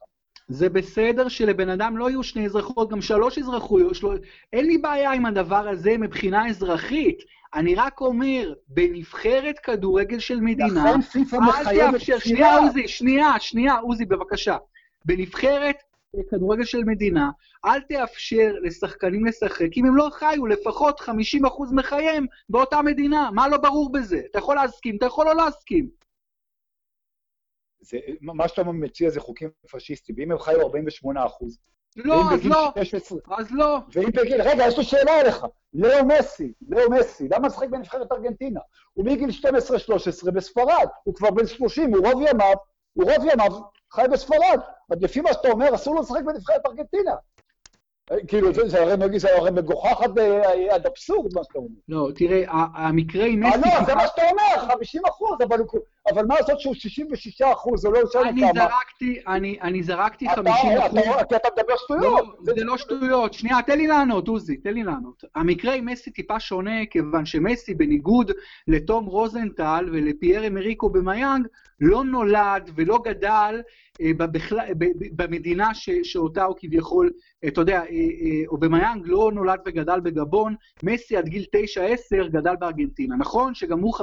זה 0.52 0.70
בסדר 0.70 1.28
שלבן 1.28 1.70
אדם 1.70 1.98
לא 1.98 2.10
יהיו 2.10 2.24
שני 2.24 2.46
אזרחויות, 2.46 2.90
גם 2.90 3.02
שלוש 3.02 3.38
אזרחויות. 3.38 3.96
של... 3.96 4.08
אין 4.54 4.66
לי 4.66 4.78
בעיה 4.78 5.12
עם 5.12 5.26
הדבר 5.26 5.68
הזה 5.68 5.98
מבחינה 5.98 6.48
אזרחית. 6.50 7.24
אני 7.54 7.76
רק 7.76 8.02
אומר, 8.02 8.54
בנבחרת 8.68 9.60
כדורגל 9.60 10.20
של 10.20 10.40
מדינה, 10.40 10.94
אל 10.94 11.92
תאפשר, 11.92 12.20
שנייה 12.20 12.58
עוזי, 12.58 12.88
שנייה, 12.88 13.34
שנייה 13.40 13.74
עוזי 13.76 14.06
בבקשה. 14.06 14.58
בנבחרת 15.06 15.76
כדורגל 16.30 16.64
של 16.64 16.84
מדינה, 16.84 17.30
אל 17.66 17.82
תאפשר 17.82 18.54
לשחקנים 18.62 19.26
לשחק, 19.26 19.78
אם 19.78 19.86
הם 19.86 19.96
לא 19.96 20.10
חיו 20.12 20.46
לפחות 20.46 21.02
50% 21.02 21.04
מחייהם 21.72 22.26
באותה 22.50 22.82
מדינה. 22.82 23.30
מה 23.34 23.48
לא 23.48 23.58
ברור 23.58 23.92
בזה? 23.92 24.22
אתה 24.32 24.40
יכול 24.40 24.56
להסכים, 24.56 24.98
אתה 24.98 25.06
יכול 25.06 25.26
לא 25.26 25.36
להסכים. 25.36 26.02
זה, 27.82 27.98
מה 28.22 28.48
שאתה 28.48 28.64
מציע 28.64 29.10
זה 29.10 29.20
חוקים 29.20 29.50
פשיסטיים, 29.72 30.18
ואם 30.20 30.32
הם 30.32 30.40
חיו 30.40 30.62
48 30.62 31.26
אחוז, 31.26 31.58
לא, 31.96 32.34
אז 32.34 32.46
לא, 32.46 32.72
16, 32.84 33.20
אז 33.38 33.48
לא. 33.52 33.78
ואם 33.94 34.10
בגיל, 34.12 34.42
רגע, 34.42 34.68
יש 34.68 34.78
לי 34.78 34.84
שאלה 34.84 35.22
אליך. 35.22 35.46
לאו 35.74 36.06
מסי, 36.06 36.54
לאו 36.70 36.92
מסי, 36.92 37.28
למה 37.32 37.48
לשחק 37.48 37.70
בנבחרת 37.70 38.12
ארגנטינה? 38.12 38.60
הוא 38.94 39.06
מגיל 39.06 39.30
12-13 40.28 40.32
בספרד, 40.32 40.88
הוא 41.04 41.16
כבר 41.16 41.32
בן 41.32 41.48
30, 41.48 41.94
הוא 41.94 42.08
רוב 42.08 42.22
ימיו, 42.30 42.56
הוא 42.94 43.12
רוב 43.12 43.26
ימיו 43.34 43.52
חי 43.92 44.06
בספרד. 44.12 44.60
אז 44.92 44.98
לפי 45.02 45.22
מה 45.22 45.34
שאתה 45.34 45.48
אומר, 45.48 45.76
אסור 45.76 45.96
לו 45.96 46.02
לשחק 46.02 46.22
בנבחרת 46.26 46.66
ארגנטינה. 46.66 47.16
כאילו, 48.28 48.54
זה, 48.54 48.68
זה, 48.70 48.82
הרי, 48.82 49.20
זה 49.20 49.38
הרי 49.38 49.52
מגוחך 49.52 50.02
עד, 50.02 50.20
עד 50.70 50.86
אבסורד, 50.86 51.34
מה 51.36 51.44
שאתה 51.44 51.58
אומר. 51.58 51.70
לא, 51.90 52.10
תראה, 52.16 52.44
המקרה 52.76 53.26
עם 53.26 53.40
מסי... 53.40 53.58
לא, 53.58 53.86
זה 53.86 53.96
מה 53.96 54.08
שאתה 54.08 54.22
אומר, 54.30 54.74
50 54.74 55.02
אחוז, 55.10 55.38
אבל, 55.44 55.58
אבל 56.10 56.26
מה 56.26 56.36
לעשות 56.36 56.60
שהוא 56.60 56.74
66 56.74 57.42
אחוז, 57.42 57.82
זה 57.82 57.90
לא 57.90 58.00
משנה 58.04 58.22
כמה. 58.22 58.30
אני 58.30 58.54
זרקתי, 58.54 59.22
אני, 59.28 59.58
אני 59.62 59.84
זרקתי 59.84 60.26
50 60.36 60.48
אחוז. 60.78 61.00
כי 61.30 61.36
אתה 61.36 61.48
מדבר 61.58 61.78
שטויות. 61.78 62.04
לא, 62.04 62.54
זה 62.56 62.64
לא 62.64 62.78
שטויות. 62.78 63.34
שנייה, 63.34 63.62
תן 63.62 63.78
לי 63.78 63.88
לענות, 63.88 64.28
עוזי, 64.28 64.58
תן 64.58 64.74
לי 64.74 64.84
לענות. 64.84 65.24
המקרה 65.36 65.74
עם 65.74 65.86
מסי 65.86 66.12
טיפה 66.12 66.40
שונה, 66.40 66.86
כיוון 66.90 67.26
שמסי, 67.26 67.74
בניגוד 67.74 68.32
לתום 68.68 69.06
רוזנטל 69.06 69.90
ולפייר 69.92 70.48
אמריקו 70.48 70.90
במיאנג, 70.90 71.48
לא 71.82 72.04
נולד 72.04 72.72
ולא 72.76 73.00
גדל 73.04 73.62
אה, 74.02 74.12
במדינה 75.16 75.74
ש, 75.74 75.90
שאותה 76.04 76.44
הוא 76.44 76.56
כביכול, 76.60 77.12
אה, 77.44 77.50
אתה 77.50 77.62
יודע, 77.62 77.82
אה, 77.82 78.48
אובמיאנג 78.48 79.04
לא 79.06 79.32
נולד 79.34 79.60
וגדל 79.66 80.00
בגבון, 80.00 80.56
מסי 80.84 81.18
עד 81.18 81.28
גיל 81.28 81.46
9-10 82.24 82.28
גדל 82.28 82.56
בארגנטינה. 82.60 83.16
נכון 83.16 83.56
שגם 83.56 83.80
הוא 83.80 83.94
50% 83.98 84.02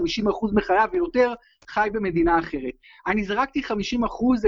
מחייו 0.52 0.88
ויותר 0.92 1.32
חי 1.68 1.88
במדינה 1.92 2.38
אחרת. 2.38 2.74
אני 3.06 3.24
זרקתי 3.24 3.60
50% 3.60 3.72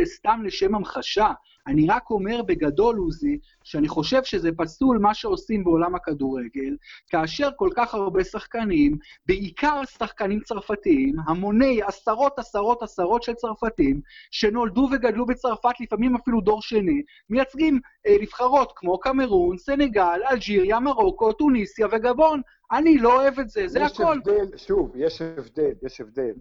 סתם 0.05 0.41
לשם 0.45 0.75
המחשה, 0.75 1.33
אני 1.67 1.87
רק 1.89 2.11
אומר 2.11 2.43
בגדול, 2.43 2.97
עוזי, 2.97 3.39
שאני 3.65 3.89
חושב 3.89 4.25
שזה 4.25 4.51
פסול 4.57 4.99
מה 4.99 5.15
שעושים 5.15 5.65
בעולם 5.65 5.95
הכדורגל, 5.95 6.77
כאשר 7.09 7.49
כל 7.57 7.71
כך 7.77 7.95
הרבה 7.95 8.25
שחקנים, 8.25 8.97
בעיקר 9.27 9.81
שחקנים 9.99 10.41
צרפתיים, 10.41 11.15
המוני 11.27 11.81
עשרות 11.83 12.39
עשרות 12.39 12.83
עשרות 12.83 13.23
של 13.23 13.35
צרפתים, 13.35 14.01
שנולדו 14.31 14.89
וגדלו 14.93 15.27
בצרפת, 15.27 15.81
לפעמים 15.81 16.17
אפילו 16.17 16.41
דור 16.41 16.63
שני, 16.63 17.03
מייצגים 17.31 17.81
אה, 18.07 18.17
נבחרות 18.21 18.73
כמו 18.77 19.01
קמרון, 19.01 19.59
סנגל, 19.59 20.21
אלג'יריה, 20.31 20.81
מרוקו, 20.81 21.33
טוניסיה 21.33 21.87
וגבון. 21.93 22.41
אני 22.73 22.99
לא 22.99 23.23
אוהב 23.23 23.39
את 23.39 23.49
זה, 23.49 23.69
זה 23.69 23.85
הכל. 23.85 24.19
יש 24.23 24.29
הבדל, 24.29 24.57
שוב, 24.57 24.93
יש 24.95 25.23
הבדל, 25.23 25.73
יש 25.83 26.01
הבדל 26.01 26.33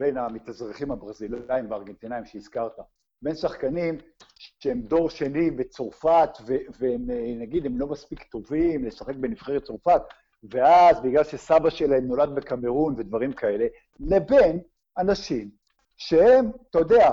בין 0.00 0.16
המתאזרחים 0.16 0.90
הברזילאים 0.90 1.70
והארגנטינאים 1.70 2.24
שהזכרת. 2.24 2.72
בין 3.22 3.34
שחקנים 3.34 3.98
שהם 4.34 4.80
דור 4.80 5.10
שני 5.10 5.50
בצרפת, 5.50 6.30
והם, 6.78 7.10
נגיד, 7.40 7.66
הם 7.66 7.78
לא 7.78 7.86
מספיק 7.86 8.22
טובים 8.22 8.84
לשחק 8.84 9.14
בנבחרת 9.14 9.64
צרפת, 9.64 10.02
ואז 10.50 11.00
בגלל 11.00 11.24
שסבא 11.24 11.70
שלהם 11.70 12.04
נולד 12.06 12.34
בקמרון 12.34 12.94
ודברים 12.98 13.32
כאלה, 13.32 13.66
לבין 14.00 14.60
אנשים 14.98 15.50
שהם, 15.96 16.50
אתה 16.70 16.78
יודע, 16.78 17.10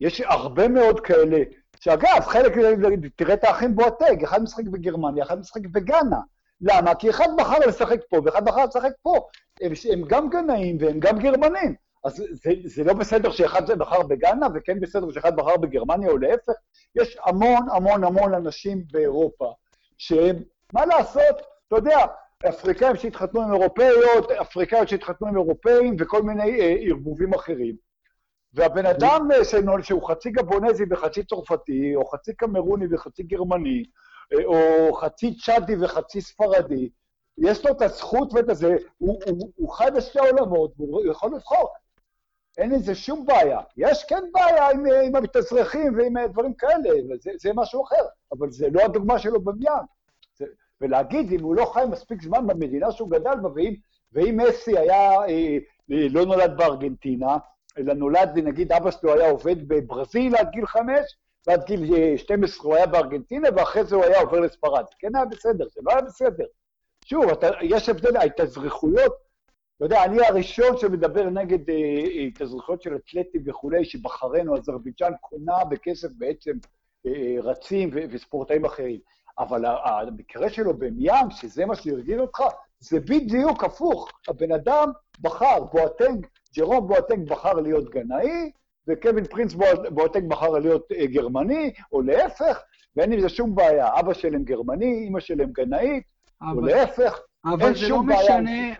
יש 0.00 0.20
הרבה 0.20 0.68
מאוד 0.68 1.00
כאלה, 1.00 1.38
שאגב, 1.80 2.20
חלק, 2.20 2.52
תראה 3.16 3.34
את 3.34 3.44
האחים 3.44 3.74
בואטג, 3.76 4.24
אחד 4.24 4.42
משחק 4.42 4.64
בגרמניה, 4.64 5.24
אחד 5.24 5.38
משחק 5.38 5.66
בגאנה. 5.66 6.20
למה? 6.62 6.94
כי 6.94 7.10
אחד 7.10 7.28
בחר 7.38 7.58
לשחק 7.58 8.00
פה 8.10 8.20
ואחד 8.24 8.44
בחר 8.44 8.64
לשחק 8.64 8.92
פה. 9.02 9.28
הם, 9.62 9.72
הם 9.92 10.02
גם 10.08 10.28
גנאים 10.28 10.76
והם 10.80 11.00
גם 11.00 11.18
גרמנים. 11.18 11.74
אז 12.04 12.24
זה, 12.32 12.50
זה 12.64 12.84
לא 12.84 12.92
בסדר 12.92 13.30
שאחד 13.30 13.66
זה 13.66 13.76
בחר 13.76 14.02
בגאנה, 14.02 14.46
וכן 14.54 14.80
בסדר 14.80 15.10
שאחד 15.10 15.36
בחר 15.36 15.56
בגרמניה 15.56 16.10
או 16.10 16.18
להפך. 16.18 16.52
יש 16.96 17.18
המון 17.24 17.68
המון 17.72 18.04
המון 18.04 18.34
אנשים 18.34 18.84
באירופה 18.92 19.52
שהם, 19.98 20.36
מה 20.72 20.86
לעשות, 20.86 21.36
אתה 21.68 21.76
יודע, 21.76 21.98
אפריקאים 22.48 22.96
שהתחתנו 22.96 23.42
עם 23.42 23.52
אירופאיות, 23.52 24.30
אפריקאיות 24.30 24.88
שהתחתנו 24.88 25.28
עם 25.28 25.36
אירופאים 25.36 25.96
וכל 25.98 26.22
מיני 26.22 26.60
אה, 26.60 26.74
ערבובים 26.80 27.34
אחרים. 27.34 27.76
והבן 28.54 28.86
אדם 28.86 29.28
אה, 29.34 29.44
שהוא 29.82 30.08
חצי 30.08 30.30
גבונזי 30.30 30.84
וחצי 30.90 31.24
צרפתי, 31.24 31.94
או 31.94 32.06
חצי 32.06 32.34
קמרוני 32.34 32.86
וחצי 32.90 33.22
גרמני, 33.22 33.84
או 34.44 34.92
חצי 34.94 35.36
צ'אדי 35.36 35.76
וחצי 35.80 36.20
ספרדי, 36.20 36.88
יש 37.38 37.66
לו 37.66 37.72
את 37.72 37.82
הזכות 37.82 38.32
ואת 38.32 38.48
הזה, 38.48 38.76
הוא, 38.98 39.20
הוא, 39.26 39.52
הוא 39.56 39.70
חי 39.72 39.88
בשתי 39.96 40.18
עולמות, 40.18 40.72
והוא 40.76 41.06
יכול 41.06 41.34
לבחור. 41.34 41.68
אין 42.58 42.70
לזה 42.70 42.94
שום 42.94 43.26
בעיה. 43.26 43.60
יש 43.76 44.04
כן 44.04 44.24
בעיה 44.32 44.70
עם, 44.70 44.84
עם 45.04 45.16
המתאזרחים 45.16 45.98
ועם 45.98 46.26
דברים 46.26 46.54
כאלה, 46.54 46.90
וזה, 47.10 47.30
זה 47.40 47.50
משהו 47.54 47.84
אחר, 47.84 48.04
אבל 48.32 48.50
זה 48.50 48.68
לא 48.70 48.80
הדוגמה 48.80 49.18
שלו 49.18 49.40
בבניין. 49.40 49.82
ולהגיד, 50.80 51.32
אם 51.32 51.42
הוא 51.42 51.56
לא 51.56 51.64
חי 51.74 51.84
מספיק 51.90 52.22
זמן 52.22 52.46
במדינה 52.46 52.92
שהוא 52.92 53.10
גדל 53.10 53.36
בה, 53.42 53.48
ואם, 53.54 53.74
ואם 54.12 54.40
מסי 54.46 54.78
היה, 54.78 55.10
אה, 55.10 55.58
אה, 55.92 56.06
לא 56.10 56.24
נולד 56.24 56.56
בארגנטינה, 56.56 57.36
אלא 57.78 57.94
נולד, 57.94 58.38
נגיד 58.38 58.72
אבא 58.72 58.90
שלו 58.90 59.14
היה 59.14 59.30
עובד 59.30 59.68
בברזיל 59.68 60.36
עד 60.36 60.50
גיל 60.50 60.66
חמש, 60.66 61.16
ועד 61.46 61.64
גיל 61.64 62.16
12 62.16 62.66
הוא 62.66 62.76
היה 62.76 62.86
בארגנטינה, 62.86 63.48
ואחרי 63.56 63.84
זה 63.84 63.96
הוא 63.96 64.04
היה 64.04 64.20
עובר 64.20 64.40
לספרד. 64.40 64.84
כן 64.98 65.16
היה 65.16 65.24
בסדר, 65.24 65.64
זה 65.74 65.80
לא 65.84 65.92
היה 65.92 66.02
בסדר. 66.02 66.44
שוב, 67.04 67.28
אתה, 67.28 67.48
יש 67.62 67.88
הבדל, 67.88 68.16
ההתאזרחויות, 68.16 69.12
אתה 69.76 69.84
יודע, 69.84 70.04
אני 70.04 70.26
הראשון 70.26 70.76
שמדבר 70.78 71.24
נגד 71.24 71.70
אה, 71.70 72.22
התאזרחויות 72.26 72.82
של 72.82 72.96
אתלטים 72.96 73.42
וכולי, 73.46 73.84
שבחריין 73.84 74.48
או 74.48 74.56
אזרבייג'אן 74.56 75.12
קונה 75.20 75.64
בכסף 75.64 76.08
בעצם 76.18 76.52
אה, 77.06 77.12
אה 77.12 77.36
רצים 77.42 77.90
ו- 77.92 78.04
וספורטאים 78.10 78.64
אחרים. 78.64 79.00
אבל 79.38 79.64
המקרה 79.66 80.50
שלו 80.50 80.74
אובמיאנג, 80.78 81.30
שזה 81.30 81.66
מה 81.66 81.74
שהרגיל 81.74 82.20
אותך, 82.20 82.42
זה 82.78 83.00
בדיוק 83.00 83.64
הפוך. 83.64 84.10
הבן 84.28 84.52
אדם 84.52 84.90
בחר, 85.20 85.64
בואטנג, 85.72 86.26
ג'רום 86.56 86.88
בואטנג 86.88 87.28
בחר 87.28 87.52
להיות 87.52 87.90
גנאי, 87.90 88.50
וקווין 88.88 89.24
פרינס 89.24 89.54
בואטנג 89.90 90.28
בחר 90.28 90.50
להיות 90.50 90.92
אה, 90.92 91.06
גרמני, 91.06 91.72
או 91.92 92.02
להפך, 92.02 92.60
ואין 92.96 93.12
עם 93.12 93.20
זה 93.20 93.28
שום 93.28 93.54
בעיה. 93.54 93.88
אבא 94.00 94.12
שלהם 94.12 94.44
גרמני, 94.44 95.06
אמא 95.08 95.20
שלהם 95.20 95.50
גנאית, 95.52 96.02
אבל... 96.42 96.56
או 96.56 96.60
להפך. 96.60 97.20
אבל 97.44 97.74
זה 97.74 97.88
לא 97.88 98.02
משנה, 98.02 98.74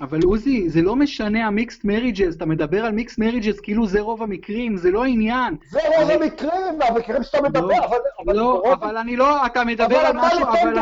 אבל 0.00 0.18
עוזי, 0.24 0.70
זה 0.70 0.82
לא 0.82 0.96
משנה 0.96 1.46
ה 1.46 1.52
mixed 1.52 1.84
marriage, 1.84 2.34
אתה 2.34 2.46
מדבר 2.46 2.84
על 2.84 2.92
mixed 2.92 3.18
marriage 3.18 3.60
כאילו 3.60 3.86
זה 3.86 4.00
רוב 4.00 4.22
המקרים, 4.22 4.76
זה 4.76 4.90
לא 4.90 5.04
עניין. 5.04 5.56
זה 5.70 5.78
רוב 5.98 6.10
המקרים, 6.10 6.82
המקרים 6.88 7.22
שאתה 7.22 7.42
מדבר, 7.42 7.66
לא, 7.66 7.76
אבל... 8.24 8.36
לא, 8.36 8.72
אבל 8.72 8.96
אני 8.96 9.16
לא, 9.16 9.46
אתה 9.46 9.64
מדבר 9.64 9.96
על 9.96 10.16
משהו, 10.16 10.42
אבל... 10.42 10.78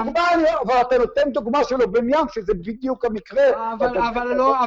אבל 0.63 0.81
אתה 0.81 0.99
נותן 0.99 1.31
דוגמה 1.33 1.65
שלו 1.65 1.93
בניין, 1.93 2.25
שזה 2.35 2.55
בדיוק 2.55 3.05
המקרה. 3.05 3.73
אבל 4.09 4.35
לא, 4.35 4.65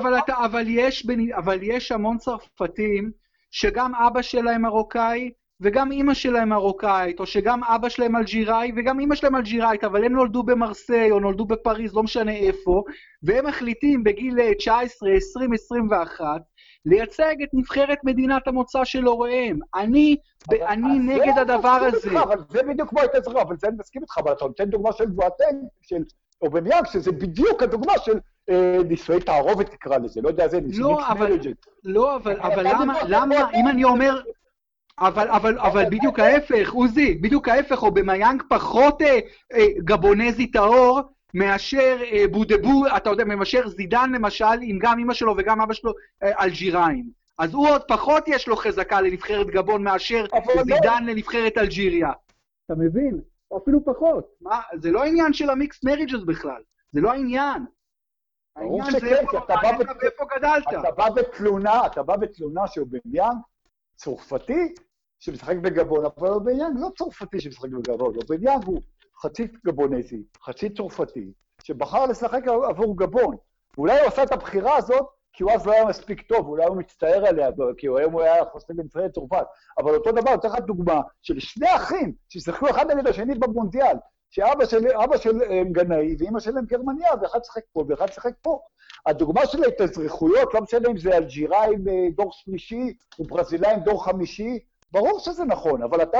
אבל 1.37 1.59
יש 1.61 1.91
המון 1.91 2.17
צרפתים, 2.17 3.11
שגם 3.59 3.95
אבא 3.95 4.21
שלהם 4.21 4.61
מרוקאי, 4.61 5.31
וגם 5.61 5.91
אימא 5.91 6.13
שלהם 6.13 6.49
מרוקאית, 6.49 7.19
או 7.19 7.25
שגם 7.25 7.63
אבא 7.63 7.89
שלהם 7.89 8.15
אלג'יראי 8.15 8.71
וגם 8.77 8.99
אימא 8.99 9.15
שלהם 9.15 9.35
אלג'יראית, 9.35 9.83
אבל 9.83 10.03
הם 10.03 10.13
נולדו 10.13 10.43
במרסיי 10.43 11.11
או 11.11 11.19
נולדו 11.19 11.45
בפריז, 11.45 11.93
לא 11.93 12.03
משנה 12.03 12.31
איפה, 12.31 12.83
והם 13.23 13.47
מחליטים 13.47 14.03
בגיל 14.03 14.53
19, 14.53 15.11
20, 15.11 15.53
21, 15.53 16.41
לייצג 16.85 17.35
את 17.43 17.49
נבחרת 17.53 17.97
מדינת 18.03 18.47
המוצא 18.47 18.83
של 18.83 19.03
הוריהם. 19.03 19.59
אני, 19.75 20.15
אבל, 20.49 20.63
אני 20.63 20.99
נגד 20.99 21.37
הדבר 21.37 21.69
הזה. 21.69 22.09
איתך, 22.09 22.21
אבל 22.23 22.37
זה 22.49 22.63
בדיוק 22.63 22.89
כמו 22.89 22.99
הייתה 22.99 23.21
צריכה, 23.21 23.41
אבל 23.41 23.55
זה 23.57 23.67
אני 23.67 23.75
מסכים 23.79 24.01
איתך, 24.01 24.17
אבל 24.17 24.31
אתה 24.31 24.45
נותן 24.45 24.65
דוגמה 24.65 24.93
של 24.93 25.05
בואטן, 25.05 25.55
של 25.81 26.03
אובמיאק, 26.41 26.87
שזה 26.91 27.11
בדיוק 27.11 27.63
הדוגמה 27.63 27.93
של 28.05 28.19
נישואי 28.87 29.19
תערובת 29.19 29.69
תקרא 29.69 29.97
לזה, 29.97 30.21
לא 30.21 30.29
יודע, 30.29 30.47
זה 30.47 30.61
נישואי 30.61 30.91
לא, 30.91 31.07
אבל, 31.07 31.37
לא, 31.83 32.15
אבל, 32.15 32.39
אבל 32.39 32.67
למה, 32.67 32.93
למה, 33.07 33.35
אם 33.35 33.67
אני 33.67 33.83
אומר... 33.83 34.21
אבל, 34.99 35.29
אבל, 35.29 35.59
אבל 35.59 35.85
בדיוק 35.85 36.19
ההפך, 36.19 36.71
עוזי, 36.71 37.15
בדיוק 37.15 37.47
ההפך, 37.47 37.83
או 37.83 37.91
במיינג 37.91 38.43
פחות 38.49 39.01
אה, 39.01 39.19
אה, 39.53 39.65
גבונזי 39.77 40.47
טהור 40.47 41.01
מאשר 41.33 41.97
אה, 42.11 42.23
בודבו, 42.31 42.83
אתה 42.97 43.09
יודע, 43.09 43.23
מאשר 43.23 43.67
זידן 43.67 44.11
למשל, 44.13 44.45
עם 44.61 44.79
גם 44.81 44.99
אמא 44.99 45.13
שלו 45.13 45.35
וגם 45.37 45.61
אבא 45.61 45.73
שלו 45.73 45.93
אה, 46.23 46.43
אלג'יראים. 46.43 47.05
אז 47.39 47.53
הוא 47.53 47.69
עוד 47.69 47.81
פחות 47.87 48.23
יש 48.27 48.47
לו 48.47 48.55
חזקה 48.55 49.01
לנבחרת 49.01 49.47
גבון 49.47 49.83
מאשר 49.83 50.25
זידן 50.63 51.03
לא. 51.03 51.11
לנבחרת 51.11 51.57
אלג'יריה. 51.57 52.11
אתה 52.65 52.75
מבין? 52.75 53.21
או 53.51 53.57
אפילו 53.57 53.85
פחות. 53.85 54.27
מה, 54.41 54.61
זה 54.75 54.91
לא 54.91 55.03
עניין 55.03 55.33
של 55.33 55.49
ה 55.49 55.55
mixed 55.55 55.83
marriage 55.83 56.23
בכלל, 56.25 56.61
זה 56.91 57.01
לא 57.01 57.11
העניין. 57.11 57.65
העניין 58.57 58.91
זה 58.91 59.07
איפה, 59.07 59.37
איפה 60.03 60.25
גדלת. 60.37 60.63
אתה 60.79 60.91
בא 60.91 61.09
בתלונה, 61.09 61.85
אתה 61.85 62.03
בא 62.03 62.15
בתלונה 62.15 62.67
שהוא 62.67 62.87
בעניין 62.89 63.33
צרפתי, 63.95 64.73
שמשחק 65.19 65.55
בגבון, 65.55 66.05
אבל 66.05 66.27
אובמיאנג 66.27 66.77
לא 66.79 66.89
צרפתי 66.97 67.39
שמשחק 67.39 67.69
בגבון, 67.69 68.15
אובמיאנג 68.15 68.65
הוא 68.65 68.81
חצי 69.21 69.47
גבונזי, 69.65 70.23
חצי 70.43 70.69
צרפתי, 70.69 71.31
שבחר 71.63 72.05
לשחק 72.05 72.47
עבור 72.47 72.97
גבון. 72.97 73.35
ואולי 73.77 73.99
הוא 73.99 74.07
עשה 74.07 74.23
את 74.23 74.31
הבחירה 74.31 74.75
הזאת 74.75 75.07
כי 75.33 75.43
הוא 75.43 75.51
אז 75.51 75.65
לא 75.65 75.71
היה 75.71 75.85
מספיק 75.85 76.21
טוב, 76.21 76.47
אולי 76.47 76.65
הוא 76.65 76.77
מצטער 76.77 77.25
עליה, 77.25 77.49
כי 77.77 77.87
היום 77.87 78.13
הוא 78.13 78.21
היה 78.21 78.45
חוסן 78.45 78.77
בנבחרת 78.77 79.11
צרפת. 79.11 79.45
אבל 79.77 79.95
אותו 79.95 80.11
דבר, 80.11 80.33
אתן 80.33 80.47
לך 80.47 80.55
דוגמה 80.55 81.01
של 81.21 81.39
שני 81.39 81.75
אחים 81.75 82.13
ששיחקו 82.29 82.69
אחד 82.69 82.91
נגד 82.91 83.07
השני 83.07 83.35
במונדיאל, 83.35 83.95
שאבא 84.29 84.65
של, 84.65 84.83
של 85.17 85.41
הם 85.41 85.71
גנאי 85.71 86.15
ואימא 86.19 86.39
שלהם 86.39 86.65
גרמניה, 86.65 87.09
ואחד 87.21 87.43
שיחק 87.43 87.61
פה 87.73 87.83
ואחד 87.87 88.11
שיחק 88.11 88.33
פה. 88.41 88.59
הדוגמה 89.05 89.45
של 89.45 89.63
ההתאזרחויות, 89.63 90.53
לא 90.53 90.61
משנה 90.61 90.89
אם 90.89 90.97
זה 90.97 91.17
אלג'יראים 91.17 91.87
אה, 91.87 92.07
דור 92.15 92.31
שלישי 92.31 92.93
וברזילאים 93.19 93.79
דור 93.79 94.05
חמישי, 94.05 94.59
ברור 94.91 95.19
שזה 95.19 95.45
נכון, 95.45 95.83
אבל 95.83 96.01
אתה, 96.03 96.19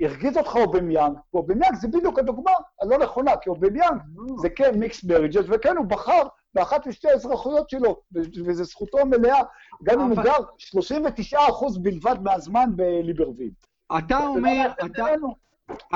הרגיז 0.00 0.36
אותך 0.36 0.56
אובמיאנג, 0.56 1.16
ואובמיאנג 1.34 1.74
זה 1.74 1.88
בדיוק 1.88 2.18
הדוגמה 2.18 2.50
הלא 2.82 2.98
נכונה, 2.98 3.36
כי 3.36 3.50
אובמיאנג 3.50 4.00
זה 4.38 4.50
כן 4.50 4.78
mixed 4.78 5.04
marriage, 5.04 5.44
וכן 5.48 5.76
הוא 5.76 5.86
בחר 5.86 6.22
באחת 6.54 6.86
משתי 6.86 7.08
האזרחויות 7.08 7.70
שלו, 7.70 8.00
וזו 8.46 8.64
זכותו 8.64 8.98
המלאה, 8.98 9.42
גם 9.82 10.00
אם 10.00 10.10
הוא 10.10 10.24
גר 10.24 10.38
39% 11.32 11.36
בלבד 11.82 12.16
מהזמן 12.22 12.70
בליברוויל. 12.76 13.50
אתה 13.98 14.26
אומר, 14.26 14.70
אתה... 14.84 15.04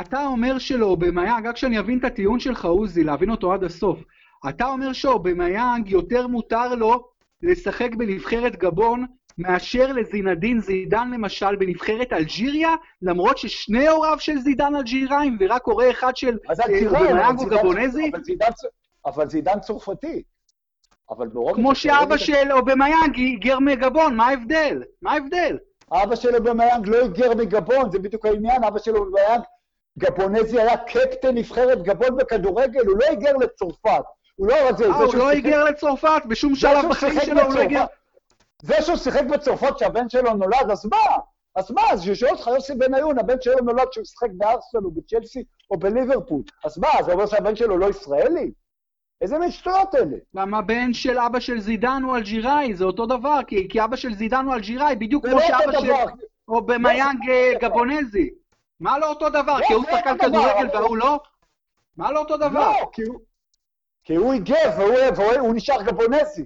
אתה 0.01 0.27
אומר 0.27 0.59
שלאובמיאנג, 0.59 1.47
רק 1.47 1.57
שאני 1.57 1.79
אבין 1.79 1.99
את 1.99 2.05
הטיעון 2.05 2.41
שלך, 2.41 2.65
עוזי, 2.65 3.05
להבין 3.05 3.31
אותו 3.31 3.53
עד 3.53 3.65
הסוף, 3.65 3.99
אתה 4.49 4.67
אומר 4.67 4.93
שאובמיאנג 4.93 5.89
יותר 5.89 6.27
מותר 6.27 6.75
לו 6.75 7.09
לשחק 7.43 7.95
בנבחרת 7.95 8.57
גבון 8.57 9.07
מאשר 9.39 9.93
לזינדין 9.93 10.61
זידן 10.61 11.11
למשל 11.15 11.57
בנבחרת 11.57 12.13
אלג'יריה, 12.13 12.75
למרות 13.03 13.39
ששני 13.39 13.89
הוריו 13.89 14.17
של 14.19 14.39
זידן 14.39 14.77
אלג'יראים 14.77 15.37
ורק 15.41 15.65
הורה 15.65 15.91
אחד 15.91 16.17
של 16.17 16.39
אובמיאנג 16.87 17.39
הוא 17.39 17.49
גבונזי? 17.49 18.11
אבל 19.07 19.29
זידן 19.29 19.61
צרפתי. 19.61 20.23
כמו 21.55 21.75
שאבא 21.75 22.17
של 22.17 22.53
אובמיאנג 22.53 23.17
היגר 23.17 23.59
מגבון, 23.59 24.17
מה 24.17 24.27
ההבדל? 24.27 24.83
מה 25.03 25.13
ההבדל? 25.13 25.59
אבא 25.93 26.17
של 26.17 26.37
אובמיאנג 26.37 26.89
לא 26.89 26.97
היגר 26.97 27.35
מגבון, 27.35 27.91
זה 27.91 27.99
בדיוק 27.99 28.27
העניין, 28.27 28.65
אבא 28.65 28.79
של 28.79 28.97
אובמיאנג 28.97 29.41
גבונזי 30.01 30.61
היה 30.61 30.77
קפטן 30.77 31.35
נבחרת 31.35 31.83
גבון 31.83 32.17
בכדורגל, 32.17 32.87
הוא 32.87 32.97
לא 32.99 33.07
היגר 33.09 33.33
לצרפת. 33.37 34.03
הוא 34.37 34.49
לא 34.49 34.55
רצה... 34.55 34.85
אה, 34.85 34.97
הוא 34.97 35.15
לא 35.15 35.29
היגר 35.29 35.65
לצרפת, 35.65 36.23
בשום 36.29 36.55
שלב 36.55 36.91
בחיים 36.91 37.21
שלו 37.21 37.43
הוא 37.43 37.55
לא 37.55 37.61
היגר... 37.61 37.85
זה 38.63 38.75
שהוא 38.83 38.97
שיחק 38.97 39.25
בצרפת 39.25 39.75
כשהבן 39.77 40.09
שלו 40.09 40.35
נולד, 40.35 40.71
אז 40.71 40.87
מה? 40.87 41.17
אז 41.57 41.71
מה? 41.71 41.83
אז 41.93 42.11
שואל 42.15 42.33
אותך 42.33 42.47
יוסי 42.47 42.75
בניון, 42.75 43.19
הבן 43.19 43.41
שלו 43.41 43.57
נולד 43.57 43.89
כשהוא 43.91 44.05
שיחק 44.05 44.29
בארסנל 44.33 44.81
או 44.85 44.91
בצ'לסי 44.91 45.45
או 45.71 45.77
בליברפול. 45.79 46.43
אז 46.65 46.79
מה, 46.79 46.89
זה 47.05 47.13
אומר 47.13 47.27
שהבן 47.27 47.57
שלו 47.57 47.79
לא 47.79 47.91
ישראלי? 47.91 48.51
איזה 49.21 49.39
מין 49.39 49.51
שטויות 49.51 49.95
אלה? 49.95 50.17
גם 50.37 50.55
הבן 50.55 50.93
של 50.93 51.19
אבא 51.19 51.41
של 51.41 51.61
זידן 51.61 52.03
הוא 52.05 52.17
אלג'יראי, 52.17 52.75
זה 52.75 52.85
אותו 52.85 53.07
דבר, 53.07 53.39
כי, 53.47 53.69
כי 53.69 53.85
אבא 53.85 53.97
של 53.97 54.15
זידן 54.15 54.45
הוא 54.47 54.55
אלג'יראי, 54.55 54.97
בדיוק 54.97 55.27
כמו 55.27 55.37
לא 55.37 55.47
שאבא 55.47 55.81
של... 55.81 55.93
או 56.49 56.67
במיאנג 56.67 57.29
לא 57.29 57.69
גבונזי. 57.69 58.31
מה 58.81 58.99
לא 58.99 59.09
אותו 59.09 59.29
דבר? 59.29 59.59
כי 59.67 59.73
הוא 59.73 59.85
שחקן 59.85 60.19
כדורגל 60.19 60.69
והוא 60.77 60.97
לא? 60.97 61.21
מה 61.97 62.13
לא 62.13 62.19
אותו 62.19 62.37
דבר? 62.37 62.73
לא, 62.73 62.91
כי 64.05 64.15
הוא 64.17 64.33
היגב 64.33 64.79
והוא 65.17 65.55
נשאר 65.55 65.83
גבונזי. 65.83 66.45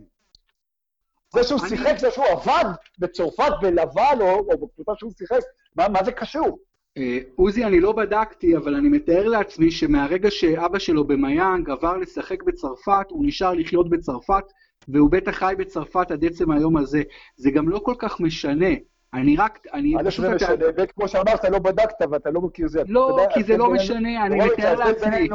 זה 1.34 1.44
שהוא 1.44 1.58
שיחק, 1.68 1.98
זה 1.98 2.10
שהוא 2.10 2.24
עבד 2.24 2.64
בצרפת 2.98 3.52
בלבן, 3.62 4.18
או 4.20 4.46
בקבוצה 4.46 4.92
שהוא 4.98 5.12
שיחק, 5.18 5.40
מה 5.76 6.04
זה 6.04 6.12
קשור? 6.12 6.58
אה, 6.96 7.18
עוזי, 7.36 7.64
אני 7.64 7.80
לא 7.80 7.92
בדקתי, 7.92 8.56
אבל 8.56 8.74
אני 8.74 8.88
מתאר 8.88 9.28
לעצמי 9.28 9.70
שמהרגע 9.70 10.30
שאבא 10.30 10.78
שלו 10.78 11.04
במיאנג 11.04 11.70
עבר 11.70 11.96
לשחק 11.96 12.42
בצרפת, 12.42 13.06
הוא 13.08 13.26
נשאר 13.26 13.52
לחיות 13.52 13.90
בצרפת, 13.90 14.44
והוא 14.88 15.10
בטח 15.10 15.32
חי 15.32 15.54
בצרפת 15.58 16.10
עד 16.10 16.24
עצם 16.24 16.50
היום 16.50 16.76
הזה. 16.76 17.02
זה 17.36 17.50
גם 17.50 17.68
לא 17.68 17.78
כל 17.78 17.94
כך 17.98 18.20
משנה. 18.20 18.74
אני 19.14 19.36
רק, 19.36 19.66
אני 19.72 19.94
פשוט... 20.04 20.24
א', 20.24 20.28
זה 20.28 20.34
משנה, 20.34 20.64
וכמו 20.76 21.08
שאמרת, 21.08 21.44
לא 21.44 21.58
בדקת 21.58 22.02
ואתה 22.10 22.30
לא 22.30 22.40
מכיר 22.40 22.68
זה. 22.68 22.82
לא, 22.86 23.26
כי 23.34 23.44
זה 23.44 23.56
לא 23.56 23.70
משנה, 23.70 24.26
אני 24.26 24.38
מתאר 24.44 24.74
לעצמי. 24.74 25.28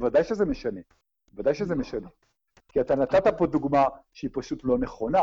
ודאי 0.00 0.24
שזה 0.24 0.44
משנה, 0.44 0.80
ודאי 1.34 1.54
שזה 1.54 1.74
משנה. 1.74 2.08
כי 2.68 2.80
אתה 2.80 2.96
נתת 2.96 3.38
פה 3.38 3.46
דוגמה 3.46 3.84
שהיא 4.12 4.30
פשוט 4.32 4.64
לא 4.64 4.78
נכונה. 4.78 5.22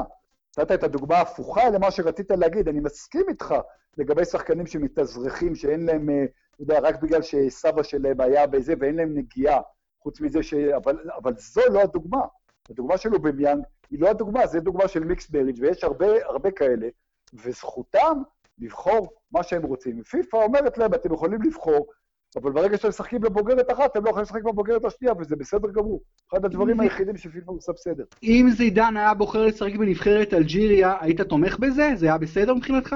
נתת 0.59 0.71
את 0.71 0.83
הדוגמה 0.83 1.17
ההפוכה 1.17 1.69
למה 1.69 1.91
שרצית 1.91 2.31
להגיד. 2.31 2.67
אני 2.67 2.79
מסכים 2.79 3.25
איתך 3.29 3.55
לגבי 3.97 4.25
שחקנים 4.25 4.65
שמתאזרחים, 4.65 5.55
שאין 5.55 5.85
להם, 5.85 6.09
אה, 6.09 6.23
אתה 6.55 6.63
יודע, 6.63 6.79
רק 6.79 7.01
בגלל 7.01 7.21
שסבא 7.21 7.83
שלהם 7.83 8.21
היה 8.21 8.47
בזה 8.47 8.73
ואין 8.79 8.95
להם 8.95 9.17
נגיעה, 9.17 9.61
חוץ 9.99 10.21
מזה 10.21 10.43
ש... 10.43 10.53
אבל, 10.53 11.09
אבל 11.15 11.33
זו 11.37 11.61
לא 11.71 11.81
הדוגמה. 11.81 12.21
הדוגמה 12.69 12.97
שלו 12.97 13.19
במיאנג 13.19 13.63
היא 13.89 13.99
לא 13.99 14.09
הדוגמה, 14.09 14.47
זו 14.47 14.59
דוגמה 14.59 14.87
של 14.87 15.03
מיקס 15.03 15.29
ברידג' 15.29 15.61
ויש 15.61 15.83
הרבה, 15.83 16.07
הרבה 16.25 16.51
כאלה, 16.51 16.87
וזכותם 17.33 18.21
לבחור 18.59 19.09
מה 19.31 19.43
שהם 19.43 19.63
רוצים. 19.63 20.03
פיפ"א 20.03 20.37
אומרת 20.37 20.77
להם, 20.77 20.93
אתם 20.93 21.13
יכולים 21.13 21.41
לבחור 21.41 21.87
אבל 22.35 22.51
ברגע 22.51 22.77
שאתם 22.77 22.89
משחקים 22.89 23.21
בבוגרת 23.21 23.71
אחת, 23.71 23.91
אתם 23.91 24.03
לא 24.03 24.09
יכולים 24.09 24.23
לשחק 24.23 24.43
בבוגרת 24.43 24.85
השנייה, 24.85 25.13
וזה 25.19 25.35
בסדר 25.35 25.71
גמור. 25.71 26.01
אחד 26.29 26.45
הדברים 26.45 26.79
היחידים 26.79 27.17
שפיפ"א 27.17 27.51
עושה 27.51 27.71
בסדר. 27.71 28.03
אם 28.23 28.47
זידן 28.57 28.97
היה 28.97 29.13
בוחר 29.13 29.45
לשחק 29.45 29.75
בנבחרת 29.75 30.33
אלג'יריה, 30.33 30.95
היית 30.99 31.21
תומך 31.21 31.59
בזה? 31.59 31.91
זה 31.95 32.05
היה 32.05 32.17
בסדר 32.17 32.53
מבחינתך? 32.53 32.95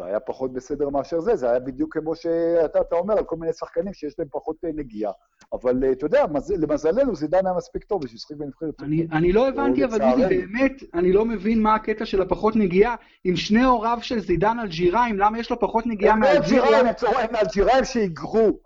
זה 0.00 0.06
היה 0.06 0.20
פחות 0.20 0.52
בסדר 0.52 0.88
מאשר 0.88 1.20
זה, 1.20 1.36
זה 1.36 1.50
היה 1.50 1.58
בדיוק 1.58 1.98
כמו 1.98 2.16
שאתה 2.16 2.78
אומר 2.92 3.18
על 3.18 3.24
כל 3.24 3.36
מיני 3.36 3.52
שחקנים 3.52 3.92
שיש 3.92 4.14
להם 4.18 4.28
פחות 4.30 4.56
אה, 4.64 4.70
נגיעה. 4.74 5.12
אבל 5.52 5.84
אה, 5.84 5.92
אתה 5.92 6.06
יודע, 6.06 6.24
מז... 6.30 6.50
למזלנו 6.50 7.14
זידן 7.14 7.46
היה 7.46 7.56
מספיק 7.56 7.84
טוב 7.84 8.02
בשביל 8.02 8.16
לשחק 8.16 8.36
בנבחרת. 8.36 8.82
אני, 8.82 9.06
אני 9.12 9.32
לא 9.32 9.48
הבנתי, 9.48 9.84
אבל 9.84 9.98
דידי, 9.98 10.46
באמת, 10.46 10.82
אני 10.94 11.12
לא 11.12 11.24
מבין 11.24 11.62
מה 11.62 11.74
הקטע 11.74 12.06
של 12.06 12.22
הפחות 12.22 12.56
נגיעה. 12.56 12.94
עם 13.24 13.36
שני 13.36 13.62
הוריו 13.62 13.98
של 14.02 14.20
זידן 14.20 14.58
אלג'יראים, 14.62 15.18
למה 15.18 15.38
יש 15.38 15.50
לו 15.50 15.60
פחות 15.60 15.86
נגיעה 15.86 16.16
מאלג'יריה? 16.16 16.80
הם 17.18 17.36
אלג'יראים 17.36 17.84
שהיגרו. 17.84 18.58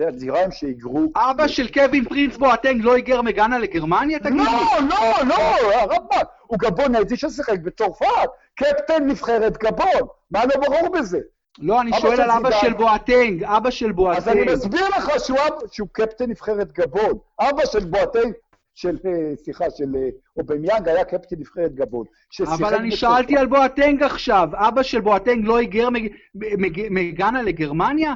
אלג'יראים 0.00 0.50
שהיגרו... 0.50 1.12
אבא 1.16 1.48
של 1.48 1.72
קווין 1.72 2.04
פרינס 2.04 2.36
בואטנג 2.36 2.84
לא 2.84 2.94
היגר 2.94 3.22
מגאנה 3.22 3.58
לגרמניה, 3.58 4.18
תגיד 4.18 4.32
לי? 4.32 4.44
לא, 4.44 4.88
לא, 4.88 5.28
לא, 5.28 5.74
האבא 5.74 6.02
הוא 6.46 6.58
גבונזי 6.58 7.16
ששיחק 7.16 7.58
בצרפת, 7.58 8.28
קפטן 8.54 9.06
נבחרת 9.06 9.56
גבון, 9.58 10.08
מה 10.30 10.44
לא 10.44 10.60
ברור 10.66 10.88
בזה? 10.88 11.18
לא, 11.58 11.80
אני 11.80 11.90
שואל 12.00 12.20
על 12.20 12.30
אבא 12.30 12.50
של 12.50 12.72
בואטנג, 12.72 13.44
אבא 13.44 13.70
של 13.70 13.92
בואטנג. 13.92 14.18
אז 14.18 14.28
אני 14.28 14.44
מסביר 14.52 14.88
לך 14.88 15.10
שהוא 15.70 15.88
קפטן 15.92 16.30
נבחרת 16.30 16.72
גבון. 16.72 17.18
אבא 17.40 17.64
של 17.64 17.84
בואטנג, 17.84 18.32
של, 18.74 18.96
אה, 19.06 19.36
סליחה, 19.44 19.64
של 19.70 19.96
אה, 19.96 20.08
אובמיאנג 20.36 20.88
היה 20.88 21.04
קפטן 21.04 21.36
נבחרת 21.38 21.74
גבון. 21.74 22.04
אבל 22.46 22.74
אני 22.74 22.96
שאלתי 22.96 23.36
על 23.36 23.46
בואטנג 23.46 24.02
עכשיו, 24.02 24.48
אבא 24.52 24.82
של 24.82 25.00
בואטנג 25.00 25.44
לא 25.44 25.56
היגר 25.56 25.88
מגאנה 26.90 27.42
לגרמניה? 27.42 28.14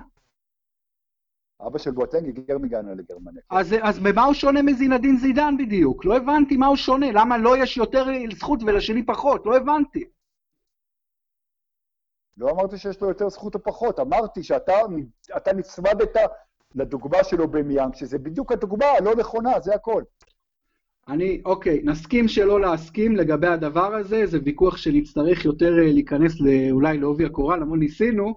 אבא 1.67 1.79
של 1.79 1.91
בואטנג 1.91 2.37
היגר 2.37 2.59
מגאנה 2.59 2.95
לגרמניה. 2.95 3.43
כן. 3.51 3.57
אז, 3.57 3.75
אז 3.83 3.99
במה 3.99 4.25
הוא 4.25 4.35
שונה 4.35 4.63
מזינדין 4.63 5.17
זידן 5.17 5.55
בדיוק? 5.59 6.05
לא 6.05 6.17
הבנתי 6.17 6.57
מה 6.57 6.67
הוא 6.67 6.77
שונה, 6.77 7.13
למה 7.13 7.39
לו 7.39 7.45
לא 7.45 7.63
יש 7.63 7.77
יותר 7.77 8.05
זכות 8.33 8.61
ולשני 8.67 9.07
פחות? 9.07 9.47
לא 9.47 9.57
הבנתי. 9.57 10.05
לא 12.37 12.51
אמרתי 12.51 12.79
שיש 12.79 13.01
לו 13.01 13.09
יותר 13.09 13.29
זכות 13.29 13.55
או 13.55 13.63
פחות, 13.63 14.01
אמרתי 14.01 14.43
שאתה 14.43 15.53
נצמדת 15.57 16.17
לדוגמה 16.75 17.25
של 17.25 17.41
אובמיאנג, 17.41 17.95
שזה 17.95 18.19
בדיוק 18.19 18.53
הדוגמה 18.53 18.87
הלא 18.87 19.15
נכונה, 19.15 19.61
זה 19.61 19.75
הכל. 19.75 20.03
אני, 21.09 21.43
אוקיי, 21.45 21.81
נסכים 21.85 22.29
שלא 22.29 22.61
להסכים 22.61 23.17
לגבי 23.17 23.47
הדבר 23.47 23.95
הזה, 23.95 24.27
זה 24.27 24.39
ויכוח 24.45 24.77
שנצטרך 24.77 25.45
יותר 25.45 25.79
אה, 25.79 25.93
להיכנס 25.93 26.33
אולי 26.71 26.99
לעובי 26.99 27.25
הקורה, 27.25 27.57
למרות 27.57 27.79
ניסינו, 27.79 28.35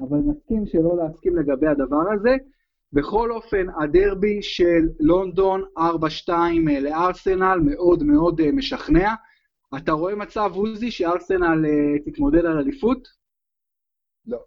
אבל 0.00 0.18
נסכים 0.18 0.66
שלא 0.66 0.96
להסכים 0.96 1.36
לגבי 1.36 1.66
הדבר 1.66 2.12
הזה. 2.14 2.36
בכל 2.92 3.32
אופן, 3.32 3.66
הדרבי 3.82 4.42
של 4.42 4.88
לונדון 5.00 5.62
4-2 5.78 5.80
אה, 6.28 6.80
לארסנל 6.80 7.58
מאוד 7.64 8.02
מאוד 8.02 8.40
אה, 8.40 8.52
משכנע. 8.52 9.14
אתה 9.76 9.92
רואה 9.92 10.14
מצב, 10.14 10.50
עוזי, 10.54 10.90
שארסנל 10.90 11.64
תתמודד 12.04 12.44
על 12.44 12.58
אליפות? 12.58 13.08
לא. 14.26 14.44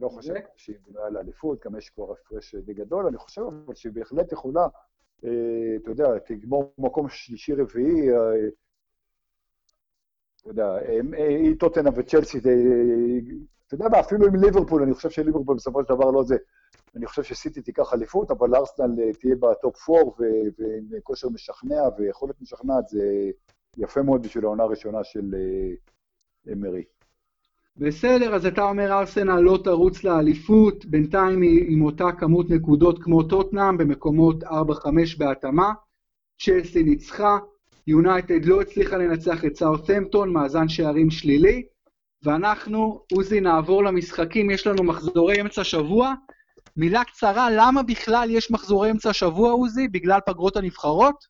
לא 0.00 0.08
חושב 0.08 0.34
שהיא 0.56 0.76
בנויה 0.86 1.10
לאליפות, 1.10 1.64
גם 1.64 1.76
יש 1.76 1.90
כבר 1.90 2.12
הפרש 2.12 2.54
די 2.54 2.74
גדול, 2.74 3.06
אני 3.06 3.18
חושב 3.18 3.40
אבל 3.40 3.74
שהיא 3.74 3.92
בהחלט 3.92 4.32
יכולה, 4.32 4.66
אה, 5.24 5.76
אתה 5.82 5.90
יודע, 5.90 6.18
תגמור 6.18 6.74
מקום 6.78 7.08
שלישי-רביעי, 7.08 8.10
אה, 8.10 8.16
אתה 10.40 10.50
יודע, 10.50 10.74
היא 11.16 11.54
טוטנה 11.58 11.90
וצ'לסי, 11.96 12.38
אתה 13.68 13.74
יודע 13.74 13.88
מה, 13.88 14.00
אפילו 14.00 14.26
עם 14.26 14.36
ליברפול, 14.36 14.82
אני 14.82 14.94
חושב 14.94 15.10
שליברפול 15.10 15.56
בסופו 15.56 15.82
של 15.82 15.94
דבר 15.94 16.10
לא 16.10 16.22
זה. 16.22 16.36
אני 16.96 17.06
חושב 17.06 17.22
שסיטי 17.22 17.62
תיקח 17.62 17.94
אליפות, 17.94 18.30
אבל 18.30 18.54
ארסנל 18.54 19.00
אה, 19.02 19.12
תהיה 19.12 19.36
בטופ 19.36 19.90
4 19.90 20.10
ועם 20.58 21.00
כושר 21.02 21.28
משכנע 21.28 21.82
ויכולת 21.98 22.40
משכנעת, 22.40 22.88
זה 22.88 23.30
יפה 23.76 24.02
מאוד 24.02 24.22
בשביל 24.22 24.44
העונה 24.44 24.62
הראשונה 24.62 25.04
של 25.04 25.34
אמרי. 26.52 26.84
בסדר, 27.76 28.34
אז 28.34 28.46
אתה 28.46 28.62
אומר 28.62 28.92
ארסנל 28.92 29.40
לא 29.40 29.58
תרוץ 29.64 30.04
לאליפות, 30.04 30.84
בינתיים 30.84 31.42
היא 31.42 31.64
עם 31.68 31.82
אותה 31.82 32.12
כמות 32.18 32.50
נקודות 32.50 33.02
כמו 33.02 33.22
טוטנאם, 33.22 33.78
במקומות 33.78 34.44
4-5 34.44 34.48
בהתאמה. 35.18 35.72
צ'לסי 36.40 36.82
ניצחה, 36.82 37.38
יונייטד 37.86 38.44
לא 38.44 38.60
הצליחה 38.60 38.96
לנצח 38.96 39.44
את 39.44 39.56
סאות'מפטון, 39.56 40.32
מאזן 40.32 40.68
שערים 40.68 41.10
שלילי, 41.10 41.66
ואנחנו, 42.22 43.00
עוזי, 43.12 43.40
נעבור 43.40 43.84
למשחקים, 43.84 44.50
יש 44.50 44.66
לנו 44.66 44.82
מחזורי 44.82 45.40
אמצע 45.40 45.64
שבוע. 45.64 46.14
מילה 46.76 47.04
קצרה, 47.04 47.48
למה 47.50 47.82
בכלל 47.82 48.28
יש 48.30 48.50
מחזורי 48.50 48.90
אמצע 48.90 49.12
שבוע, 49.12 49.52
עוזי? 49.52 49.88
בגלל 49.88 50.20
פגרות 50.26 50.56
הנבחרות? 50.56 51.26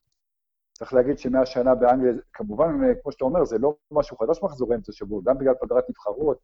צריך 0.73 0.93
להגיד 0.93 1.19
שמהשנה 1.19 1.75
באנגליה, 1.75 2.13
כמובן, 2.33 2.93
כמו 3.03 3.11
שאתה 3.11 3.25
אומר, 3.25 3.45
זה 3.45 3.57
לא 3.57 3.75
משהו 3.91 4.17
חדש 4.17 4.39
מחזורי 4.43 4.75
אמצע 4.75 4.91
שבוע, 4.91 5.21
גם 5.25 5.37
בגלל 5.37 5.53
פגרת 5.61 5.89
נבחרות, 5.89 6.37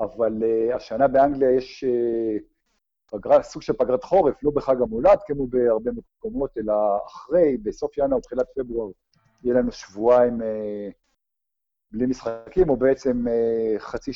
אבל 0.00 0.42
uh, 0.42 0.74
השנה 0.74 1.08
באנגליה 1.08 1.50
יש 1.50 1.84
uh, 1.84 2.42
פגרה, 3.10 3.42
סוג 3.42 3.62
של 3.62 3.72
פגרת 3.72 4.04
חורף, 4.04 4.34
לא 4.42 4.50
בחג 4.50 4.82
המולד, 4.82 5.18
כמו 5.26 5.46
בהרבה 5.46 5.90
מקומות, 5.92 6.58
אלא 6.58 6.74
אחרי, 7.06 7.56
בסוף 7.62 7.98
ינואר, 7.98 8.20
תחילת 8.20 8.46
פברואר, 8.56 8.90
יהיה 9.44 9.54
לנו 9.54 9.72
שבועיים 9.72 10.40
uh, 10.40 10.44
בלי 11.96 12.06
משחקים, 12.06 12.68
או 12.68 12.76
בעצם 12.76 13.24
uh, 13.26 13.78
חצי, 13.78 14.10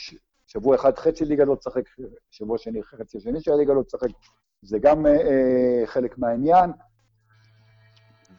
שבוע 0.47 0.77
אחד 0.77 0.99
חצי 0.99 1.25
ליגה 1.25 1.45
לא 1.45 1.55
תשחק, 1.55 1.83
שבוע 2.31 2.59
שני 2.59 2.83
חצי 2.83 3.21
שני 3.21 3.41
של 3.41 3.53
הליגה 3.53 3.73
לא 3.73 3.83
תשחק, 3.83 4.09
זה 4.63 4.79
גם 4.79 5.07
uh, 5.07 5.11
חלק 5.87 6.19
מהעניין. 6.19 6.71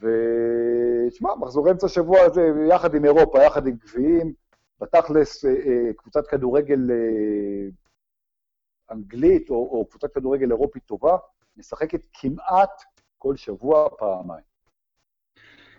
ותשמע, 0.02 1.34
מחזור 1.34 1.70
אמצע 1.70 1.86
השבוע 1.86 2.20
הזה, 2.20 2.52
יחד 2.70 2.94
עם 2.94 3.04
אירופה, 3.04 3.42
יחד 3.42 3.66
עם 3.66 3.76
גביעים, 3.76 4.32
בתכלס 4.80 5.44
אה, 5.44 5.50
אה, 5.50 5.92
קבוצת 5.96 6.26
כדורגל 6.26 6.90
אה, 6.90 7.68
אנגלית 8.90 9.50
או, 9.50 9.54
או 9.54 9.86
קבוצת 9.86 10.14
כדורגל 10.14 10.50
אירופית 10.50 10.82
טובה, 10.86 11.16
משחקת 11.56 12.00
כמעט 12.12 12.82
כל 13.18 13.36
שבוע 13.36 13.88
פעמיים. 13.98 14.44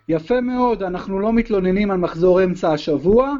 יפה 0.08 0.40
מאוד, 0.40 0.82
אנחנו 0.82 1.20
לא 1.20 1.32
מתלוננים 1.32 1.90
על 1.90 1.96
מחזור 1.96 2.44
אמצע 2.44 2.72
השבוע, 2.72 3.32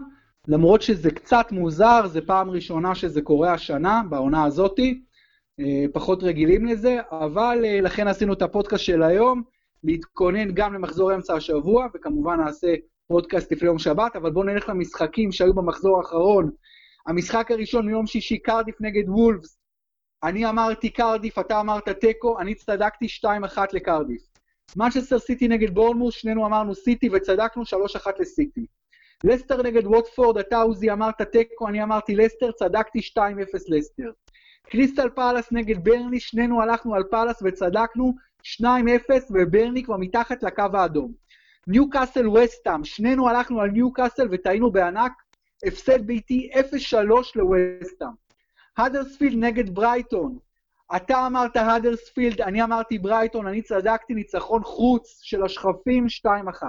למרות 0.48 0.82
שזה 0.82 1.10
קצת 1.10 1.52
מוזר, 1.52 2.06
זו 2.06 2.20
פעם 2.26 2.50
ראשונה 2.50 2.94
שזה 2.94 3.22
קורה 3.22 3.52
השנה, 3.52 4.02
בעונה 4.10 4.44
הזאתי, 4.44 5.02
פחות 5.92 6.22
רגילים 6.22 6.66
לזה, 6.66 6.98
אבל 7.10 7.64
לכן 7.82 8.08
עשינו 8.08 8.32
את 8.32 8.42
הפודקאסט 8.42 8.84
של 8.84 9.02
היום. 9.02 9.42
להתכונן 9.84 10.54
גם 10.54 10.74
למחזור 10.74 11.14
אמצע 11.14 11.34
השבוע, 11.34 11.86
וכמובן 11.94 12.40
נעשה 12.40 12.74
פודקאסט 13.08 13.52
לפני 13.52 13.68
יום 13.68 13.78
שבת, 13.78 14.16
אבל 14.16 14.30
בואו 14.30 14.44
נלך 14.44 14.68
למשחקים 14.68 15.32
שהיו 15.32 15.54
במחזור 15.54 15.98
האחרון. 15.98 16.50
המשחק 17.06 17.50
הראשון 17.50 17.86
מיום 17.86 18.06
שישי, 18.06 18.38
קרדיף 18.38 18.74
נגד 18.80 19.08
וולפס. 19.08 19.58
אני 20.22 20.48
אמרתי 20.48 20.90
קרדיף, 20.90 21.38
אתה 21.38 21.60
אמרת 21.60 21.88
תיקו, 21.88 22.40
אני 22.40 22.54
צדקתי 22.54 23.06
2-1 23.24 23.26
לקרדיף. 23.72 24.22
מנצ'סטר 24.76 25.18
סיטי 25.18 25.48
נגד 25.48 25.74
בורנמות', 25.74 26.14
שנינו 26.14 26.46
אמרנו 26.46 26.74
סיטי 26.74 27.08
וצדקנו 27.12 27.62
3-1 27.62 27.66
לסיטי. 28.20 28.66
לסטר 29.24 29.62
נגד 29.62 29.86
ווטפורד, 29.86 30.38
אתה 30.38 30.56
עוזי 30.56 30.92
אמרת 30.92 31.22
תיקו, 31.22 31.68
אני 31.68 31.82
אמרתי 31.82 32.16
לסטר, 32.16 32.52
צדקתי 32.52 32.98
2-0 32.98 33.20
לסטר. 33.68 34.10
קריסטל 34.70 35.10
פאלאס 35.10 35.52
נגד 35.52 35.84
ברנלי, 35.84 36.20
שנינו 36.20 36.62
הלכנו 36.62 36.94
על 36.94 37.04
פאלאס 37.10 37.42
וצדקנו 37.44 38.12
2-0 38.42 38.64
וברנלי 39.30 39.82
כבר 39.82 39.96
מתחת 39.96 40.42
לקו 40.42 40.64
האדום. 40.74 41.12
ניו 41.66 41.90
קאסל 41.90 42.28
ווסטהאם, 42.28 42.84
שנינו 42.84 43.28
הלכנו 43.28 43.60
על 43.60 43.70
ניו 43.70 43.92
קאסל 43.92 44.28
וטעינו 44.30 44.70
בענק, 44.70 45.12
הפסד 45.66 46.06
ביתי 46.06 46.50
0-3 46.54 46.96
לווסטהאם. 47.36 48.08
האדרספילד 48.76 49.44
נגד 49.44 49.74
ברייטון, 49.74 50.38
אתה 50.96 51.26
אמרת 51.26 51.56
האדרספילד, 51.56 52.40
אני 52.40 52.62
אמרתי 52.62 52.98
ברייטון, 52.98 53.46
אני 53.46 53.62
צדקתי 53.62 54.14
ניצחון 54.14 54.64
חוץ 54.64 55.20
של 55.22 55.44
השחפים 55.44 56.06
2-1. 56.26 56.62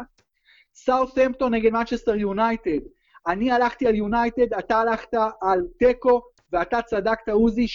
סאות'המפטון 0.76 1.53
נגד 1.53 1.71
מנצ'סטר 1.71 2.15
יונייטד, 2.15 2.80
אני 3.28 3.51
הלכתי 3.51 3.88
על 3.88 3.95
יונייטד, 3.95 4.53
אתה 4.53 4.78
הלכת 4.78 5.13
על 5.41 5.67
תיקו, 5.80 6.21
ואתה 6.51 6.82
צדקת 6.82 7.30
עוזי 7.30 7.65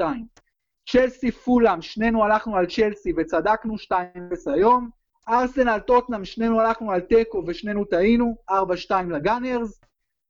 צ'לסי 0.90 1.30
פולאם, 1.30 1.82
שנינו 1.82 2.24
הלכנו 2.24 2.56
על 2.56 2.66
צ'לסי 2.66 3.12
וצדקנו 3.16 3.74
2-0 3.74 3.92
היום. 4.54 4.90
ארסנל 5.28 5.78
טוטנאם, 5.78 6.24
שנינו 6.24 6.60
הלכנו 6.60 6.92
על 6.92 7.00
תיקו 7.00 7.42
ושנינו 7.46 7.84
טעינו, 7.84 8.36
4-2 8.50 8.54
לגאנרס. 9.10 9.80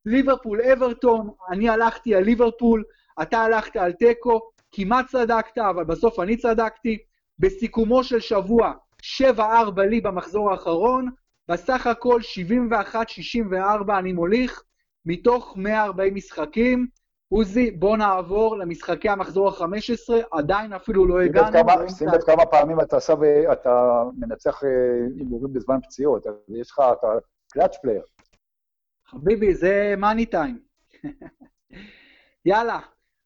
ליברפול 0.07 0.63
אברטון, 0.63 1.31
אני 1.51 1.69
הלכתי 1.69 2.15
על 2.15 2.23
ליברפול, 2.23 2.85
אתה 3.23 3.39
הלכת 3.39 3.77
על 3.77 3.93
תיקו, 3.93 4.41
כמעט 4.73 5.07
צדקת, 5.07 5.59
אבל 5.59 5.85
בסוף 5.85 6.21
אני 6.21 6.37
צדקתי. 6.37 6.99
בסיכומו 7.39 8.05
של 8.05 8.21
שבוע, 8.21 8.73
7-4 9.03 9.41
לי 9.91 10.01
במחזור 10.01 10.51
האחרון, 10.51 11.11
בסך 11.49 11.87
הכל 11.87 12.21
71-64 13.93 13.99
אני 13.99 14.13
מוליך, 14.13 14.63
מתוך 15.07 15.55
140 15.57 16.15
משחקים. 16.15 16.87
עוזי, 17.29 17.71
בוא 17.71 17.97
נעבור 17.97 18.57
למשחקי 18.57 19.09
המחזור 19.09 19.49
ה-15, 19.49 20.15
עדיין 20.31 20.73
אפילו 20.73 21.07
לא 21.07 21.21
הגענו. 21.21 21.89
שים 21.89 22.09
לב 22.09 22.21
כמה 22.21 22.47
פעמים 22.47 22.81
אתה, 22.81 22.97
עשה 22.97 23.15
ואתה 23.21 24.03
מנצח 24.17 24.65
אה, 24.65 24.69
הימורים 25.19 25.53
בזמן 25.53 25.81
פציעות, 25.81 26.27
אז 26.27 26.35
יש 26.49 26.71
לך, 26.71 26.83
אתה 26.99 27.07
clutch 27.53 27.77
player. 27.83 28.03
חביבי, 29.07 29.55
זה 29.55 29.95
money 29.99 30.27
time. 30.27 30.59
יאללה, 32.47 32.81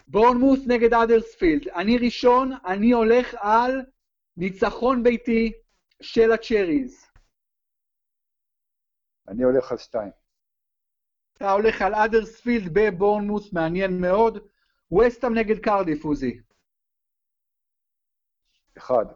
בורנמות' 0.08 0.60
נגד 0.66 0.94
אדרספילד. 0.94 1.68
אני 1.68 1.98
ראשון, 1.98 2.52
אני 2.66 2.92
הולך 2.92 3.34
על 3.38 3.82
ניצחון 4.36 5.02
ביתי 5.02 5.52
של 6.02 6.32
ה 6.32 6.40
Cherries. 6.40 7.07
אני 9.28 9.42
הולך 9.42 9.72
על 9.72 9.78
שתיים. 9.78 10.10
אתה 11.32 11.52
הולך 11.52 11.82
על 11.82 11.94
אדרספילד 11.94 12.70
בבורנמות', 12.72 13.52
מעניין 13.52 14.00
מאוד. 14.00 14.38
ווסטהאם 14.92 15.34
נגד 15.34 15.58
קרדיף, 15.58 16.04
עוזי. 16.04 16.40
אחד. 18.78 19.06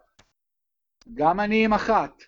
גם 1.15 1.41
אני 1.41 1.65
עם 1.65 1.73
אחת. 1.73 2.23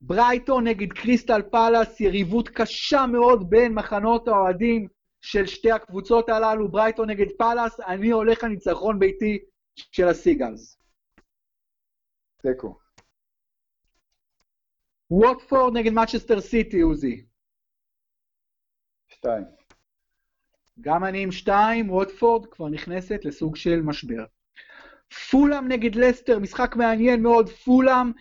ברייטון 0.00 0.66
נגד 0.66 0.92
קריסטל 0.92 1.42
פאלאס, 1.42 2.00
יריבות 2.00 2.48
קשה 2.48 3.06
מאוד 3.12 3.50
בין 3.50 3.74
מחנות 3.74 4.28
האוהדים 4.28 4.88
של 5.20 5.46
שתי 5.46 5.72
הקבוצות 5.72 6.28
הללו, 6.28 6.68
ברייטון 6.68 7.10
נגד 7.10 7.26
פאלאס, 7.38 7.80
אני 7.80 8.10
הולך 8.10 8.44
לניצחון 8.44 8.98
ביתי 8.98 9.38
של 9.76 10.08
ה 10.08 10.15
Seagulls. 10.15 10.78
תיקו. 12.42 12.81
ווטפורד 15.12 15.76
נגד 15.76 15.92
מנצ'סטר 15.92 16.40
סיטי, 16.40 16.80
עוזי. 16.80 17.24
שתיים. 19.08 19.44
גם 20.80 21.04
אני 21.04 21.22
עם 21.22 21.32
שתיים, 21.32 21.90
ווטפורד 21.90 22.46
כבר 22.46 22.68
נכנסת 22.68 23.24
לסוג 23.24 23.56
של 23.56 23.82
משבר. 23.82 24.24
פולאם 25.30 25.68
נגד 25.68 25.94
לסטר, 25.94 26.38
משחק 26.38 26.76
מעניין 26.76 27.22
מאוד, 27.22 27.48
פולאם 27.48 28.12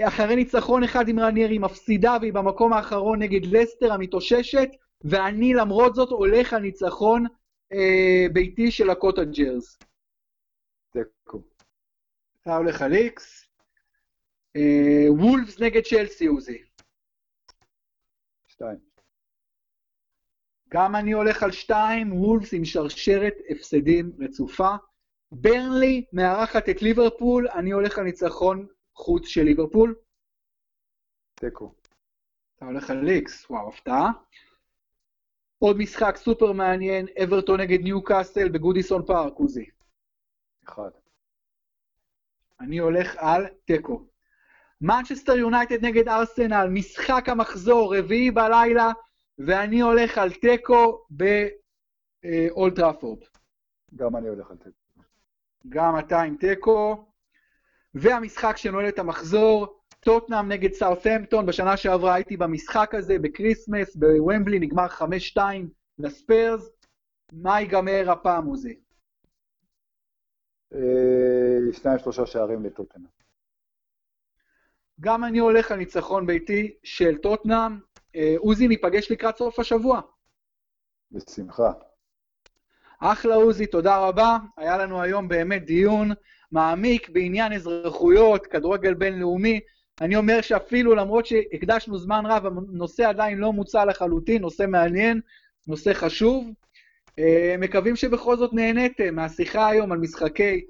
אחרי 0.00 0.36
ניצחון 0.36 0.84
אחד 0.84 1.08
עם 1.08 1.18
ראניירי 1.18 1.60
מפסידה 1.60 2.16
והיא 2.20 2.32
במקום 2.32 2.72
האחרון 2.72 3.22
נגד 3.22 3.46
לסטר 3.46 3.92
המתאוששת, 3.92 4.68
ואני 5.04 5.54
למרות 5.54 5.94
זאת 5.94 6.10
הולך 6.10 6.52
על 6.52 6.62
ניצחון 6.62 7.26
אה, 7.72 8.26
ביתי 8.32 8.70
של 8.70 8.90
ה 8.90 8.98
Cottagers. 8.98 9.78
תיקו. 10.90 11.42
אתה 12.40 12.56
הולך 12.56 12.82
על 12.82 12.92
איקס. 12.92 13.43
אה, 14.56 15.12
וולפס 15.12 15.60
נגד 15.60 15.82
צ'לסי, 15.82 16.26
עוזי. 16.26 16.62
שתיים. 18.46 18.78
גם 20.68 20.96
אני 20.96 21.12
הולך 21.12 21.42
על 21.42 21.52
שתיים, 21.52 22.12
וולפס 22.12 22.54
עם 22.54 22.64
שרשרת 22.64 23.34
הפסדים 23.50 24.12
רצופה. 24.18 24.76
ברנלי 25.32 26.04
מארחת 26.12 26.68
את 26.68 26.82
ליברפול, 26.82 27.48
אני 27.48 27.70
הולך 27.70 27.98
על 27.98 28.04
ניצחון 28.04 28.66
חוץ 28.94 29.26
של 29.26 29.42
ליברפול. 29.42 29.94
תיקו. 31.34 31.74
אתה 32.56 32.64
הולך 32.64 32.90
על 32.90 33.04
איקס, 33.04 33.50
וואו, 33.50 33.68
הפתעה. 33.68 34.10
עוד 35.58 35.76
משחק 35.76 36.16
סופר 36.16 36.52
מעניין, 36.52 37.06
אברטון 37.24 37.60
נגד 37.60 37.80
ניו 37.80 38.02
קאסטל 38.02 38.48
בגודיסון 38.48 39.06
פארק, 39.06 39.32
עוזי. 39.36 39.66
אחד. 40.64 40.90
אני 42.60 42.78
הולך 42.78 43.16
על 43.16 43.46
תיקו. 43.64 44.06
מנצ'סטר 44.80 45.36
יונייטד 45.36 45.84
נגד 45.84 46.08
ארסנל, 46.08 46.68
משחק 46.70 47.28
המחזור, 47.28 47.96
רביעי 47.96 48.30
בלילה, 48.30 48.92
ואני 49.38 49.80
הולך 49.80 50.18
על 50.18 50.32
תיקו 50.32 51.06
באולד 52.22 52.59
טראפורד. 52.59 53.18
גם 53.94 54.16
אני 54.16 54.28
הולך 54.28 54.50
על 54.50 54.56
תיקו. 54.56 54.78
גם 55.68 55.98
אתה 55.98 56.22
עם 56.22 56.36
תיקו. 56.36 57.06
והמשחק 57.94 58.56
שנועל 58.56 58.88
את 58.88 58.98
המחזור, 58.98 59.80
טוטנאם 60.00 60.48
נגד 60.48 60.72
סאות'המפטון, 60.72 61.46
בשנה 61.46 61.76
שעברה 61.76 62.14
הייתי 62.14 62.36
במשחק 62.36 62.94
הזה 62.94 63.18
בקריסמס, 63.18 63.96
בוומבלי, 63.96 64.58
נגמר 64.58 64.86
5-2 64.86 65.38
לספרס. 65.98 66.70
מה 67.32 67.60
ייגמר 67.60 68.10
הפעם, 68.10 68.46
עוזי? 68.46 68.80
אה, 70.74 71.72
שניים 71.72 71.98
שלושה 71.98 72.26
שערים 72.26 72.64
לטוטנאם. 72.64 73.23
גם 75.00 75.24
אני 75.24 75.38
הולך 75.38 75.72
על 75.72 75.78
ניצחון 75.78 76.26
ביתי 76.26 76.74
של 76.82 77.16
טוטנאם. 77.16 77.78
אה, 78.16 78.34
עוזי, 78.38 78.68
ניפגש 78.68 79.10
לקראת 79.10 79.36
סוף 79.36 79.58
השבוע. 79.58 80.00
בשמחה. 81.12 81.72
אחלה 83.00 83.34
עוזי, 83.34 83.66
תודה 83.66 83.98
רבה. 83.98 84.38
היה 84.56 84.78
לנו 84.78 85.02
היום 85.02 85.28
באמת 85.28 85.64
דיון 85.64 86.10
מעמיק 86.52 87.08
בעניין 87.08 87.52
אזרחויות, 87.52 88.46
כדורגל 88.46 88.94
בינלאומי. 88.94 89.60
אני 90.00 90.16
אומר 90.16 90.40
שאפילו 90.40 90.94
למרות 90.94 91.26
שהקדשנו 91.26 91.98
זמן 91.98 92.26
רב, 92.26 92.46
הנושא 92.46 93.08
עדיין 93.08 93.38
לא 93.38 93.52
מוצע 93.52 93.84
לחלוטין, 93.84 94.42
נושא 94.42 94.64
מעניין, 94.68 95.20
נושא 95.66 95.92
חשוב. 95.92 96.44
אה, 97.18 97.54
מקווים 97.58 97.96
שבכל 97.96 98.36
זאת 98.36 98.52
נהניתם 98.52 99.14
מהשיחה 99.14 99.68
היום 99.68 99.92
על 99.92 99.98
משחקי 99.98 100.64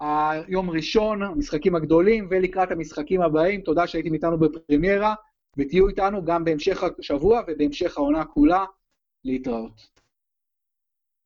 היום 0.00 0.70
ראשון, 0.70 1.22
המשחקים 1.22 1.74
הגדולים, 1.74 2.28
ולקראת 2.30 2.70
המשחקים 2.70 3.22
הבאים. 3.22 3.60
תודה 3.60 3.86
שהייתם 3.86 4.14
איתנו 4.14 4.38
בפרמיירה, 4.38 5.14
ותהיו 5.56 5.88
איתנו 5.88 6.24
גם 6.24 6.44
בהמשך 6.44 6.84
השבוע 6.98 7.40
ובהמשך 7.48 7.98
העונה 7.98 8.24
כולה. 8.24 8.64
להתראות. 9.26 9.88